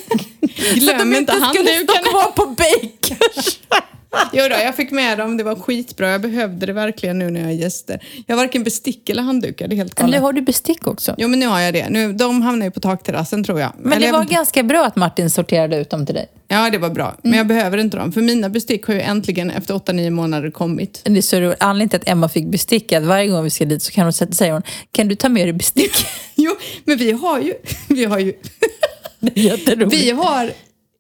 att 0.70 0.76
Glöm 0.76 1.12
de 1.12 1.16
inte 1.18 1.34
skulle 1.34 1.50
stå 1.50 1.94
handdukarna. 1.94 2.02
kvar 2.10 2.32
på 2.32 2.46
Bakers. 2.46 3.60
Jo 4.34 4.44
då, 4.50 4.56
jag 4.64 4.76
fick 4.76 4.92
med 4.92 5.18
dem. 5.18 5.38
Det 5.38 5.44
var 5.44 5.56
skitbra. 5.56 6.10
Jag 6.12 6.22
behövde 6.22 6.66
det 6.66 6.74
verkligen 6.74 7.20
nu 7.20 7.30
när 7.32 7.40
jag 7.40 7.48
har 7.48 7.54
gäster. 7.54 8.04
Jag 8.28 8.36
har 8.36 8.44
varken 8.44 8.64
bestick 8.64 9.10
eller 9.10 9.24
handdukar. 9.24 9.68
Det 9.68 9.76
är 9.76 9.78
helt 9.78 10.00
Eller 10.00 10.08
galet. 10.08 10.22
har 10.22 10.34
du 10.34 10.42
bestick 10.42 10.88
också? 10.88 11.16
Jo, 11.18 11.28
men 11.28 11.40
nu 11.40 11.48
har 11.48 11.60
jag 11.60 11.74
det. 11.74 11.90
Nu, 11.90 12.14
de 12.14 12.42
hamnar 12.42 12.66
ju 12.66 12.72
på 12.72 12.80
takterrassen 12.80 13.44
tror 13.44 13.60
jag. 13.60 13.72
Men 13.80 13.94
Eller 13.94 14.06
det 14.06 14.12
var 14.12 14.20
jag- 14.20 14.28
ganska 14.28 14.64
bra 14.64 14.86
att 14.86 14.96
Martin 14.96 15.30
sorterade 15.30 15.78
ut 15.78 15.90
dem 15.90 16.06
till 16.06 16.16
dig. 16.16 16.28
Ja, 16.48 16.70
det 16.70 16.78
var 16.78 16.90
bra. 16.90 17.16
Men 17.24 17.34
jag 17.34 17.48
behöver 17.48 17.78
inte 17.78 17.98
dem. 17.98 18.12
För 18.12 18.22
mina 18.22 18.50
bestick 18.50 18.86
har 18.88 18.94
ju 18.94 19.02
äntligen 19.02 19.50
efter 19.52 19.74
8-9 19.74 20.10
månader 20.10 20.52
kommit. 20.52 21.02
Det 21.04 21.18
är 21.18 21.22
så 21.22 21.40
roligt. 21.40 21.58
Anledningen 21.60 21.90
till 21.90 22.00
att 22.00 22.08
Emma 22.10 22.30
fick 22.30 22.46
bestick 22.48 22.92
är 22.92 22.98
att 22.98 23.04
varje 23.04 23.28
gång 23.28 23.44
vi 23.44 23.50
ska 23.50 23.66
dit 23.66 23.84
så 23.84 23.92
kan 23.92 24.04
hon 24.04 24.14
säga, 24.14 24.32
säger 24.32 24.54
hon, 24.54 24.62
kan 24.92 25.08
du 25.08 25.16
ta 25.16 25.30
med 25.30 25.46
dig 25.46 25.54
bestick? 25.54 25.92
Jo, 26.36 26.56
men 26.86 26.98
vi 26.98 27.12
har 27.12 27.40
ju... 27.40 27.54
Vi 27.90 28.06
har, 28.06 28.20
ju, 28.20 28.34
Det 29.20 29.40
är 29.40 29.44
jätteroligt. 29.44 29.94
vi 30.04 30.12
har 30.12 30.44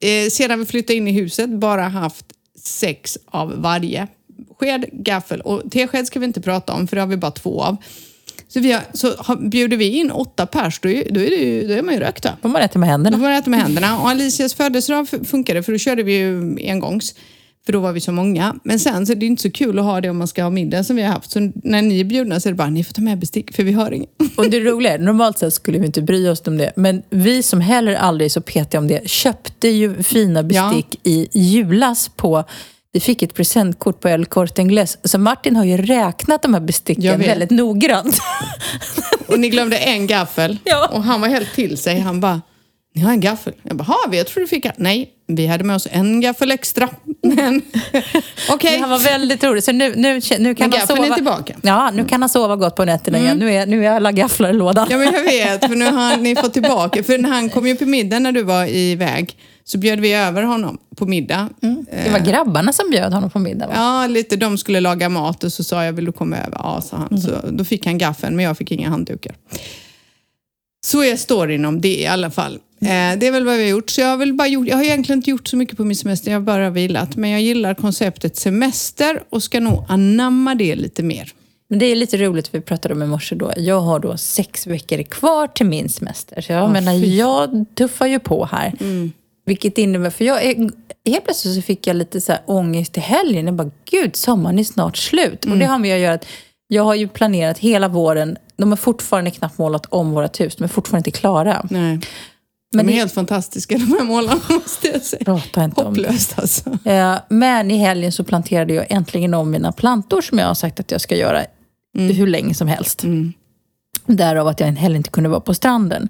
eh, 0.01 0.29
sedan 0.31 0.59
vi 0.59 0.65
flyttade 0.65 0.97
in 0.97 1.07
i 1.07 1.11
huset 1.11 1.49
bara 1.49 1.81
haft 1.83 2.25
sex 2.67 3.17
av 3.25 3.61
varje. 3.61 4.07
Sked, 4.59 4.85
gaffel 4.91 5.41
och 5.41 5.71
tesked 5.71 6.07
ska 6.07 6.19
vi 6.19 6.25
inte 6.25 6.41
prata 6.41 6.73
om 6.73 6.87
för 6.87 6.95
det 6.95 7.01
har 7.01 7.07
vi 7.07 7.17
bara 7.17 7.31
två 7.31 7.63
av. 7.63 7.77
Så, 8.47 8.59
vi 8.59 8.71
har, 8.71 8.81
så 8.93 9.13
har, 9.17 9.35
bjuder 9.35 9.77
vi 9.77 9.85
in 9.85 10.11
åtta 10.11 10.45
pers, 10.45 10.79
då 10.79 10.89
är, 10.89 11.11
då 11.11 11.19
är, 11.19 11.29
det 11.29 11.35
ju, 11.35 11.67
då 11.67 11.73
är 11.73 11.81
man 11.81 11.93
ju 11.93 11.99
rökt. 11.99 12.23
Då. 12.23 12.29
får 12.41 12.49
man 12.49 12.61
äta 12.61 12.79
med 12.79 12.87
Då 12.87 12.91
händerna. 12.91 13.17
får 13.17 13.23
man 13.23 13.31
äta 13.31 13.49
med 13.49 13.59
händerna. 13.59 14.01
Och 14.01 14.09
Alicias 14.09 14.53
födelsedag 14.53 15.07
funkade 15.27 15.63
för 15.63 15.71
då 15.71 15.77
körde 15.77 16.03
vi 16.03 16.17
ju 16.17 16.57
engångs. 16.69 17.15
För 17.67 17.73
då 17.73 17.79
var 17.79 17.91
vi 17.91 18.01
så 18.01 18.11
många. 18.11 18.55
Men 18.63 18.79
sen 18.79 19.05
så 19.05 19.11
är 19.11 19.15
det 19.15 19.25
inte 19.25 19.41
så 19.41 19.51
kul 19.51 19.79
att 19.79 19.85
ha 19.85 20.01
det 20.01 20.09
om 20.09 20.17
man 20.17 20.27
ska 20.27 20.43
ha 20.43 20.49
middag 20.49 20.83
som 20.83 20.95
vi 20.95 21.01
har 21.01 21.13
haft. 21.13 21.31
Så 21.31 21.51
när 21.63 21.81
ni 21.81 21.99
är 21.99 22.03
bjudna 22.03 22.39
så 22.39 22.49
är 22.49 22.53
det 22.53 22.57
bara, 22.57 22.69
ni 22.69 22.83
får 22.83 22.93
ta 22.93 23.01
med 23.01 23.19
bestick 23.19 23.55
för 23.55 23.63
vi 23.63 23.71
har 23.71 23.91
inget. 23.91 24.09
Och 24.37 24.49
det 24.49 24.59
roliga 24.59 24.93
är, 24.93 24.99
normalt 24.99 25.37
sett 25.37 25.53
skulle 25.53 25.79
vi 25.79 25.85
inte 25.85 26.01
bry 26.01 26.29
oss 26.29 26.41
om 26.45 26.57
det, 26.57 26.71
men 26.75 27.03
vi 27.09 27.43
som 27.43 27.61
heller 27.61 27.95
aldrig 27.95 28.25
är 28.25 28.29
så 28.29 28.41
petiga 28.41 28.79
om 28.79 28.87
det, 28.87 29.09
köpte 29.09 29.67
ju 29.67 30.03
fina 30.03 30.43
bestick 30.43 30.99
i 31.03 31.27
julas 31.31 32.09
på 32.15 32.43
vi 32.91 32.99
fick 32.99 33.21
ett 33.21 33.33
presentkort 33.33 33.99
på 33.99 34.09
El 34.09 34.25
Corte 34.25 34.61
Inglés. 34.61 34.97
Så 35.03 35.19
Martin 35.19 35.55
har 35.55 35.65
ju 35.65 35.77
räknat 35.77 36.41
de 36.41 36.53
här 36.53 36.61
besticken 36.61 37.19
väldigt 37.19 37.51
noggrant. 37.51 38.19
Och 39.27 39.39
ni 39.39 39.49
glömde 39.49 39.77
en 39.77 40.07
gaffel. 40.07 40.57
Ja. 40.63 40.87
Och 40.87 41.03
han 41.03 41.21
var 41.21 41.27
helt 41.27 41.53
till 41.53 41.77
sig. 41.77 41.99
Han 41.99 42.19
bara, 42.19 42.41
ni 42.97 43.03
har 43.03 43.11
en 43.11 43.19
gaffel? 43.19 43.53
Jag 43.63 43.77
bara, 43.77 43.83
har 43.83 44.09
vi? 44.09 44.17
Jag 44.17 44.27
tror 44.27 44.41
du 44.41 44.47
fick. 44.47 44.65
Nej, 44.77 45.09
vi 45.27 45.47
hade 45.47 45.63
med 45.63 45.75
oss 45.75 45.87
en 45.91 46.21
gaffel 46.21 46.51
extra. 46.51 46.89
Men 47.23 47.61
okej. 48.49 48.79
Han 48.79 48.89
var 48.89 48.99
väldigt 48.99 49.43
rolig. 49.43 49.63
Så 49.63 49.71
nu, 49.71 49.93
nu, 49.95 50.13
nu 50.13 50.19
kan 50.19 50.39
Men 50.39 50.57
han 50.61 50.69
gaffeln 50.69 50.99
är 50.99 51.03
sova. 51.03 51.15
tillbaka. 51.15 51.53
Ja, 51.61 51.91
nu 51.93 52.05
kan 52.05 52.21
han 52.21 52.29
sova 52.29 52.55
gott 52.55 52.75
på 52.75 52.85
nätterna 52.85 53.17
igen. 53.17 53.37
Nu 53.37 53.53
är, 53.53 53.65
nu 53.65 53.85
är 53.85 53.91
alla 53.91 54.11
gafflar 54.11 54.49
i 54.49 54.53
lådan. 54.53 54.87
Ja, 54.89 54.97
men 54.97 55.13
jag 55.13 55.23
vet, 55.23 55.67
för 55.67 55.75
nu 55.75 55.85
har 55.85 56.17
ni 56.17 56.35
fått 56.35 56.53
tillbaka. 56.53 57.03
För 57.03 57.17
när 57.17 57.29
han 57.29 57.49
kom 57.49 57.67
ju 57.67 57.75
på 57.75 57.85
middag 57.85 58.19
när 58.19 58.31
du 58.31 58.43
var 58.43 58.65
iväg 58.65 59.37
så 59.63 59.77
bjöd 59.77 59.99
vi 59.99 60.13
över 60.13 60.43
honom 60.43 60.77
på 60.95 61.05
middag. 61.05 61.49
Det 62.03 62.09
var 62.11 62.19
grabbarna 62.19 62.73
som 62.73 62.89
bjöd 62.89 63.13
honom 63.13 63.29
på 63.29 63.39
middag 63.39 63.67
va? 63.67 63.73
Ja, 63.75 64.07
lite. 64.07 64.35
De 64.35 64.57
skulle 64.57 64.79
laga 64.79 65.09
mat 65.09 65.43
och 65.43 65.53
så 65.53 65.63
sa 65.63 65.85
jag, 65.85 65.93
vill 65.93 66.05
du 66.05 66.11
komma 66.11 66.37
över? 66.37 66.57
Ja, 66.63 66.81
sa 66.81 66.97
han. 66.97 67.21
Så 67.21 67.31
då 67.49 67.63
fick 67.65 67.85
han 67.85 67.97
gaffeln, 67.97 68.35
men 68.35 68.45
jag 68.45 68.57
fick 68.57 68.71
inga 68.71 68.89
handdukar. 68.89 69.35
Så 70.85 71.03
är 71.03 71.15
storyn 71.15 71.65
om 71.65 71.81
det 71.81 71.99
i 71.99 72.07
alla 72.07 72.31
fall. 72.31 72.59
Eh, 72.81 73.19
det 73.19 73.27
är 73.27 73.31
väl 73.31 73.45
vad 73.45 73.57
vi 73.57 73.63
har 73.63 73.69
gjort. 73.69 73.89
Så 73.89 74.01
jag, 74.01 74.07
har 74.07 74.17
väl 74.17 74.33
bara 74.33 74.47
gjort. 74.47 74.67
jag 74.67 74.77
har 74.77 74.83
egentligen 74.83 75.19
inte 75.19 75.29
gjort 75.29 75.47
så 75.47 75.57
mycket 75.57 75.77
på 75.77 75.83
min 75.83 75.95
semester, 75.95 76.31
jag 76.31 76.39
har 76.39 76.45
bara 76.45 76.69
vilat. 76.69 77.15
Men 77.15 77.29
jag 77.29 77.41
gillar 77.41 77.73
konceptet 77.73 78.35
semester 78.35 79.23
och 79.29 79.43
ska 79.43 79.59
nog 79.59 79.85
anamma 79.87 80.55
det 80.55 80.75
lite 80.75 81.03
mer. 81.03 81.33
Men 81.69 81.79
det 81.79 81.85
är 81.85 81.95
lite 81.95 82.17
roligt, 82.17 82.55
vi 82.55 82.61
pratade 82.61 82.93
om 82.93 83.03
i 83.03 83.05
morse 83.05 83.35
då. 83.35 83.53
Jag 83.57 83.81
har 83.81 83.99
då 83.99 84.17
sex 84.17 84.67
veckor 84.67 85.03
kvar 85.03 85.47
till 85.47 85.65
min 85.65 85.89
semester. 85.89 86.41
Så 86.41 86.51
jag 86.51 86.71
menar, 86.71 86.91
fy. 86.91 87.17
jag 87.17 87.65
tuffar 87.75 88.07
ju 88.07 88.19
på 88.19 88.45
här. 88.45 88.73
Vilket 89.45 89.77
innebär, 89.77 90.09
för 90.09 90.25
jag 90.25 90.45
är, 90.45 90.55
helt 91.05 91.23
plötsligt 91.23 91.55
så 91.55 91.61
fick 91.61 91.87
jag 91.87 91.95
lite 91.95 92.21
så 92.21 92.31
här 92.31 92.41
ångest 92.45 92.97
i 92.97 92.99
helgen. 92.99 93.45
Jag 93.45 93.55
bara, 93.55 93.71
gud, 93.91 94.15
sommaren 94.15 94.59
är 94.59 94.63
snart 94.63 94.97
slut. 94.97 95.45
Och 95.45 95.57
det 95.57 95.65
har 95.65 95.79
med 95.79 95.95
att 95.95 96.01
göra 96.01 96.13
att 96.13 96.25
jag 96.67 96.83
har 96.83 96.95
ju 96.95 97.07
planerat 97.07 97.57
hela 97.57 97.87
våren. 97.87 98.37
De 98.57 98.69
har 98.69 98.77
fortfarande 98.77 99.31
knappt 99.31 99.57
målat 99.57 99.85
om 99.89 100.11
vårt 100.11 100.39
hus. 100.39 100.55
De 100.55 100.63
är 100.63 100.67
fortfarande 100.67 101.09
inte 101.09 101.19
klara. 101.19 101.67
Nej. 101.69 101.97
De 102.71 102.77
Men 102.77 102.85
är 102.85 102.91
det- 102.91 102.97
helt 102.97 103.13
fantastiska 103.13 103.77
de 103.77 103.83
här 103.99 104.03
målarna 104.03 104.41
måste 104.49 104.87
jag 104.87 105.01
säga. 105.01 105.25
Prata 105.25 105.63
inte 105.63 105.81
om. 105.81 105.87
Hopplöst 105.87 106.39
alltså. 106.39 106.77
Eh, 106.85 107.15
Men 107.29 107.71
i 107.71 107.77
helgen 107.77 108.11
så 108.11 108.23
planterade 108.23 108.73
jag 108.73 108.85
äntligen 108.89 109.33
om 109.33 109.51
mina 109.51 109.71
plantor 109.71 110.21
som 110.21 110.39
jag 110.39 110.47
har 110.47 110.53
sagt 110.53 110.79
att 110.79 110.91
jag 110.91 111.01
ska 111.01 111.15
göra 111.15 111.45
hur 111.97 112.27
länge 112.27 112.53
som 112.53 112.67
helst. 112.67 113.03
Mm. 113.03 113.33
Därav 114.05 114.47
att 114.47 114.59
jag 114.59 114.67
heller 114.67 114.95
inte 114.95 115.09
kunde 115.09 115.29
vara 115.29 115.39
på 115.39 115.53
stranden. 115.53 116.09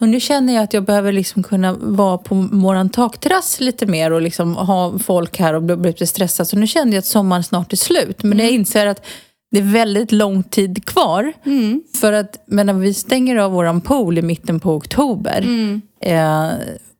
Och 0.00 0.08
nu 0.08 0.20
känner 0.20 0.54
jag 0.54 0.62
att 0.64 0.72
jag 0.74 0.84
behöver 0.84 1.12
liksom 1.12 1.42
kunna 1.42 1.72
vara 1.72 2.18
på 2.18 2.48
våran 2.52 2.90
takterrass 2.90 3.60
lite 3.60 3.86
mer 3.86 4.10
och 4.10 4.22
liksom 4.22 4.56
ha 4.56 4.98
folk 4.98 5.38
här 5.38 5.54
och 5.54 5.62
bli 5.62 5.76
lite 5.76 6.06
stressad. 6.06 6.48
Så 6.48 6.56
nu 6.58 6.66
känner 6.66 6.92
jag 6.92 6.98
att 6.98 7.04
sommaren 7.06 7.44
snart 7.44 7.72
är 7.72 7.76
slut. 7.76 8.22
Men 8.22 8.38
jag 8.38 8.50
inser 8.50 8.86
att 8.86 9.06
det 9.50 9.58
är 9.58 9.62
väldigt 9.72 10.12
lång 10.12 10.42
tid 10.42 10.84
kvar. 10.84 11.32
För 12.00 12.12
att 12.12 12.42
men 12.46 12.66
när 12.66 12.74
vi 12.74 12.94
stänger 12.94 13.36
av 13.36 13.52
våran 13.52 13.80
pool 13.80 14.18
i 14.18 14.22
mitten 14.22 14.60
på 14.60 14.74
oktober. 14.74 15.46
Eh, 16.02 16.50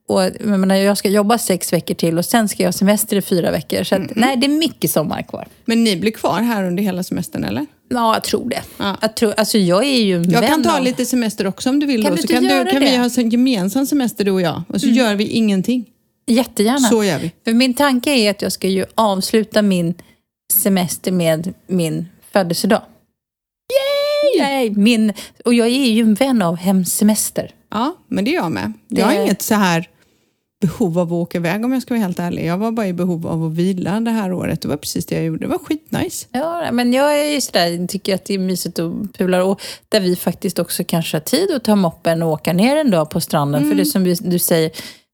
och 0.09 0.23
jag, 0.23 0.45
menar, 0.59 0.75
jag 0.75 0.97
ska 0.97 1.09
jobba 1.09 1.37
sex 1.37 1.73
veckor 1.73 1.93
till 1.93 2.17
och 2.17 2.25
sen 2.25 2.47
ska 2.49 2.63
jag 2.63 2.67
ha 2.67 2.73
semester 2.73 3.17
i 3.17 3.21
fyra 3.21 3.51
veckor. 3.51 3.83
Så 3.83 3.95
att, 3.95 4.15
nej, 4.15 4.37
det 4.37 4.47
är 4.47 4.49
mycket 4.59 4.91
sommar 4.91 5.21
kvar. 5.21 5.47
Men 5.65 5.83
ni 5.83 5.97
blir 5.97 6.11
kvar 6.11 6.41
här 6.41 6.63
under 6.63 6.83
hela 6.83 7.03
semestern 7.03 7.43
eller? 7.43 7.65
Ja, 7.89 8.13
jag 8.13 8.23
tror 8.23 8.49
det. 8.49 8.61
Ja. 8.77 8.97
Jag, 9.01 9.15
tror, 9.15 9.33
alltså, 9.37 9.57
jag 9.57 9.83
är 9.85 10.01
ju 10.01 10.15
en 10.15 10.29
Jag 10.31 10.41
vän 10.41 10.49
kan 10.49 10.63
ta 10.63 10.77
av- 10.77 10.83
lite 10.83 11.05
semester 11.05 11.47
också 11.47 11.69
om 11.69 11.79
du 11.79 11.85
vill. 11.85 12.03
Kan 12.03 12.11
då. 12.11 12.15
du 12.15 12.21
så 12.21 12.27
kan, 12.27 12.43
göra 12.43 12.65
kan 12.71 12.79
vi 12.79 12.85
det? 12.85 12.95
Mm. 12.95 13.09
ha 13.11 13.21
en 13.21 13.29
gemensam 13.29 13.85
semester 13.85 14.25
du 14.25 14.31
och 14.31 14.41
jag. 14.41 14.61
Och 14.69 14.81
så 14.81 14.87
gör 14.87 15.15
vi 15.15 15.27
ingenting. 15.27 15.85
Jättegärna. 16.27 16.79
Så 16.79 17.03
gör 17.03 17.19
vi. 17.19 17.31
För 17.45 17.53
min 17.53 17.73
tanke 17.73 18.11
är 18.11 18.29
att 18.31 18.41
jag 18.41 18.51
ska 18.51 18.67
ju 18.67 18.85
avsluta 18.95 19.61
min 19.61 19.93
semester 20.53 21.11
med 21.11 21.53
min 21.67 22.05
födelsedag. 22.41 22.81
Yay! 24.37 24.47
Yay! 24.49 24.71
Min, 24.75 25.13
och 25.45 25.53
jag 25.53 25.67
är 25.67 25.71
ju 25.91 26.01
en 26.01 26.13
vän 26.13 26.41
av 26.41 26.55
hemsemester. 26.55 27.51
Ja, 27.71 27.95
men 28.07 28.25
det 28.25 28.31
är 28.31 28.35
jag 28.35 28.51
med. 28.51 28.73
Jag 28.87 29.05
har 29.05 29.13
Det- 29.13 29.23
inget 29.23 29.41
så 29.41 29.55
här 29.55 29.89
behov 30.61 30.99
av 30.99 31.07
att 31.07 31.11
åka 31.13 31.37
iväg 31.37 31.65
om 31.65 31.73
jag 31.73 31.81
ska 31.81 31.93
vara 31.93 32.01
helt 32.01 32.19
ärlig. 32.19 32.45
Jag 32.45 32.57
var 32.57 32.71
bara 32.71 32.87
i 32.87 32.93
behov 32.93 33.27
av 33.27 33.43
att 33.43 33.53
vila 33.53 33.99
det 33.99 34.11
här 34.11 34.33
året. 34.33 34.61
Det 34.61 34.67
var 34.67 34.77
precis 34.77 35.05
det 35.05 35.15
jag 35.15 35.23
gjorde. 35.25 35.45
Det 35.45 35.47
var 35.49 35.57
skitnice. 35.57 36.27
Ja, 36.31 36.71
men 36.71 36.93
jag 36.93 37.19
är 37.19 37.31
ju 37.33 37.41
sådär, 37.41 37.87
tycker 37.87 38.15
att 38.15 38.25
det 38.25 38.33
är 38.33 38.39
mysigt 38.39 38.79
att 38.79 38.93
pula 39.17 39.43
och 39.43 39.61
där 39.89 39.99
vi 39.99 40.15
faktiskt 40.15 40.59
också 40.59 40.83
kanske 40.83 41.15
har 41.17 41.21
tid 41.21 41.51
att 41.51 41.63
ta 41.63 41.75
moppen 41.75 42.23
och 42.23 42.29
åka 42.31 42.53
ner 42.53 42.75
en 42.75 42.91
dag 42.91 43.09
på 43.09 43.21
stranden. 43.21 43.69
För 43.69 43.75
det 43.75 43.85
som 43.85 44.03
du 44.29 44.39
säger, 44.39 44.71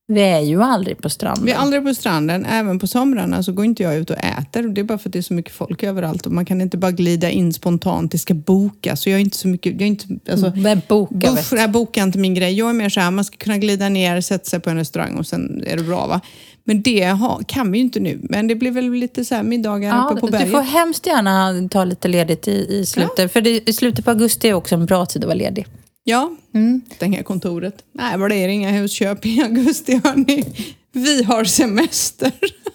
vi 0.08 0.22
är 0.22 0.39
ju 0.39 0.63
aldrig 0.63 0.98
på 0.98 1.10
stranden. 1.10 1.46
Vi 1.46 1.52
är 1.52 1.56
aldrig 1.58 1.84
på 1.86 1.94
stranden. 1.94 2.46
Även 2.46 2.80
på 2.80 2.88
somrarna 2.88 3.44
så 3.44 3.52
går 3.52 3.66
inte 3.66 3.84
jag 3.84 3.98
ut 3.98 4.10
och 4.10 4.18
äter. 4.18 4.63
Det 4.63 4.82
är 4.82 4.86
bara 4.86 4.98
för 4.98 5.10
att 5.10 5.13
det 5.13 5.20
är 5.20 5.24
så 5.24 5.34
mycket 5.34 5.54
folk 5.54 5.84
överallt 5.84 6.26
och 6.26 6.32
man 6.32 6.46
kan 6.46 6.62
inte 6.62 6.78
bara 6.78 6.92
glida 6.92 7.30
in 7.30 7.54
spontant. 7.54 8.12
Det 8.12 8.18
ska 8.18 8.34
bokas. 8.34 9.02
Så 9.02 9.10
jag 9.10 9.18
är 9.18 9.22
inte 9.22 9.38
så 9.38 9.48
mycket... 9.48 9.74
Jag 9.74 9.82
är 9.82 9.86
inte, 9.86 10.06
alltså, 10.32 10.54
Men 10.56 10.82
boka, 10.88 11.16
Buff, 11.16 11.52
nej, 11.52 11.68
boka 11.68 12.00
är 12.00 12.04
inte 12.04 12.20
min 12.20 12.34
grej. 12.34 12.54
Jag 12.54 12.70
är 12.70 12.74
mer 12.74 12.89
så 12.89 13.00
här, 13.00 13.12
man 13.12 13.26
ska 13.26 13.38
kunna 13.38 13.58
glida 13.58 13.89
ner, 13.89 14.22
sätta 14.22 14.46
sig 14.46 14.60
på 14.60 14.70
en 14.70 14.78
restaurang 14.78 15.16
och 15.16 15.28
sen 15.28 15.63
är 15.68 15.78
det 15.78 15.84
bra. 15.84 16.08
va? 16.08 16.22
Men 16.63 16.82
det 16.82 17.10
ha, 17.12 17.42
kan 17.48 17.72
vi 17.72 17.78
ju 17.78 17.84
inte 17.84 18.00
nu. 18.00 18.20
Men 18.24 18.48
det 18.48 18.56
blir 18.56 18.72
väl 18.72 18.92
lite 18.92 19.26
så 19.26 19.36
här 19.36 19.44
middagar 19.44 19.89
Ja, 19.89 20.10
uppe 20.12 20.20
på 20.20 20.26
du 20.26 20.32
berget. 20.32 20.52
får 20.52 20.62
hemskt 20.62 21.08
gärna 21.08 21.70
ta 21.70 21.84
lite 21.84 22.08
ledigt 22.08 22.48
i, 22.48 22.68
i 22.70 22.86
slutet. 22.86 23.34
För 23.34 23.42
det, 23.42 23.70
i 23.70 23.74
slutet 23.74 24.06
på 24.06 24.12
augusti 24.12 24.50
är 24.50 24.54
också 24.54 24.76
en 24.76 24.86
bra 24.86 25.06
tid 25.06 25.22
att 25.24 25.28
vara 25.28 25.38
ledig. 25.38 25.68
Ja, 26.04 26.32
Mm. 26.54 26.82
stänga 26.96 27.24
kontoret. 27.24 27.76
Nej, 27.92 28.18
vad 28.18 28.30
det 28.32 28.36
är 28.36 28.48
inga 28.48 28.72
husköp 28.72 29.26
i 29.26 29.42
augusti 29.42 30.02
hörni. 30.04 30.46
Vi 30.92 31.24
har 31.24 31.44
semester. 31.44 32.32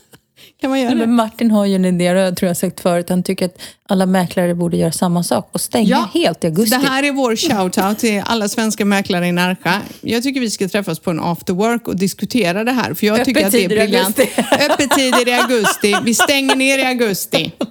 kan 0.61 0.71
man 0.71 0.81
göra 0.81 0.95
det? 0.95 1.07
Martin 1.07 1.51
har 1.51 1.67
ju 1.67 1.75
en 1.75 1.85
idé, 1.85 2.05
jag 2.05 2.37
tror 2.37 2.47
jag 2.47 2.51
har 2.51 2.55
sagt 2.55 2.81
förut, 2.81 3.09
han 3.09 3.23
tycker 3.23 3.47
att 3.47 3.59
alla 3.89 4.07
mäklare 4.07 4.55
borde 4.55 4.77
göra 4.77 4.93
samma 4.93 5.23
sak 5.23 5.49
och 5.53 5.61
stänga 5.61 5.89
Ja, 5.89 6.09
helt 6.15 6.45
i 6.45 6.47
augusti. 6.47 6.77
Det 6.79 6.87
här 6.89 7.03
är 7.03 7.13
vår 7.13 7.37
shoutout 7.37 7.99
till 7.99 8.23
alla 8.27 8.49
svenska 8.49 8.85
mäklare 8.85 9.27
i 9.27 9.33
Närsjö. 9.33 9.73
Jag 10.01 10.23
tycker 10.23 10.41
vi 10.41 10.51
ska 10.51 10.69
träffas 10.69 10.99
på 10.99 11.11
en 11.11 11.21
after 11.21 11.55
work 11.55 11.89
och 11.89 11.97
diskutera 11.97 12.65
det 12.65 12.73
här. 12.73 12.95
För 12.95 13.07
jag 13.07 13.25
tycker 13.25 13.47
att 13.47 13.53
det 13.53 13.65
är 13.65 13.69
briljant. 13.69 14.21
Öppettider 14.71 15.29
i 15.29 15.33
augusti. 15.33 15.95
Vi 16.05 16.15
stänger 16.15 16.57
ner 16.57 16.79
i 16.79 16.85
augusti. 16.85 17.53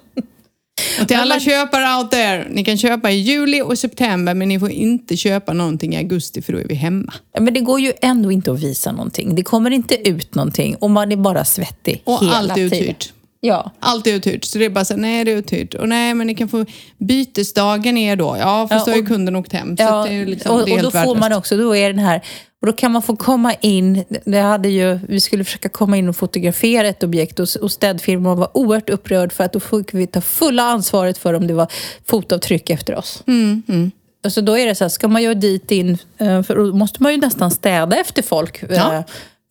Och 1.02 1.08
till 1.08 1.18
alla 1.18 1.40
köpare 1.40 1.98
out 1.98 2.12
there, 2.12 2.48
ni 2.50 2.64
kan 2.64 2.78
köpa 2.78 3.12
i 3.12 3.16
juli 3.16 3.62
och 3.62 3.78
september 3.80 4.34
men 4.34 4.50
ni 4.50 4.60
får 4.60 4.72
inte 4.72 5.18
köpa 5.18 5.54
någonting 5.54 5.94
i 5.94 5.98
augusti 5.98 6.42
för 6.42 6.54
då 6.54 6.60
är 6.60 6.66
vi 6.68 6.76
hemma. 6.76 7.14
Ja, 7.34 7.42
Men 7.42 7.54
det 7.54 7.60
går 7.60 7.80
ju 7.80 7.94
ändå 8.02 8.32
inte 8.32 8.52
att 8.52 8.60
visa 8.64 8.92
någonting. 8.92 9.36
Det 9.36 9.44
kommer 9.44 9.72
inte 9.72 10.10
ut 10.10 10.36
någonting 10.36 10.76
och 10.76 10.90
man 10.90 11.12
är 11.12 11.16
bara 11.16 11.46
svettig 11.46 12.02
Och 12.06 12.20
hela 12.22 12.34
allt 12.38 12.52
är 12.52 12.56
tiden. 12.56 12.80
uthyrt. 12.80 13.14
Ja. 13.40 13.72
Allt 13.80 14.08
är 14.08 14.14
uthyrt. 14.14 14.46
Så 14.46 14.58
det 14.58 14.66
är 14.66 14.70
bara 14.70 14.86
så 14.86 14.94
här, 14.94 15.02
nej 15.02 15.26
det 15.26 15.32
är 15.32 15.36
uthyrt. 15.38 15.74
Och 15.74 15.90
nej 15.90 16.14
men 16.14 16.28
ni 16.28 16.36
kan 16.36 16.48
få 16.50 16.66
bytesdagen 16.98 17.98
är 17.98 18.16
då. 18.16 18.36
Ja 18.40 18.68
fast 18.68 18.72
Ja, 18.72 18.86
då 18.86 18.92
har 18.92 18.96
ju 18.98 19.02
och- 19.02 19.08
kunden 19.08 19.36
åkt 19.36 19.54
hem. 19.54 19.78
Så 19.78 19.84
Ja, 19.84 20.06
det 20.10 20.14
är 20.16 20.26
liksom, 20.26 20.56
och, 20.56 20.66
det 20.66 20.72
är 20.72 20.76
och 20.78 20.84
då 20.84 20.92
får 20.92 21.00
man 21.00 21.16
värdelöst. 21.20 21.38
också, 21.40 21.58
då 21.58 21.76
är 21.76 21.90
den 21.94 22.00
här, 22.00 22.22
och 22.62 22.68
då 22.68 22.74
kan 22.74 22.92
man 22.92 23.02
få 23.02 23.16
komma 23.16 23.54
in, 23.54 24.04
det 24.26 24.40
hade 24.40 24.70
ju, 24.70 25.00
vi 25.08 25.20
skulle 25.20 25.44
försöka 25.44 25.70
komma 25.70 25.98
in 25.98 26.10
och 26.10 26.16
fotografera 26.16 26.88
ett 26.88 27.04
objekt 27.04 27.40
och, 27.40 27.48
och 27.62 27.72
städfirman 27.72 28.38
var 28.38 28.58
oerhört 28.58 28.90
upprörd 28.90 29.34
för 29.34 29.44
att 29.44 29.54
då 29.54 29.60
fick 29.60 29.94
vi 29.94 30.08
ta 30.08 30.22
fulla 30.22 30.64
ansvaret 30.64 31.18
för 31.18 31.34
om 31.34 31.48
det 31.48 31.54
var 31.54 31.68
fotavtryck 32.08 32.70
efter 32.70 32.96
oss. 32.96 33.24
Mm, 33.28 33.92
Och 34.26 34.34
så 34.34 34.42
då 34.42 34.58
är 34.58 34.66
det 34.66 34.76
så 34.76 34.84
här, 34.84 34.90
ska 34.90 35.08
man 35.08 35.24
ju 35.24 35.34
dit 35.34 35.72
in, 35.72 35.98
eh, 36.18 36.44
för 36.44 36.56
då 36.56 36.76
måste 36.76 37.04
man 37.04 37.12
ju 37.12 37.18
nästan 37.18 37.52
städa 37.52 37.98
efter 37.98 38.22
folk 38.22 38.64
eh, 38.64 38.70
Ja. 38.76 39.04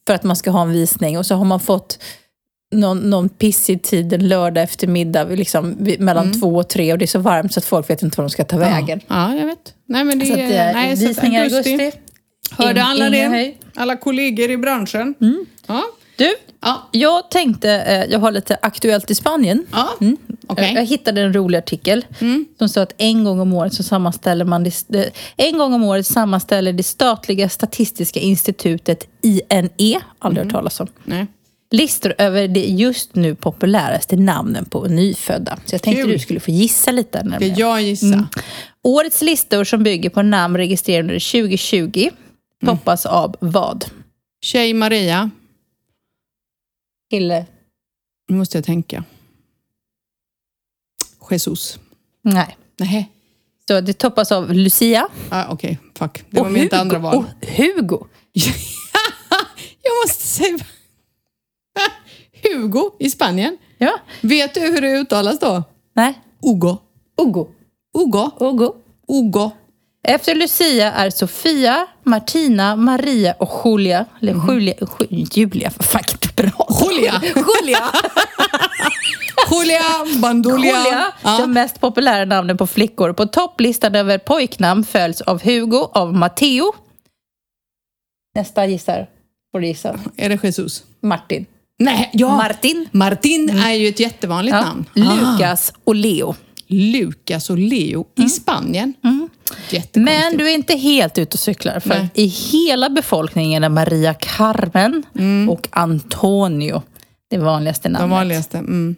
för 0.07 0.15
att 0.15 0.23
man 0.23 0.37
ska 0.37 0.51
ha 0.51 0.63
en 0.63 0.73
visning. 0.73 1.19
Och 1.19 1.27
så 1.27 1.35
har 1.35 1.45
man 1.45 1.61
fått 1.61 1.99
någon, 2.75 2.99
någon 3.11 3.29
pissig 3.29 3.83
tid 3.83 4.13
en 4.13 4.29
lördag 4.29 4.65
eftermiddag 4.65 5.25
liksom, 5.25 5.77
vid- 5.85 6.01
mellan 6.01 6.25
Mm. 6.27 6.41
två 6.41 6.57
och 6.57 6.69
tre 6.69 6.93
och 6.93 6.99
det 6.99 7.05
är 7.05 7.07
så 7.07 7.19
varmt 7.19 7.53
så 7.53 7.61
att 7.61 7.65
folk 7.65 7.91
vet 7.91 8.03
inte 8.03 8.17
var 8.17 8.25
de 8.25 8.31
ska 8.31 8.45
ta 8.45 8.57
vägen. 8.59 9.01
Ja, 9.07 9.35
jag 9.35 9.47
vet. 9.47 9.75
Nej 9.87 10.05
men 10.05 10.19
det 10.19 10.27
Så 10.27 10.33
att, 10.33 10.39
är... 10.39 10.69
eh, 10.69 10.75
nej, 10.75 10.95
visningar 10.97 11.41
i 11.41 11.45
augusti. 11.45 11.93
Hörde 12.51 12.81
In- 12.81 12.87
alla 12.87 13.11
det? 13.11 13.27
höjd. 13.29 13.55
Alla 13.75 13.97
kollegor 13.97 14.51
i 14.51 14.57
branschen? 14.57 15.15
Ja. 15.67 15.83
Du, 16.17 16.35
Ja. 16.63 16.89
jag 16.93 17.31
tänkte, 17.31 17.71
eh, 17.71 18.05
jag 18.13 18.19
har 18.19 18.31
lite 18.33 18.59
aktuellt 18.63 19.11
i 19.11 19.15
Spanien. 19.15 19.67
Ja. 19.73 19.89
Okej. 20.47 20.65
Jag, 20.65 20.75
jag 20.83 20.87
hittade 20.87 21.21
en 21.21 21.33
rolig 21.33 21.59
artikel 21.59 22.05
som 22.59 22.69
sa 22.69 22.83
att 22.83 22.93
en 22.97 23.25
gång 23.25 23.41
om 23.41 23.53
året 23.53 23.75
så 23.75 23.83
sammanställer 23.83 24.45
man 24.45 24.71
en 25.37 25.59
gång 25.59 25.75
om 25.75 25.85
året 25.85 26.07
sammanställer 26.07 26.73
det 26.73 26.83
statliga 26.83 27.49
statistiska 27.49 28.21
institutet 28.21 29.05
INE, 29.23 30.01
aldrig 30.19 30.45
hört 30.45 30.53
talas 30.53 30.81
om, 30.81 30.87
Nej. 31.05 31.27
Listor 31.71 32.15
över 32.19 32.49
de 32.49 32.61
just 32.61 33.15
nu 33.15 33.35
populäraste 33.35 34.17
namnen 34.17 34.65
på 34.65 34.85
nyfödda. 34.85 35.59
Så 35.65 35.75
jag 35.75 35.83
tänkte 35.83 36.03
Kul. 36.03 36.13
du 36.13 36.19
skulle 36.19 36.41
få 36.41 36.51
gissa 36.51 36.91
lite. 36.93 37.19
Ska 37.19 37.29
Nämligen. 37.29 37.57
jag 37.59 37.83
gissa? 37.83 38.07
Mm. 38.07 38.27
Årets 38.83 39.23
listor 39.23 39.65
som 39.65 39.83
bygger 39.83 40.11
på 40.11 40.23
namn 40.23 40.57
registrerade 40.57 41.03
under 41.03 41.33
2020 41.33 42.09
toppas 42.67 43.07
av 43.07 43.37
vad? 43.41 43.85
Tjej 44.45 44.75
Maria. 44.75 45.31
Kille? 47.11 47.47
Nu 48.29 48.37
måste 48.37 48.59
jag 48.59 48.65
tänka. 48.65 49.05
Jesus. 51.31 51.79
Nej. 52.23 52.57
Nej. 52.79 53.11
Så 53.69 53.81
det 53.81 53.93
toppas 53.93 54.33
av 54.33 54.55
Lucia. 54.55 55.09
Ah, 55.29 55.45
Okej, 55.49 55.79
fuck. 55.99 56.25
Det 56.31 56.41
var 56.41 56.51
mitt 56.51 56.73
andra 56.73 56.99
val. 56.99 57.17
Och 57.17 57.47
Hugo. 57.49 58.07
jag 59.83 59.93
måste 60.05 60.27
säga... 60.27 60.59
Hugo 62.55 62.91
i 62.99 63.11
Spanien. 63.11 63.59
Ja. 63.79 63.99
Vet 64.21 64.55
du 64.55 64.61
hur 64.61 64.81
det 64.81 64.99
uttalas 64.99 65.39
då? 65.39 65.63
Nej. 65.95 66.15
Ugo. 66.43 66.77
Ugo. 67.23 67.49
Ugo. 67.99 68.31
Ugo. 68.41 68.75
Ugo. 69.09 69.51
Efter 70.09 70.35
Lucia 70.35 70.93
är 70.93 71.11
Sofia, 71.11 71.87
Martina, 72.03 72.77
Maria 72.77 73.33
och 73.33 73.63
Julia. 73.65 74.05
Eller 74.23 74.35
Julia, 74.53 74.75
Ju- 75.11 75.27
Julia, 75.33 75.71
fan 75.71 76.03
inte 76.13 76.43
bra. 76.43 76.69
Julia. 76.83 77.23
Julia. 77.25 77.79
Julia 79.51 79.83
Bandulia. 80.23 80.67
Julia, 80.85 81.13
Ja. 81.25 81.39
de 81.41 81.53
mest 81.53 81.81
populära 81.81 82.25
namnen 82.25 82.57
på 82.57 82.67
flickor. 82.67 83.13
På 83.13 83.27
topplistan 83.27 83.95
över 83.95 84.19
pojknamn 84.19 84.85
följs 84.85 85.21
av 85.21 85.43
Hugo, 85.43 85.89
av 85.93 86.15
Matteo. 86.15 86.73
Nästa 88.35 88.67
gissar. 88.67 89.11
Får 89.53 89.61
du 89.61 89.67
gissa. 89.67 89.99
Är 90.17 90.29
det 90.29 90.45
Jesus? 90.45 90.85
Martin. 91.01 91.47
Nej, 91.79 92.11
ja. 92.13 92.37
Martin. 92.37 92.89
Martin 92.93 93.51
är 93.51 93.73
ju 93.73 93.89
ett 93.89 94.01
jättevanligt 94.01 94.55
Ja. 94.57 94.63
namn. 94.63 94.85
Lukas 94.95 95.73
och 95.85 95.95
Leo. 95.95 96.35
Lukas 96.69 97.51
och 97.51 97.59
Leo 97.59 98.07
i 98.19 98.29
Spanien. 98.29 98.95
Jättekonstigt. 99.71 99.97
Men 99.97 100.37
du 100.39 100.51
är 100.51 100.55
inte 100.55 100.77
helt 100.77 101.19
ute 101.19 101.35
och 101.35 101.39
cyklar. 101.39 101.81
För 101.81 101.89
Nej. 101.89 102.09
i 102.15 102.27
hela 102.27 102.91
befolkningen 102.91 103.65
är 103.65 103.69
Maria 103.69 104.15
Carmen 104.15 105.03
och 105.51 105.69
Antonio 105.71 106.83
det 107.31 107.39
vanligaste 107.39 107.89
De 107.89 107.93
namnet. 107.93 108.11
vanligaste. 108.11 108.59
Mm. 108.59 108.97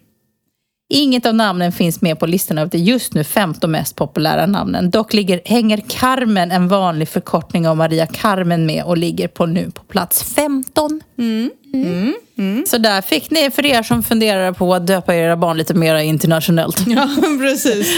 Inget 0.91 1.25
av 1.25 1.35
namnen 1.35 1.71
finns 1.71 2.01
med 2.01 2.19
på 2.19 2.25
listan 2.25 2.57
över 2.57 2.71
de 2.71 2.77
just 2.77 3.13
nu 3.13 3.23
15 3.23 3.71
mest 3.71 3.95
populära 3.95 4.45
namnen. 4.45 4.89
Dock 4.89 5.13
ligger, 5.13 5.41
hänger 5.45 5.83
Carmen, 5.87 6.51
en 6.51 6.67
vanlig 6.67 7.09
förkortning 7.09 7.67
av 7.67 7.77
Maria 7.77 8.07
Carmen, 8.07 8.65
med 8.65 8.83
och 8.83 8.97
ligger 8.97 9.27
på 9.27 9.45
nu 9.45 9.71
på 9.71 9.83
plats 9.83 10.23
15. 10.23 11.01
Mm. 11.17 12.65
Så 12.67 12.77
där 12.77 13.01
fick 13.01 13.31
ni, 13.31 13.51
för 13.51 13.65
er 13.65 13.83
som 13.83 14.03
funderar 14.03 14.51
på 14.51 14.73
att 14.75 14.87
döpa 14.87 15.15
era 15.15 15.37
barn 15.37 15.57
lite 15.57 15.73
mer 15.73 15.95
internationellt. 15.95 16.77
Ja, 16.87 17.09
precis. 17.39 17.95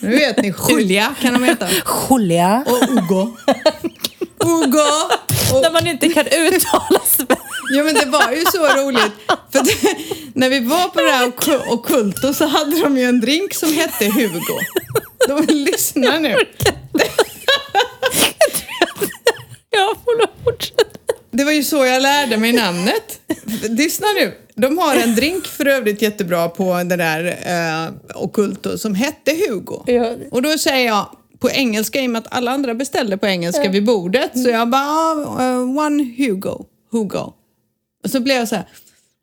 Nu 0.00 0.10
vet 0.10 0.42
ni, 0.42 0.54
Julia 0.68 1.14
kan 1.20 1.32
de 1.32 1.44
heta. 1.44 1.66
Julia. 2.10 2.64
Och 2.66 2.88
Ugo. 2.90 3.22
Ugo! 4.44 4.88
När 5.62 5.72
man 5.72 5.86
inte 5.86 6.08
kan 6.08 6.26
uttala 6.26 7.00
svenska. 7.06 7.47
Ja 7.70 7.84
men 7.84 7.94
det 7.94 8.06
var 8.06 8.32
ju 8.32 8.44
så 8.44 8.66
roligt. 8.66 9.12
För 9.52 9.58
att, 9.58 9.68
när 10.34 10.50
vi 10.50 10.60
var 10.60 10.88
på 10.88 11.00
det 11.00 11.10
här 11.10 11.32
Occulto 11.72 12.34
så 12.34 12.46
hade 12.46 12.80
de 12.80 12.96
ju 12.98 13.04
en 13.04 13.20
drink 13.20 13.54
som 13.54 13.72
hette 13.72 14.04
Hugo. 14.04 14.58
De 15.28 15.54
lyssnar 15.54 16.20
nu. 16.20 16.36
Ja, 19.70 19.94
förlåt. 20.04 20.30
Fortsätt. 20.44 20.98
Det 21.30 21.44
var 21.44 21.52
ju 21.52 21.64
så 21.64 21.86
jag 21.86 22.02
lärde 22.02 22.36
mig 22.36 22.52
namnet. 22.52 23.20
Lyssna 23.68 24.06
nu. 24.20 24.32
De 24.54 24.78
har 24.78 24.96
en 24.96 25.14
drink 25.14 25.46
för 25.46 25.66
övrigt 25.66 26.02
jättebra 26.02 26.48
på 26.48 26.74
det 26.74 26.96
där 26.96 27.38
eh, 27.46 27.90
Occulto 28.22 28.78
som 28.78 28.94
hette 28.94 29.36
Hugo. 29.48 29.82
Ja. 29.86 30.14
Och 30.30 30.42
då 30.42 30.58
säger 30.58 30.86
jag 30.86 31.06
på 31.38 31.50
engelska, 31.50 32.00
i 32.00 32.06
och 32.06 32.10
med 32.10 32.18
att 32.26 32.32
alla 32.32 32.50
andra 32.50 32.74
beställde 32.74 33.16
på 33.18 33.26
engelska 33.26 33.68
vid 33.68 33.84
bordet, 33.84 34.42
så 34.42 34.48
jag 34.48 34.68
bara 34.68 34.82
ah, 34.82 35.42
eh, 35.42 35.60
one 35.60 36.14
Hugo, 36.18 36.64
Hugo. 36.92 37.32
Och 38.04 38.10
så 38.10 38.20
blev 38.20 38.36
jag 38.36 38.48
så 38.48 38.54
här, 38.54 38.64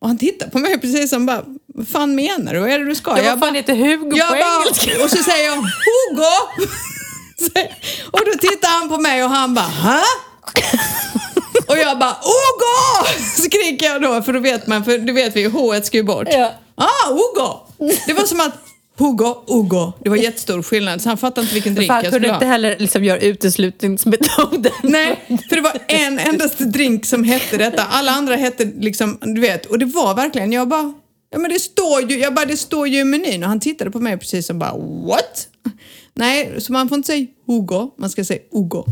och 0.00 0.08
han 0.08 0.18
tittar 0.18 0.48
på 0.48 0.58
mig 0.58 0.80
precis 0.80 1.10
som 1.10 1.26
bara, 1.26 1.44
vad 1.66 1.88
fan 1.88 2.14
menar 2.14 2.54
du? 2.54 2.60
Vad 2.60 2.70
är 2.70 2.78
det 2.78 2.84
du 2.84 2.94
ska? 2.94 3.10
Ja, 3.10 3.16
vad 3.16 3.24
jag 3.24 3.40
fan 3.40 3.54
heter 3.54 3.74
Hugo 3.74 4.16
jag 4.16 4.28
på 4.28 4.34
bara, 4.34 4.62
engelska? 4.62 4.90
Och 5.04 5.10
så 5.10 5.22
säger 5.22 5.44
jag 5.44 5.56
Hugo! 5.56 6.32
och 8.12 8.20
då 8.26 8.38
tittar 8.38 8.68
han 8.68 8.88
på 8.88 8.98
mig 8.98 9.24
och 9.24 9.30
han 9.30 9.54
bara, 9.54 9.66
Hä? 9.66 10.02
Och 11.68 11.76
jag 11.78 11.98
bara 11.98 12.16
Hugo! 12.22 13.20
Skriker 13.42 13.86
jag 13.86 14.02
då, 14.02 14.22
för 14.22 14.32
då 14.32 14.40
vet 14.40 14.66
man, 14.66 14.84
för 14.84 14.98
det 14.98 15.12
vet 15.12 15.36
vi 15.36 15.44
H 15.44 15.80
ska 15.82 15.96
ju 15.96 16.02
bort. 16.02 16.28
Ja. 16.30 16.52
Ah, 16.74 17.08
Hugo! 17.08 17.58
Det 18.06 18.12
var 18.12 18.24
som 18.24 18.40
att 18.40 18.65
Hugo, 18.98 19.34
Hugo. 19.46 19.92
Det 20.04 20.08
var 20.10 20.16
jättestor 20.16 20.62
skillnad, 20.62 21.02
så 21.02 21.08
han 21.08 21.18
fattade 21.18 21.40
inte 21.40 21.54
vilken 21.54 21.74
drink 21.74 21.88
Fan, 21.88 21.96
jag 21.96 22.12
kunde 22.12 22.18
skulle 22.18 22.34
inte 22.34 22.44
ha. 22.46 22.52
heller 22.52 22.76
liksom 22.78 23.04
göra 23.04 23.18
uteslutningsmetoden. 23.18 24.72
Nej, 24.82 25.24
för 25.48 25.56
det 25.56 25.62
var 25.62 25.72
en 25.88 26.18
endaste 26.18 26.64
drink 26.64 27.06
som 27.06 27.24
hette 27.24 27.56
detta. 27.56 27.84
Alla 27.84 28.12
andra 28.12 28.36
hette 28.36 28.64
liksom, 28.64 29.18
du 29.20 29.40
vet, 29.40 29.66
och 29.66 29.78
det 29.78 29.86
var 29.86 30.14
verkligen, 30.14 30.52
jag 30.52 30.68
bara, 30.68 30.94
ja 31.30 31.38
men 31.38 31.50
det 31.50 31.60
står 31.60 32.10
ju, 32.10 32.18
jag 32.18 32.34
bara, 32.34 32.46
det 32.46 32.56
står 32.56 32.88
ju 32.88 32.98
i 33.00 33.04
menyn 33.04 33.42
och 33.42 33.48
han 33.48 33.60
tittade 33.60 33.90
på 33.90 34.00
mig 34.00 34.18
precis 34.18 34.46
som 34.46 34.58
bara, 34.58 34.72
what? 35.06 35.48
Nej, 36.14 36.54
så 36.58 36.72
man 36.72 36.88
får 36.88 36.96
inte 36.96 37.06
säga 37.06 37.26
Hugo, 37.46 37.90
man 37.98 38.10
ska 38.10 38.24
säga 38.24 38.40
Hugo. 38.52 38.84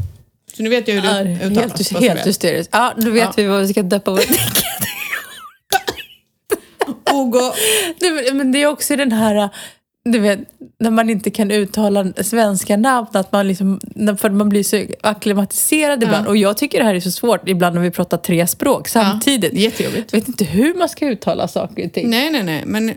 Så 0.56 0.62
nu 0.62 0.68
vet 0.70 0.88
jag 0.88 0.94
hur 0.94 1.02
det 1.02 1.38
Ja, 1.42 1.46
uttalas. 1.50 1.90
helt 1.92 2.26
hysteriskt. 2.26 2.70
Ja, 2.72 2.94
nu 2.96 3.10
vet 3.10 3.22
Ja. 3.24 3.32
vi 3.36 3.44
vad 3.46 3.60
vi 3.60 3.68
ska 3.68 3.82
döpa 3.82 4.10
vår 4.10 4.20
Hugo, 7.10 7.52
Du, 8.00 8.32
men 8.34 8.52
det 8.52 8.62
är 8.62 8.66
också 8.66 8.96
den 8.96 9.12
här, 9.12 9.48
du 10.04 10.18
vet, 10.18 10.38
när 10.80 10.90
man 10.90 11.10
inte 11.10 11.30
kan 11.30 11.50
uttala 11.50 12.12
svenska 12.16 12.76
namn, 12.76 13.06
att 13.12 13.32
man 13.32 13.48
liksom, 13.48 13.80
för 14.18 14.30
man 14.30 14.48
blir 14.48 14.62
så 14.62 14.84
akklimatiserad 15.00 16.02
ibland. 16.02 16.26
Och 16.26 16.36
jag 16.36 16.56
tycker 16.56 16.78
det 16.78 16.84
här 16.84 16.94
är 16.94 17.00
så 17.00 17.10
svårt 17.10 17.48
ibland 17.48 17.74
när 17.74 17.82
vi 17.82 17.90
pratar 17.90 18.16
tre 18.16 18.46
språk 18.46 18.88
samtidigt. 18.88 19.52
Ja, 19.52 19.60
jättejobbigt. 19.60 20.12
Jag 20.12 20.20
vet 20.20 20.28
inte 20.28 20.44
hur 20.44 20.74
man 20.74 20.88
ska 20.88 21.06
uttala 21.08 21.48
saker 21.48 21.86
och 21.86 21.92
ting. 21.92 22.10
nej 22.10 22.30
nej 22.30 22.42
nej, 22.42 22.62
men 22.66 22.92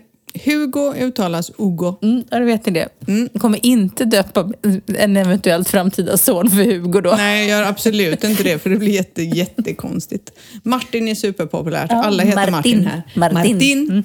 Hugo 0.46 0.94
uttalas 1.00 1.52
Hugo. 1.58 1.96
Mm, 2.02 2.24
ja, 2.30 2.40
då 2.40 2.46
vet 2.46 2.66
ni 2.66 2.72
det. 2.72 2.90
Jag 3.34 3.42
kommer 3.42 3.66
inte 3.66 4.06
döpa 4.06 4.52
en 4.98 5.18
eventuellt 5.18 5.70
framtida 5.70 6.18
son 6.18 6.50
för 6.50 6.64
Hugo 6.64 7.02
då. 7.02 7.14
Nej, 7.18 7.50
jag 7.50 7.60
gör 7.60 7.70
absolut 7.70 8.24
inte 8.24 8.44
det 8.44 8.60
för 8.60 8.70
det 8.70 8.76
blir 8.76 8.92
jätte, 8.92 9.24
jättekonstigt. 9.24 10.32
Martin 10.64 11.08
är 11.08 11.16
superpopulärt. 11.16 11.92
Alla 11.92 12.24
heter 12.24 12.52
Martin, 12.52 12.52
Martin. 12.52 12.86
här. 12.86 13.02
Martin. 13.16 13.54
Martin, 13.54 13.88
Man 13.88 14.04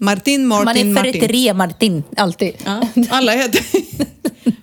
Martin, 0.00 0.52
är 0.52 0.56
för 0.58 0.64
Martin. 0.94 1.24
ett 1.24 1.30
re, 1.30 1.54
Martin. 1.54 2.02
Alltid. 2.16 2.54
Ja, 2.64 2.80
alla 3.10 3.32
heter 3.32 3.62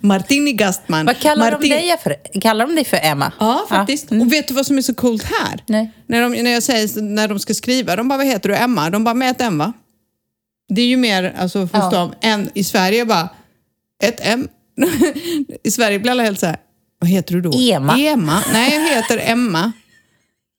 Martini 0.00 0.52
Gastman. 0.52 1.06
Vad 1.06 1.18
kallar 1.18 1.50
Martin. 1.50 1.70
de 1.70 1.76
dig 1.76 1.96
för? 2.02 2.40
Kallar 2.40 2.66
de 2.66 2.74
dig 2.74 2.84
för 2.84 2.98
Emma? 3.02 3.32
Ja, 3.40 3.66
faktiskt. 3.68 4.10
Och 4.12 4.32
vet 4.32 4.48
du 4.48 4.54
vad 4.54 4.66
som 4.66 4.78
är 4.78 4.82
så 4.82 4.94
coolt 4.94 5.22
här? 5.24 5.62
Nej. 5.66 5.90
När, 6.06 6.22
de, 6.22 6.42
när 6.42 6.50
jag 6.50 6.62
säger 6.62 7.02
när 7.02 7.28
de 7.28 7.38
ska 7.38 7.54
skriva, 7.54 7.96
de 7.96 8.08
bara 8.08 8.16
vad 8.16 8.26
heter 8.26 8.48
du? 8.48 8.56
Emma? 8.56 8.90
De 8.90 9.04
bara 9.04 9.14
med 9.14 9.30
ett 9.30 9.40
M 9.40 9.58
va? 9.58 9.72
Det 10.68 10.82
är 10.82 10.86
ju 10.86 10.96
mer 10.96 11.34
alltså, 11.38 11.58
hos 11.60 11.70
Ja. 11.72 12.12
än 12.22 12.50
i 12.54 12.64
Sverige 12.64 13.04
bara 13.04 13.28
ett 14.04 14.20
M. 14.22 14.48
I 15.64 15.70
Sverige 15.70 15.98
blir 15.98 16.10
alla 16.10 16.22
helt 16.22 16.40
så 16.40 16.46
här, 16.46 16.56
vad 16.98 17.10
heter 17.10 17.34
du 17.34 17.40
då? 17.40 17.52
Ema. 17.60 17.98
Ema? 17.98 18.42
Nej, 18.52 18.74
jag 18.74 18.94
heter 18.96 19.20
Emma. 19.24 19.72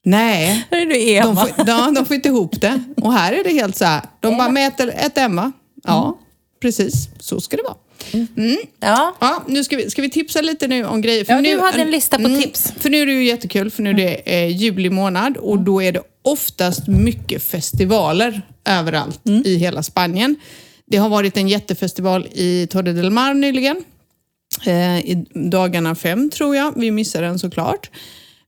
Nej, 0.05 0.65
Är 0.69 0.85
du 0.85 0.93
de 0.93 1.17
Emma? 1.17 1.35
får, 1.45 1.67
ja, 1.67 1.91
de 1.95 2.05
får 2.05 2.15
inte 2.15 2.29
ihop 2.29 2.61
det. 2.61 2.83
Och 2.97 3.13
här 3.13 3.33
är 3.33 3.43
det 3.43 3.49
helt 3.49 3.77
så 3.77 3.85
här, 3.85 4.01
de 4.19 4.37
bara 4.37 4.49
mäter 4.49 4.93
ett 4.97 5.17
Emma. 5.17 5.51
Ja, 5.83 6.19
precis. 6.61 7.09
Så 7.19 7.41
ska 7.41 7.57
det 7.57 7.63
vara. 7.63 7.75
Ja. 8.79 9.15
Ja, 9.19 9.43
nu 9.47 9.63
ska 9.63 9.77
vi, 9.77 9.89
ska 9.89 10.01
vi 10.01 10.09
tipsa 10.09 10.41
lite 10.41 10.67
nu 10.67 10.85
om 10.85 11.01
grejer. 11.01 11.25
För 11.25 11.33
Ja, 11.33 11.41
nu, 11.41 11.55
du 11.55 11.61
hade 11.61 11.81
en 11.81 11.91
lista 11.91 12.17
på 12.19 12.27
tips. 12.41 12.73
För 12.79 12.89
nu 12.89 13.01
är 13.01 13.05
det 13.05 13.11
ju 13.13 13.23
jättekul, 13.25 13.71
för 13.71 13.83
nu 13.83 13.89
är 13.89 13.93
det 13.93 14.21
eh, 14.25 14.47
juli 14.57 14.89
månad 14.89 15.37
och 15.37 15.59
då 15.59 15.81
är 15.83 15.91
det 15.91 16.01
oftast 16.21 16.87
mycket 16.87 17.43
festivaler 17.43 18.41
överallt 18.65 19.25
Mm. 19.27 19.43
i 19.45 19.55
hela 19.55 19.83
Spanien. 19.83 20.35
Det 20.85 20.97
har 20.97 21.09
varit 21.09 21.37
en 21.37 21.47
jättefestival 21.47 22.27
i 22.33 22.67
Torre 22.67 22.93
del 22.93 23.09
Mar 23.09 23.33
nyligen. 23.33 23.83
Eh, 24.65 24.99
I 24.99 25.25
dagarna 25.33 25.95
fem 25.95 26.29
tror 26.29 26.55
jag. 26.55 26.73
Vi 26.75 26.91
missade 26.91 27.27
den 27.27 27.39
såklart. 27.39 27.89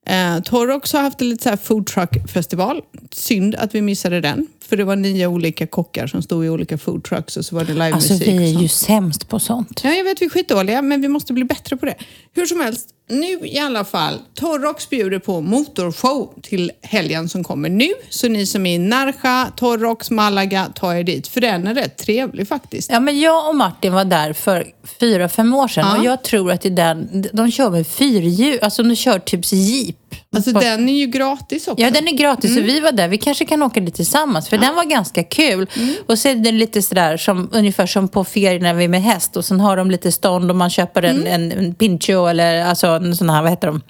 Eh, 0.05 0.39
Torrox 0.39 0.93
har 0.93 1.01
haft 1.01 1.21
en 1.21 1.29
lite 1.29 1.43
så 1.43 1.49
här 1.49 1.57
food 1.57 1.87
truck 1.87 2.29
festival. 2.31 2.81
Synd 3.11 3.55
att 3.55 3.75
vi 3.75 3.81
missade 3.81 4.21
den. 4.21 4.47
För 4.69 4.77
det 4.77 4.83
var 4.83 4.95
nio 4.95 5.27
olika 5.27 5.67
kockar 5.67 6.07
som 6.07 6.21
stod 6.21 6.45
i 6.45 6.49
olika 6.49 6.77
food 6.77 7.03
trucks 7.03 7.37
och 7.37 7.45
så 7.45 7.55
var 7.55 7.63
det 7.63 7.73
livemusik. 7.73 8.11
Alltså 8.11 8.31
vi 8.31 8.55
är 8.55 8.61
ju 8.61 8.67
sämst 8.67 9.29
på 9.29 9.39
sånt. 9.39 9.81
Ja, 9.83 9.93
jag 9.93 10.03
vet 10.03 10.21
vi 10.21 10.25
är 10.25 10.29
skitdåliga, 10.29 10.81
men 10.81 11.01
vi 11.01 11.07
måste 11.07 11.33
bli 11.33 11.43
bättre 11.43 11.77
på 11.77 11.85
det. 11.85 11.95
Hur 12.33 12.45
som 12.45 12.59
helst, 12.59 12.89
nu 13.09 13.39
i 13.47 13.59
alla 13.59 13.85
fall. 13.85 14.19
Torrox 14.33 14.89
bjuder 14.89 15.19
på 15.19 15.41
motorshow 15.41 16.33
till 16.41 16.71
helgen 16.81 17.29
som 17.29 17.43
kommer 17.43 17.69
nu. 17.69 17.89
Så 18.09 18.27
ni 18.27 18.45
som 18.45 18.65
är 18.65 18.75
i 18.75 18.77
Narja, 18.77 19.51
Torrox, 19.57 20.11
Malaga, 20.11 20.67
ta 20.75 20.95
er 20.95 21.03
dit. 21.03 21.27
För 21.27 21.41
den 21.41 21.67
är 21.67 21.73
rätt 21.75 21.97
trevlig 21.97 22.47
faktiskt. 22.47 22.91
Ja, 22.91 22.99
men 22.99 23.19
jag 23.19 23.49
och 23.49 23.55
Martin 23.55 23.93
var 23.93 24.05
där 24.05 24.33
för 24.33 24.67
fyra, 24.99 25.29
fem 25.29 25.53
år 25.53 25.67
sedan 25.67 25.85
Ja. 25.93 25.97
och 25.99 26.05
jag 26.05 26.23
tror 26.23 26.51
att 26.51 26.65
är 26.65 26.69
den, 26.69 27.25
de 27.33 27.51
kör 27.51 27.69
med 27.69 27.87
fyrhjul, 27.87 28.59
alltså 28.61 28.83
de 28.83 28.95
kör 28.95 29.19
typ 29.19 29.53
jeep. 29.53 29.95
Alltså 30.35 30.53
På- 30.53 30.59
den 30.59 30.89
är 30.89 30.99
ju 30.99 31.05
gratis 31.05 31.67
också. 31.67 31.83
Ja, 31.83 31.91
den 31.91 32.07
är 32.07 32.11
gratis 32.11 32.57
och 32.57 32.63
vi 32.63 32.79
var 32.79 32.91
där. 32.91 33.07
Vi 33.07 33.17
kanske 33.17 33.45
kan 33.45 33.63
åka 33.63 33.79
dit 33.79 33.95
tillsammans 33.95 34.49
för 34.49 34.57
den 34.57 34.75
var 34.75 34.83
ganska 34.85 35.23
kul. 35.23 35.69
Och 36.07 36.19
så 36.19 36.27
är 36.27 36.35
den 36.35 36.57
lite 36.57 36.81
sådär 36.81 37.17
som, 37.17 37.49
ungefär 37.53 37.85
som 37.85 38.07
på 38.07 38.23
ferier 38.23 38.59
när 38.59 38.73
vi 38.73 38.83
är 38.83 38.87
med 38.87 39.03
häst 39.03 39.37
och 39.37 39.45
sen 39.45 39.59
har 39.59 39.77
de 39.77 39.91
lite 39.91 40.11
stånd 40.11 40.49
och 40.51 40.55
man 40.57 40.69
köper 40.69 41.03
en, 41.03 41.27
en, 41.27 41.51
en 41.51 41.75
pincho 41.75 42.25
eller 42.27 42.65
alltså 42.65 42.87
en 42.87 43.15
sån 43.15 43.29
här, 43.29 43.41
vad 43.41 43.51
heter 43.51 43.67
de? 43.67 43.81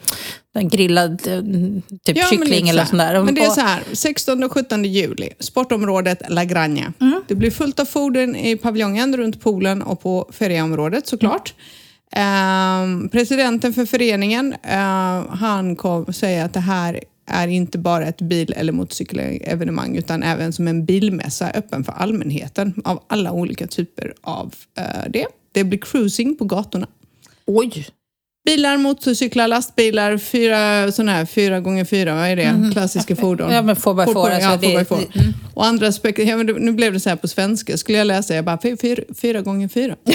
En 0.58 0.70
grillad 0.70 1.12
eh, 1.28 1.42
typ 2.04 2.18
Ja, 2.18 2.26
kyckling 2.30 2.70
eller 2.70 2.84
så 2.84 2.90
sån 2.90 3.00
här. 3.00 3.14
där. 3.14 3.24
Men 3.24 3.36
det 3.36 3.42
är 3.46 3.50
så 3.50 3.62
här, 3.62 3.84
16 3.94 4.44
och 4.44 4.52
17 4.52 4.86
juli, 4.86 5.30
sportområdet 5.40 6.22
La 6.30 6.44
Granja. 6.44 6.94
Det 7.28 7.36
blir 7.36 7.52
fullt 7.52 7.80
av 7.80 7.86
fordon 7.86 8.36
i 8.36 8.56
paviljongen 8.56 9.18
runt 9.18 9.42
poolen 9.42 9.82
och 9.82 10.02
på 10.02 10.30
feriaområdet 10.34 11.08
såklart. 11.08 11.54
Ehm, 12.16 13.10
presidenten 13.10 13.74
för 13.74 13.86
föreningen, 13.86 14.56
eh, 14.64 15.26
han 15.30 15.76
kom 15.76 16.14
säga 16.14 16.46
att 16.46 16.54
det 16.54 16.60
här 16.60 17.00
är 17.32 17.48
inte 17.48 17.78
bara 17.78 18.06
ett 18.08 18.22
bil 18.22 18.54
eller 18.58 18.74
motocykelevenemang 18.74 19.96
utan 19.98 20.24
även 20.24 20.54
som 20.54 20.68
en 20.68 20.86
bilmässa 20.86 21.50
öppen 21.52 21.84
för 21.84 21.92
allmänheten 21.94 22.74
av 22.86 23.04
alla 23.08 23.32
olika 23.32 23.68
typer 23.68 24.14
av 24.22 24.54
eh, 24.78 24.84
det. 25.10 25.26
Det 25.52 25.64
blir 25.64 25.80
cruising 25.80 26.36
på 26.38 26.46
gatorna. 26.46 26.88
Oj! 27.46 27.88
Bilar, 28.46 28.78
motorcyklar, 28.78 29.48
lastbilar, 29.48 30.18
fyra, 30.18 30.92
såna 30.92 31.12
här 31.12 31.26
fyra 31.26 31.60
gånger 31.60 31.86
fyra, 31.86 32.16
vad 32.16 32.28
är 32.28 32.36
det? 32.36 32.70
Klassiska 32.74 33.16
fordon. 33.16 33.52
Ja, 33.52 33.62
men 33.62 33.76
four 33.76 33.94
by 33.94 34.14
four, 34.14 34.30
alltså 34.30 34.50
ja, 34.50 34.58
det- 34.58 34.86
four. 34.86 35.00
Och 35.54 35.66
andra 35.66 35.88
spek- 35.92 36.20
ja, 36.24 36.36
Nu 36.60 36.72
blev 36.72 36.94
det 36.94 37.00
så 37.00 37.10
här 37.10 37.16
på 37.16 37.28
svenska, 37.28 37.78
skulle 37.78 37.98
jag 37.98 38.08
läsa, 38.08 38.36
jag 38.36 38.46
bara 38.46 38.60
fyra, 38.82 39.04
fyra 39.22 39.42
gånger 39.42 39.68
fyra. 39.68 39.96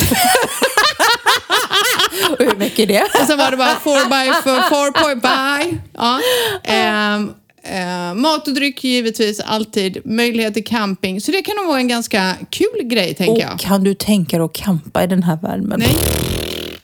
Och 2.30 2.44
hur 2.44 2.56
mycket 2.56 2.78
är 2.78 2.86
det? 2.86 3.02
Och 3.02 3.26
sen 3.26 3.38
var 3.38 3.50
det 3.50 3.56
bara 3.56 3.74
four 3.74 4.04
by 4.04 4.32
four, 4.32 4.68
four 4.68 5.02
point 5.02 5.22
by. 5.22 5.78
Ja. 5.92 6.20
Ehm, 6.64 7.32
eh, 7.62 8.14
mat 8.14 8.48
och 8.48 8.54
dryck 8.54 8.84
givetvis, 8.84 9.40
alltid. 9.40 9.98
Möjlighet 10.04 10.54
till 10.54 10.64
camping. 10.64 11.20
Så 11.20 11.32
det 11.32 11.42
kan 11.42 11.56
nog 11.56 11.66
vara 11.66 11.78
en 11.78 11.88
ganska 11.88 12.34
kul 12.50 12.82
grej, 12.84 13.14
tänker 13.14 13.42
jag. 13.42 13.54
Och 13.54 13.60
kan 13.60 13.84
du 13.84 13.94
tänka 13.94 14.36
dig 14.38 14.44
att 14.44 14.52
campa 14.52 15.04
i 15.04 15.06
den 15.06 15.22
här 15.22 15.38
värmen? 15.42 15.78
Nej. 15.78 15.96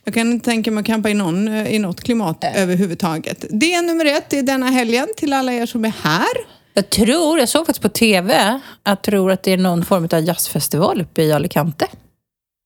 Jag 0.05 0.15
kan 0.15 0.33
inte 0.33 0.45
tänka 0.45 0.71
mig 0.71 0.81
att 0.81 0.87
campa 0.87 1.11
i, 1.11 1.15
någon, 1.15 1.49
eh, 1.49 1.75
i 1.75 1.79
något 1.79 2.01
klimat 2.01 2.45
överhuvudtaget. 2.57 3.45
Det 3.51 3.75
är 3.75 3.83
nummer 3.83 4.05
ett, 4.05 4.33
är 4.33 4.43
denna 4.43 4.71
helgen 4.71 5.07
till 5.17 5.33
alla 5.33 5.53
er 5.53 5.67
som 5.67 5.85
är 5.85 5.93
här. 6.03 6.57
Jag 6.75 6.91
tror, 6.91 7.39
jag 7.39 7.49
såg 7.49 7.67
faktiskt 7.67 7.83
på 7.83 7.89
TV, 7.89 8.61
jag 8.85 9.03
tror 9.03 9.31
att 9.31 9.43
det 9.43 9.53
är 9.53 9.57
någon 9.57 9.85
form 9.85 10.09
av 10.13 10.21
jazzfestival 10.21 11.01
uppe 11.01 11.23
i 11.23 11.33
Alicante. 11.33 11.87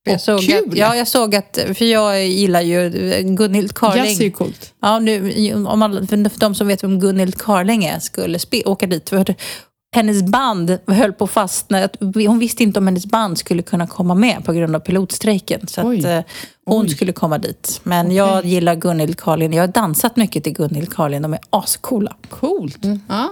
Jag 0.05 0.20
såg 0.20 0.40
kul! 0.40 0.68
Att, 0.68 0.76
ja, 0.76 0.96
jag 0.96 1.09
såg 1.09 1.34
att, 1.34 1.59
för 1.74 1.84
jag 1.84 2.26
gillar 2.26 2.61
ju 2.61 2.90
Gunhild 3.22 3.74
Carling. 3.74 4.05
Jazz 4.05 4.20
är 4.20 4.24
ju 4.24 4.30
coolt. 4.30 4.74
Ja, 4.82 4.98
nu, 4.98 5.55
om 5.55 5.78
man, 5.78 6.07
för 6.07 6.40
de 6.40 6.55
som 6.55 6.66
vet 6.68 6.84
vem 6.84 7.01
Gunhild 7.01 7.38
Carling 7.38 7.84
är 7.84 7.98
skulle 7.98 8.38
spe, 8.38 8.62
åka 8.64 8.86
dit. 8.86 9.09
För 9.09 9.34
hennes 9.96 10.22
band 10.22 10.78
höll 10.86 11.12
på 11.12 11.24
att 11.24 11.30
fastna. 11.30 11.88
Hon 12.01 12.38
visste 12.38 12.62
inte 12.62 12.78
om 12.78 12.86
hennes 12.86 13.07
band 13.07 13.38
skulle 13.38 13.62
kunna 13.62 13.86
komma 13.86 14.14
med 14.14 14.44
på 14.44 14.53
grund 14.53 14.76
av 14.76 14.80
pilotstrejken. 14.80 15.66
Så 15.66 15.82
Oj. 15.82 15.98
att 15.98 16.05
eh, 16.05 16.20
hon 16.66 16.82
Oj. 16.86 16.88
skulle 16.88 17.12
komma 17.12 17.38
dit. 17.38 17.80
Men 17.82 18.14
jag 18.14 18.44
gillar 18.44 18.74
Gunhild 18.74 19.20
Carlin. 19.20 19.53
Jag 19.53 19.62
har 19.62 19.68
dansat 19.68 20.16
mycket 20.16 20.44
till 20.44 20.53
Gunhild 20.53 20.94
Carlin. 20.94 21.22
De 21.22 21.32
är 21.32 21.40
ascoola. 21.51 22.16
Coolt. 22.28 22.78
Ja. 23.09 23.30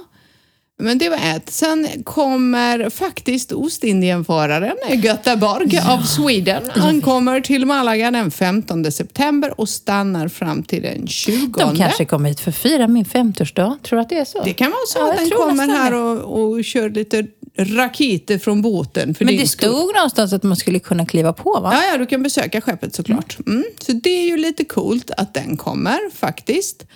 Men 0.81 0.99
det 0.99 1.09
var 1.09 1.17
ett. 1.17 1.51
Sen 1.51 1.89
kommer 2.05 2.91
faktiskt 2.91 3.53
Ostindienföraren 3.53 4.77
Göteborg 5.03 5.79
av 5.79 6.03
Sweden. 6.03 6.71
Ankommer 6.75 7.41
till 7.41 7.67
Malaga 7.67 8.11
den 8.11 8.31
15 8.31 8.93
september 8.93 9.61
och 9.61 9.69
stannar 9.69 10.29
fram 10.29 10.63
till 10.63 10.83
den 10.83 11.07
20. 11.07 11.61
De 11.61 11.77
kanske 11.77 12.05
kommer 12.05 12.29
hit 12.29 12.41
för 12.41 12.51
att 12.51 12.57
fira 12.57 12.89
min 12.89 13.05
50-årsdag. 13.05 13.83
Tror 13.83 13.97
du 13.97 14.03
att 14.03 14.09
det 14.09 14.19
är 14.19 14.25
så? 14.25 14.43
Det 14.45 14.53
kan 14.53 14.71
vara 14.71 14.87
så 14.87 14.99
Ja, 14.99 15.13
att 15.13 15.29
tror 15.29 15.47
kommer 15.47 15.69
här 15.69 15.95
och, 15.95 16.43
och 16.43 16.65
kör 16.65 16.91
lite 16.91 17.27
raketer 17.59 18.39
från 18.39 18.63
båten. 18.63 19.15
För 19.15 19.25
Men 19.25 19.37
det 19.37 19.47
skull. 19.47 19.69
stod 19.69 19.95
någonstans 19.95 20.33
att 20.33 20.43
man 20.43 20.57
skulle 20.57 20.79
kunna 20.79 21.07
kliva 21.07 21.33
på 21.33 21.61
va? 21.61 21.71
Ja, 21.75 21.93
ja, 21.93 21.99
du 21.99 22.07
kan 22.07 22.23
besöka 22.23 22.61
skeppet 22.61 22.95
såklart. 22.95 23.39
Mm. 23.47 23.65
Så 23.81 23.93
det 23.93 24.11
är 24.11 24.27
ju 24.27 24.37
lite 24.37 24.65
coolt 24.65 25.11
att 25.17 25.35
den 25.35 25.57
kommer 25.57 25.99
faktiskt. 26.15 26.87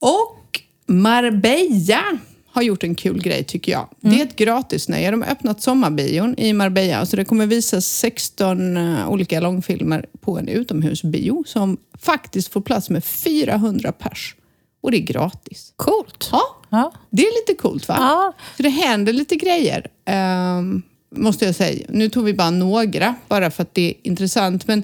Och 0.00 0.60
Marbella 0.86 2.18
har 2.56 2.62
gjort 2.62 2.84
en 2.84 2.94
kul 2.94 3.22
grej 3.22 3.44
tycker 3.44 3.72
jag. 3.72 3.88
Det 4.00 4.20
är 4.20 4.24
ett 4.24 4.36
gratisnöje. 4.36 5.10
De 5.10 5.22
har 5.22 5.30
öppnat 5.30 5.62
sommarbion 5.62 6.34
i 6.38 6.52
Marbella. 6.52 7.06
Så 7.06 7.16
det 7.16 7.24
kommer 7.24 7.46
visas 7.46 7.86
16 7.86 8.76
eh, 8.76 9.10
olika 9.10 9.40
långfilmer 9.40 10.06
på 10.20 10.38
en 10.38 10.48
utomhusbio 10.48 11.44
som 11.46 11.76
faktiskt 11.98 12.52
får 12.52 12.60
plats 12.60 12.90
med 12.90 13.04
400 13.04 13.92
pers. 13.92 14.34
Och 14.80 14.90
det 14.90 14.96
är 14.96 15.02
gratis. 15.02 15.72
Coolt. 15.76 16.28
Ja, 16.32 16.42
Ja. 16.70 16.92
det 17.10 17.22
är 17.22 17.40
lite 17.50 17.62
coolt 17.62 17.88
va? 17.88 17.94
Ja. 17.98 18.32
Så 18.56 18.62
det 18.62 18.68
händer 18.68 19.12
lite 19.12 19.36
grejer, 19.36 19.86
ehm, 20.04 20.82
måste 21.16 21.44
jag 21.44 21.54
säga. 21.54 21.86
Nu 21.88 22.08
tog 22.08 22.24
vi 22.24 22.34
bara 22.34 22.50
några, 22.50 23.14
bara 23.28 23.50
för 23.50 23.62
att 23.62 23.74
det 23.74 23.82
är 23.90 23.94
intressant. 24.02 24.66
Men 24.66 24.82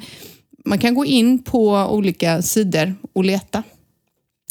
man 0.64 0.78
kan 0.78 0.94
gå 0.94 1.04
in 1.04 1.42
på 1.42 1.70
olika 1.90 2.42
sidor 2.42 2.94
och 3.12 3.24
leta. 3.24 3.62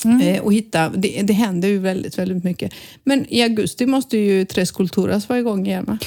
Eh, 0.06 0.42
Och 0.42 0.54
hitta, 0.54 0.90
det, 0.90 1.22
det 1.22 1.34
händer 1.34 1.68
ju 1.68 1.80
väldigt, 1.80 2.18
väldigt 2.18 2.44
mycket. 2.44 2.74
Men 3.04 3.26
i 3.30 3.44
augusti 3.44 3.86
måste 3.86 4.18
ju 4.18 4.46
Tres 4.46 4.72
Culturas 4.72 5.30
vara 5.30 5.40
igång 5.40 5.68
igen 5.68 5.86
va? 5.88 5.98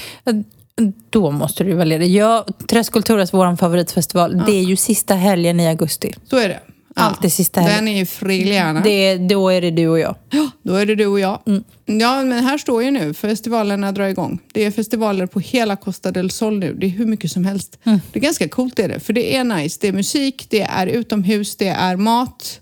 Då 1.09 1.31
måste 1.31 1.63
du 1.63 1.73
välja 1.73 1.97
det. 1.97 2.05
Jag, 2.05 2.45
Tres 2.69 2.89
Culturas, 2.89 3.33
vår 3.33 3.55
favoritfestival, 3.55 4.43
det 4.45 4.51
är 4.51 4.63
ju 4.63 4.75
sista 4.75 5.15
helgen 5.15 5.59
i 5.59 5.67
augusti. 5.67 6.13
Så 6.29 6.37
är 6.37 6.49
det. 6.49 6.59
Alltid 6.97 7.33
sista 7.33 7.61
helgen. 7.61 7.85
Den 7.85 7.93
är 7.93 7.97
ju 7.97 8.05
Frigliana. 8.05 8.81
Det, 8.81 9.17
då 9.17 9.49
är 9.49 9.61
det 9.61 9.71
du 9.71 9.87
och 9.87 9.99
jag. 9.99 10.15
Ja, 10.29 10.49
då 10.63 10.75
är 10.75 10.85
det 10.85 10.95
du 10.95 11.05
och 11.05 11.19
jag. 11.19 11.39
Ja, 11.85 12.23
men 12.23 12.43
här 12.43 12.57
står 12.57 12.83
ju 12.83 12.91
nu, 12.91 13.13
festivalerna 13.13 13.91
drar 13.91 14.07
igång. 14.07 14.39
Det 14.53 14.65
är 14.65 14.71
festivaler 14.71 15.25
på 15.25 15.39
hela 15.39 15.75
Costa 15.75 16.11
del 16.11 16.31
Sol 16.31 16.59
nu. 16.59 16.73
Det 16.73 16.85
är 16.85 16.89
hur 16.89 17.05
mycket 17.05 17.31
som 17.31 17.45
helst. 17.45 17.79
Det 17.83 18.19
är 18.19 18.19
ganska 18.19 18.49
coolt 18.49 18.79
är 18.79 18.89
det, 18.89 18.99
för 18.99 19.13
det 19.13 19.35
är 19.35 19.43
nice. 19.43 19.77
Det 19.81 19.87
är 19.87 19.93
musik, 19.93 20.47
det 20.49 20.61
är 20.61 20.87
utomhus, 20.87 21.55
det 21.55 21.67
är 21.67 21.95
mat. 21.95 22.61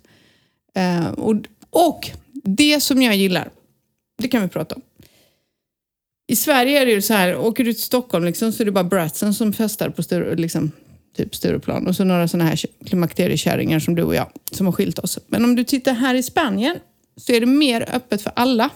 Eh, 0.75 1.07
och, 1.07 1.35
och 1.69 2.09
det 2.43 2.79
som 2.79 3.01
jag 3.01 3.15
gillar, 3.15 3.49
det 4.17 4.27
kan 4.27 4.41
vi 4.41 4.47
prata 4.47 4.75
om. 4.75 4.81
I 6.27 6.35
Sverige 6.35 6.81
är 6.81 6.85
det 6.85 6.91
ju 6.91 7.01
så 7.01 7.13
här, 7.13 7.37
åker 7.37 7.63
du 7.63 7.73
till 7.73 7.83
Stockholm 7.83 8.25
liksom, 8.25 8.51
så 8.51 8.63
är 8.63 8.65
det 8.65 8.71
bara 8.71 8.83
bratsen 8.83 9.33
som 9.33 9.53
festar 9.53 9.89
på 9.89 10.03
Sture, 10.03 10.35
liksom, 10.35 10.71
typ 11.17 11.35
Stureplan. 11.35 11.87
Och 11.87 11.95
så 11.95 12.03
några 12.03 12.27
sådana 12.27 12.49
här 12.49 12.59
klimakteriekärringar 12.85 13.79
som 13.79 13.95
du 13.95 14.03
och 14.03 14.15
jag 14.15 14.29
som 14.51 14.65
har 14.65 14.73
skilt 14.73 14.99
oss. 14.99 15.19
Men 15.27 15.45
om 15.45 15.55
du 15.55 15.63
tittar 15.63 15.93
här 15.93 16.15
i 16.15 16.23
Spanien 16.23 16.75
så 17.17 17.31
är 17.31 17.39
det 17.39 17.45
mer 17.45 17.95
öppet 17.95 18.21
för 18.21 18.31
alla. 18.35 18.69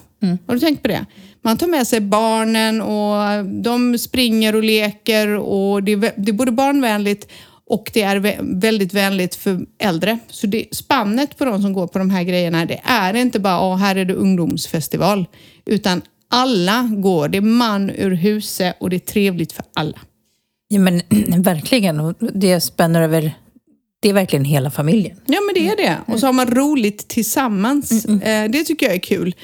Har 0.47 0.53
du 0.53 0.59
tänkt 0.59 0.81
på 0.81 0.87
det? 0.87 1.05
Man 1.41 1.57
tar 1.57 1.67
med 1.67 1.87
sig 1.87 2.01
barnen 2.01 2.81
och 2.81 3.45
de 3.45 3.97
springer 3.97 4.55
och 4.55 4.63
leker 4.63 5.27
och 5.27 5.83
det 5.83 5.91
är, 5.91 6.13
det 6.17 6.31
är 6.31 6.33
både 6.33 6.51
barnvänligt 6.51 7.31
och 7.69 7.91
det 7.93 8.01
är 8.01 8.19
vä- 8.19 8.59
väldigt 8.61 8.93
vänligt 8.93 9.35
för 9.35 9.59
äldre. 9.79 10.19
Så 10.29 10.47
det, 10.47 10.65
spannet 10.71 11.37
på 11.37 11.45
de 11.45 11.61
som 11.61 11.73
går 11.73 11.87
på 11.87 11.99
de 11.99 12.09
här 12.09 12.23
grejerna, 12.23 12.65
det 12.65 12.81
är 12.83 13.13
inte 13.13 13.39
bara 13.39 13.61
"Åh, 13.61 13.77
här 13.77 13.95
är 13.95 14.05
det 14.05 14.13
ungdomsfestival. 14.13 15.25
Utan 15.65 16.01
alla 16.29 16.89
går. 16.97 17.27
Det 17.29 17.37
är 17.37 17.41
man 17.41 17.89
ur 17.89 18.11
huset 18.11 18.75
och 18.79 18.89
det 18.89 18.95
är 18.95 18.99
trevligt 18.99 19.51
för 19.51 19.65
alla. 19.75 19.97
Ja, 20.67 20.79
men 20.79 21.01
verkligen. 21.43 22.15
Det 22.33 22.61
spänner 22.61 23.01
över... 23.01 23.31
Det 23.99 24.09
är 24.09 24.13
verkligen 24.13 24.45
hela 24.45 24.71
familjen. 24.71 25.17
Ja, 25.25 25.39
men 25.41 25.63
det 25.63 25.69
är 25.71 25.77
det. 25.89 26.13
Och 26.13 26.19
så 26.19 26.25
har 26.25 26.33
man 26.33 26.47
roligt 26.51 27.07
tillsammans. 27.07 28.05
Eh, 28.05 28.49
det 28.49 28.63
tycker 28.63 28.85
jag 28.85 28.95
är 28.95 28.99
kul. 28.99 29.35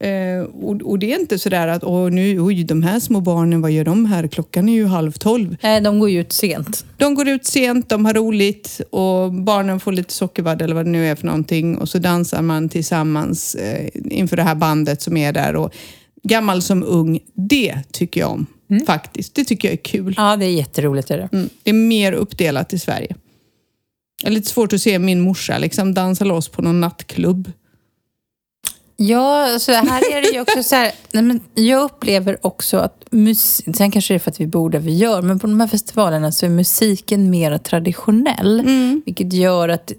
Eh, 0.00 0.42
och, 0.42 0.82
och 0.82 0.98
det 0.98 1.12
är 1.12 1.20
inte 1.20 1.38
sådär 1.38 1.68
att 1.68 1.84
Åh, 1.84 2.10
nu, 2.10 2.40
oj, 2.40 2.64
de 2.64 2.82
här 2.82 3.00
små 3.00 3.20
barnen, 3.20 3.60
vad 3.60 3.70
gör 3.70 3.84
de 3.84 4.04
här? 4.06 4.26
Klockan 4.28 4.68
är 4.68 4.72
ju 4.72 4.86
halv 4.86 5.12
tolv. 5.12 5.56
Nej, 5.62 5.80
de 5.80 5.98
går 5.98 6.10
ju 6.10 6.20
ut 6.20 6.32
sent. 6.32 6.84
De 6.96 7.14
går 7.14 7.28
ut 7.28 7.46
sent, 7.46 7.88
de 7.88 8.04
har 8.04 8.14
roligt 8.14 8.80
och 8.90 9.32
barnen 9.32 9.80
får 9.80 9.92
lite 9.92 10.12
sockervadd 10.12 10.62
eller 10.62 10.74
vad 10.74 10.84
det 10.84 10.90
nu 10.90 11.06
är 11.06 11.14
för 11.14 11.26
någonting. 11.26 11.76
Och 11.78 11.88
så 11.88 11.98
dansar 11.98 12.42
man 12.42 12.68
tillsammans 12.68 13.54
eh, 13.54 13.88
inför 13.94 14.36
det 14.36 14.42
här 14.42 14.54
bandet 14.54 15.02
som 15.02 15.16
är 15.16 15.32
där. 15.32 15.56
Och 15.56 15.74
gammal 16.22 16.62
som 16.62 16.82
ung, 16.82 17.20
det 17.34 17.78
tycker 17.92 18.20
jag 18.20 18.30
om 18.30 18.46
faktiskt. 18.86 19.34
Det 19.34 19.44
tycker 19.44 19.68
jag 19.68 19.72
är 19.72 19.82
kul. 19.82 20.14
Ja, 20.16 20.36
det 20.36 20.46
är 20.46 20.50
jätteroligt. 20.50 21.10
Är 21.10 21.18
det. 21.18 21.28
Mm. 21.32 21.48
Det 21.62 21.70
är 21.70 21.74
mer 21.74 22.12
uppdelat 22.12 22.72
i 22.72 22.78
Sverige. 22.78 23.16
Det 24.22 24.28
är 24.28 24.32
lite 24.32 24.48
svårt 24.48 24.72
att 24.72 24.80
se 24.80 24.98
min 24.98 25.20
morsa 25.20 25.58
liksom 25.58 25.94
dansa 25.94 26.24
loss 26.24 26.48
på 26.48 26.62
någon 26.62 26.80
nattklubb. 26.80 27.52
Ja, 29.02 29.58
så 29.58 29.72
här 29.72 30.12
är 30.12 30.22
det 30.22 30.28
ju 30.28 30.40
också 30.40 30.62
så 30.62 30.74
här, 30.74 30.92
nej 31.12 31.22
men 31.22 31.40
jag 31.54 31.82
upplever 31.82 32.46
också 32.46 32.78
att 32.78 33.04
musik, 33.10 33.76
sen 33.76 33.90
kanske 33.90 34.14
det 34.14 34.16
är 34.16 34.18
för 34.18 34.30
att 34.30 34.40
vi 34.40 34.46
bor 34.46 34.70
där 34.70 34.78
vi 34.78 34.96
gör, 34.96 35.22
men 35.22 35.38
på 35.38 35.46
de 35.46 35.60
här 35.60 35.68
festivalerna 35.68 36.32
så 36.32 36.46
är 36.46 36.50
musiken 36.50 37.30
mer 37.30 37.58
traditionell. 37.58 38.62
Vilket 39.06 39.32
gör 39.32 39.68
att 39.68 39.92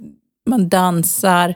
man 0.49 0.69
dansar. 0.69 1.55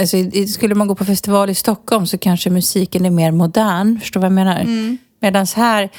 Alltså, 0.00 0.16
skulle 0.48 0.74
man 0.74 0.88
gå 0.88 0.94
på 0.94 1.04
festival 1.04 1.50
i 1.50 1.54
Stockholm 1.54 2.06
så 2.06 2.18
kanske 2.18 2.50
musiken 2.50 3.06
är 3.06 3.10
mer 3.10 3.30
modern. 3.30 4.00
Förstår 4.00 4.20
du 4.20 4.22
vad 4.22 4.30
jag 4.30 4.34
menar? 4.34 4.60
Mm. 4.60 4.98
Medan 5.20 5.46
här, 5.56 5.90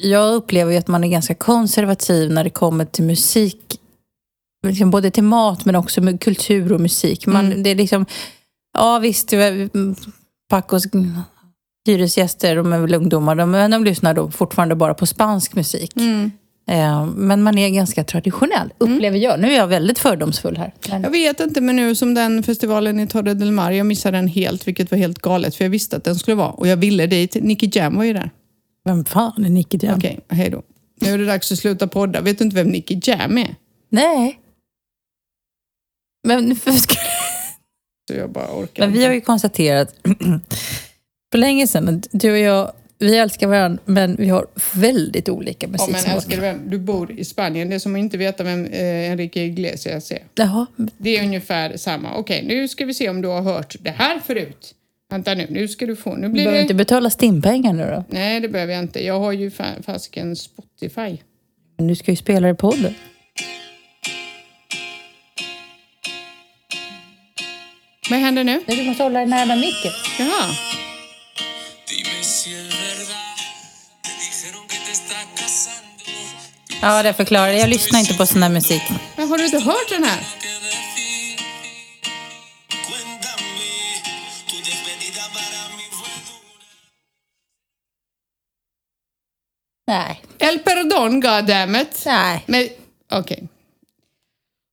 jag 0.00 0.34
upplever 0.34 0.72
ju 0.72 0.78
att 0.78 0.88
man 0.88 1.04
är 1.04 1.08
ganska 1.08 1.34
konservativ 1.34 2.30
när 2.30 2.44
det 2.44 2.50
kommer 2.50 2.84
till 2.84 3.04
musik. 3.04 3.80
Liksom 4.66 4.90
både 4.90 5.10
till 5.10 5.24
mat 5.24 5.64
men 5.64 5.76
också 5.76 6.00
med 6.00 6.20
kultur 6.20 6.72
och 6.72 6.80
musik. 6.80 7.26
Man, 7.26 7.46
Mm. 7.46 7.62
Det 7.62 7.70
är 7.70 7.74
liksom, 7.74 8.06
ja 8.76 8.98
visst, 8.98 9.32
mm, 9.32 9.94
Pacos 10.48 10.84
hyresgäster, 11.86 12.56
de 12.56 12.72
är 12.72 12.78
väl 12.78 12.94
ungdomar, 12.94 13.34
de, 13.34 13.50
men 13.50 13.70
de 13.70 13.84
lyssnar 13.84 14.14
då 14.14 14.30
fortfarande 14.30 14.74
bara 14.74 14.94
på 14.94 15.06
spansk 15.06 15.54
musik. 15.54 15.96
Mm. 15.96 16.30
Eh, 16.68 17.06
men 17.06 17.42
man 17.42 17.58
är 17.58 17.70
ganska 17.70 18.04
traditionell, 18.04 18.72
upplever 18.78 19.18
jag. 19.18 19.40
Nu 19.40 19.52
är 19.52 19.56
jag 19.56 19.66
väldigt 19.66 19.98
fördomsfull 19.98 20.56
här. 20.56 20.74
Men, 20.88 21.02
Jag 21.02 21.10
vet 21.10 21.40
inte, 21.40 21.60
men 21.60 21.76
nu 21.76 21.94
som 21.94 22.14
den 22.14 22.42
festivalen 22.42 23.00
i 23.00 23.06
Torre 23.06 23.34
del 23.34 23.52
Mar, 23.52 23.70
jag 23.70 23.86
missade 23.86 24.18
den 24.18 24.28
helt, 24.28 24.68
vilket 24.68 24.90
var 24.90 24.98
helt 24.98 25.18
galet, 25.18 25.54
för 25.54 25.64
jag 25.64 25.70
visste 25.70 25.96
att 25.96 26.04
den 26.04 26.16
skulle 26.16 26.34
vara. 26.34 26.50
Och 26.50 26.66
jag 26.68 26.76
ville 26.76 27.06
dit. 27.06 27.34
Nicky 27.34 27.70
Jam 27.72 27.96
var 27.96 28.04
ju 28.04 28.12
där. 28.12 28.30
vem 28.84 29.04
fan 29.04 29.44
är 29.44 29.50
Nicky 29.50 29.78
Jam? 29.82 29.98
Okej, 29.98 30.20
hej 30.28 30.50
då. 30.50 30.62
Nu 31.00 31.10
är 31.10 31.18
det 31.18 31.26
dags 31.26 31.52
att 31.52 31.58
sluta 31.58 31.86
podda. 31.88 32.20
Vet 32.20 32.38
du 32.38 32.44
inte 32.44 32.56
vem 32.56 32.68
Nicky 32.68 33.00
Jam 33.02 33.38
är? 33.38 33.54
Nej. 33.90 34.40
Men, 36.24 36.56
för, 36.56 36.72
Så 38.08 38.14
jag 38.14 38.30
bara 38.30 38.46
orkar 38.58 38.82
men 38.86 38.92
vi 38.92 39.04
har 39.04 39.12
ju 39.12 39.20
konstaterat 39.20 39.94
för 41.32 41.38
länge 41.38 41.66
sedan 41.66 42.02
du 42.10 42.32
och 42.32 42.38
jag, 42.38 42.72
vi 42.98 43.16
älskar 43.18 43.46
varandra 43.46 43.82
men 43.84 44.16
vi 44.16 44.28
har 44.28 44.46
väldigt 44.74 45.28
olika 45.28 45.66
Ja, 45.78 45.86
men 45.92 46.14
älskade 46.14 46.40
vän, 46.40 46.60
du 46.66 46.78
bor 46.78 47.12
i 47.12 47.24
Spanien. 47.24 47.68
Det 47.68 47.74
är 47.74 47.78
som 47.78 47.94
att 47.94 47.98
inte 47.98 48.16
veta 48.16 48.44
vem 48.44 48.64
eh, 48.66 49.10
Enrique 49.10 49.44
Iglesias 49.44 50.10
är. 50.10 50.22
Jaha, 50.34 50.66
Det 50.98 51.18
är 51.18 51.24
ungefär 51.24 51.76
samma. 51.76 52.14
Okej, 52.16 52.44
nu 52.46 52.68
ska 52.68 52.84
vi 52.84 52.94
se 52.94 53.08
om 53.08 53.22
du 53.22 53.28
har 53.28 53.42
hört 53.42 53.76
det 53.80 53.90
här 53.90 54.18
förut. 54.18 54.72
Vänta 55.10 55.34
nu, 55.34 55.46
nu 55.50 55.68
ska 55.68 55.86
du 55.86 55.96
få... 55.96 56.14
Nu 56.14 56.22
du 56.22 56.28
blir 56.32 56.42
behöver 56.44 56.56
det... 56.58 56.62
inte 56.62 56.74
betala 56.74 57.10
stimpengar 57.10 57.72
nu 57.72 57.86
då. 57.90 58.04
Nej, 58.08 58.40
det 58.40 58.48
behöver 58.48 58.72
jag 58.72 58.82
inte. 58.82 59.04
Jag 59.04 59.20
har 59.20 59.32
ju 59.32 59.48
fa- 59.50 59.82
fasiken 59.82 60.36
Spotify. 60.36 61.18
Men 61.78 61.86
du 61.86 61.94
ska 61.96 62.10
ju 62.10 62.16
spela 62.16 62.50
i 62.50 62.54
podden. 62.54 62.94
Vad 68.10 68.18
händer 68.18 68.44
nu? 68.44 68.64
Du 68.66 68.82
måste 68.82 69.02
hålla 69.02 69.18
dig 69.18 69.28
närmare 69.28 69.58
micken. 69.58 69.92
Jaha. 70.18 70.54
Ja, 76.82 77.02
det 77.02 77.14
förklarar 77.14 77.48
jag. 77.48 77.58
Jag 77.58 77.68
lyssnar 77.68 78.00
inte 78.00 78.14
på 78.14 78.26
sån 78.26 78.42
här 78.42 78.50
musik. 78.50 78.82
Men 79.16 79.28
har 79.28 79.38
du 79.38 79.44
inte 79.44 79.58
hört 79.58 79.88
den 79.88 80.04
här? 80.04 80.20
Nej. 89.86 90.22
El 90.38 90.58
Perdon, 90.58 91.20
goddammit. 91.20 92.02
Nej. 92.06 92.44
Men, 92.46 92.68
okej. 93.12 93.48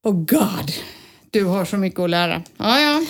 Oh 0.04 0.14
God. 0.14 0.72
Du 1.34 1.44
har 1.46 1.66
så 1.66 1.78
mycket 1.78 2.00
att 2.00 2.10
lära. 2.10 2.42
Ja, 2.58 2.80
ja. 2.80 3.02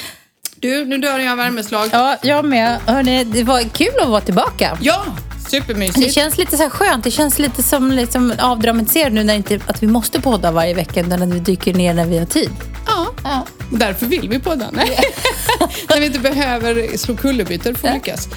Du, 0.56 0.86
nu 0.86 0.98
dör 0.98 1.20
jag 1.20 1.32
av 1.32 1.38
värmeslag. 1.38 1.90
Ja, 1.92 2.18
jag 2.22 2.46
med. 2.46 2.80
Hörrni, 2.86 3.24
det 3.24 3.44
var 3.44 3.62
kul 3.62 3.90
att 4.02 4.10
vara 4.10 4.22
tillbaka. 4.22 4.78
Ja, 4.82 5.06
Det 5.44 5.50
supermysigt. 5.50 6.14
känns 6.14 6.38
lite 6.38 6.58
så 6.58 6.70
skönt. 6.70 7.04
Det 7.04 7.12
känns 7.12 7.40
lite 7.40 7.64
som 7.64 7.92
liksom 7.92 8.34
avdramatiserat 8.40 9.14
nu 9.14 9.24
när 9.24 9.34
inte 9.34 9.60
att 9.68 9.84
vi 9.84 9.88
måste 9.88 10.22
podda 10.22 10.52
varje 10.52 10.74
vecka 10.74 11.00
utan 11.02 11.22
att 11.22 11.30
vi 11.30 11.40
dyker 11.40 11.74
ner 11.74 11.94
när 11.94 12.06
vi 12.06 12.18
har 12.18 12.26
tid. 12.26 12.50
Ja, 12.88 13.08
Ja. 13.24 13.46
därför 13.72 14.06
vill 14.06 14.30
vi 14.30 14.40
podda. 14.40 14.70
Nej. 14.72 15.00
När 15.90 16.00
vi 16.00 16.06
inte 16.06 16.20
behöver 16.20 16.98
slå 16.98 17.16
kullerbyttor 17.16 17.74
för 17.74 17.88
att 17.88 17.94
lyckas. 17.94 18.28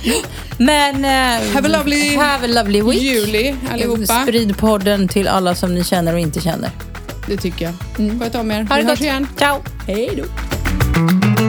Men... 0.59 1.05
eh, 1.05 1.55
Have 1.55 1.69
a 1.69 1.79
lovely 1.79 2.17
have 2.17 2.45
a 2.45 2.49
lovely 2.63 2.83
week. 2.83 3.03
Juli 3.03 3.57
allihopa. 3.73 4.23
Sprid 4.23 4.59
podden 4.59 5.09
till 5.09 5.29
alla 5.29 5.55
som 5.55 5.75
ni 5.75 5.85
känner 5.85 6.13
och 6.15 6.21
inte 6.21 6.41
känner. 6.41 6.71
Det 7.27 7.37
tycker 7.37 7.65
jag. 7.65 8.21
Sköt 8.21 8.35
om 8.35 8.51
er. 8.51 8.63
Ha 8.65 8.77
det 8.77 8.83
Vi 8.83 8.89
hörs 8.89 8.99
gott. 8.99 9.01
igen. 9.01 9.27
Ciao! 9.37 9.63
Hej 9.87 10.11
då. 10.17 11.46